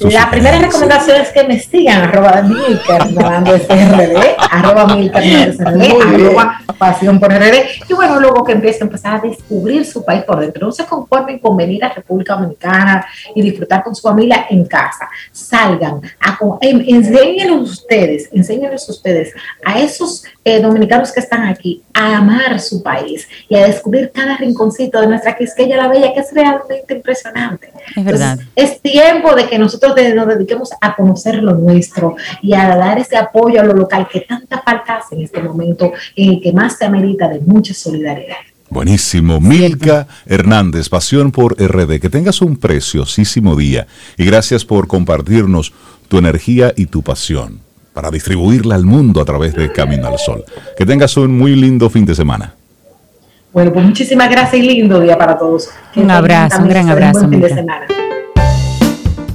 La 0.00 0.30
primera 0.30 0.58
recomendación 0.58 1.20
es 1.22 1.30
que 1.30 1.44
me 1.44 1.58
sigan, 1.58 2.02
arroba 2.02 2.42
Milker, 2.42 3.02
RD, 3.02 4.36
arroba 4.50 4.94
Milker, 4.94 5.56
arroba 5.64 6.60
Pasión 6.78 7.18
por 7.18 7.32
RD, 7.32 7.54
y 7.88 7.94
bueno, 7.94 8.20
luego 8.20 8.44
que 8.44 8.52
empiece 8.52 8.82
a 8.82 8.84
empezar 8.84 9.16
a 9.16 9.20
descubrir 9.20 9.86
su 9.86 10.04
país 10.04 10.22
por 10.24 10.38
dentro. 10.38 10.66
No 10.66 10.72
se 10.72 10.84
conformen 10.84 11.38
con 11.38 11.56
venir 11.56 11.82
a 11.82 11.88
República 11.88 12.34
Dominicana 12.34 13.06
y 13.34 13.40
disfrutar 13.40 13.82
con 13.82 13.94
su 13.94 14.02
familia 14.02 14.46
en 14.50 14.66
casa. 14.66 15.08
Salgan, 15.32 16.02
a, 16.20 16.38
enséñenos 16.60 17.70
ustedes, 17.70 18.28
enséñenos 18.32 18.86
ustedes 18.90 19.32
a 19.64 19.80
esos 19.80 20.24
eh, 20.44 20.60
dominicanos 20.60 21.10
que 21.12 21.20
están 21.20 21.44
aquí 21.46 21.82
a 21.94 22.18
amar 22.18 22.60
su 22.60 22.82
país 22.82 23.26
y 23.48 23.56
a 23.56 23.66
descubrir 23.66 24.12
cada 24.12 24.36
rinconcito 24.36 25.00
de 25.00 25.06
nuestra 25.06 25.34
Quisqueya 25.34 25.76
la 25.76 25.88
Bella, 25.88 26.12
que 26.12 26.20
es 26.20 26.32
realmente 26.32 26.94
impresionante. 26.94 27.72
Es 27.96 28.04
verdad. 28.04 28.38
es 28.54 28.80
tiempo 28.82 29.34
de 29.34 29.46
que 29.46 29.58
nosotros 29.58 29.85
nos 29.88 30.26
dediquemos 30.26 30.70
a 30.80 30.94
conocer 30.94 31.42
lo 31.42 31.54
nuestro 31.54 32.16
y 32.42 32.54
a 32.54 32.76
dar 32.76 32.98
ese 32.98 33.16
apoyo 33.16 33.60
a 33.60 33.64
lo 33.64 33.72
local 33.74 34.08
que 34.10 34.20
tanta 34.20 34.62
falta 34.62 34.96
hace 34.96 35.14
en 35.14 35.22
este 35.22 35.42
momento 35.42 35.92
en 36.14 36.34
el 36.34 36.40
que 36.40 36.52
más 36.52 36.78
se 36.78 36.84
amerita 36.84 37.28
de 37.28 37.40
mucha 37.40 37.74
solidaridad. 37.74 38.36
Buenísimo. 38.68 39.40
Milka 39.40 40.08
Hernández, 40.26 40.88
Pasión 40.88 41.30
por 41.30 41.54
RD. 41.54 42.00
Que 42.00 42.10
tengas 42.10 42.42
un 42.42 42.56
preciosísimo 42.56 43.54
día 43.54 43.86
y 44.16 44.24
gracias 44.24 44.64
por 44.64 44.88
compartirnos 44.88 45.72
tu 46.08 46.18
energía 46.18 46.72
y 46.76 46.86
tu 46.86 47.02
pasión 47.02 47.60
para 47.92 48.10
distribuirla 48.10 48.74
al 48.74 48.84
mundo 48.84 49.20
a 49.20 49.24
través 49.24 49.54
de 49.54 49.72
Camino 49.72 50.08
al 50.08 50.18
Sol. 50.18 50.44
Que 50.76 50.84
tengas 50.84 51.16
un 51.16 51.36
muy 51.36 51.54
lindo 51.54 51.88
fin 51.88 52.04
de 52.04 52.14
semana. 52.14 52.54
Bueno, 53.52 53.72
pues 53.72 53.86
muchísimas 53.86 54.28
gracias 54.28 54.62
y 54.62 54.66
lindo 54.66 55.00
día 55.00 55.16
para 55.16 55.38
todos. 55.38 55.70
un 55.94 56.10
abrazo, 56.10 56.60
un 56.60 56.68
gran 56.68 56.90
abrazo. 56.90 57.28
fin 57.28 57.40
de 57.40 57.48
semana 57.48 57.86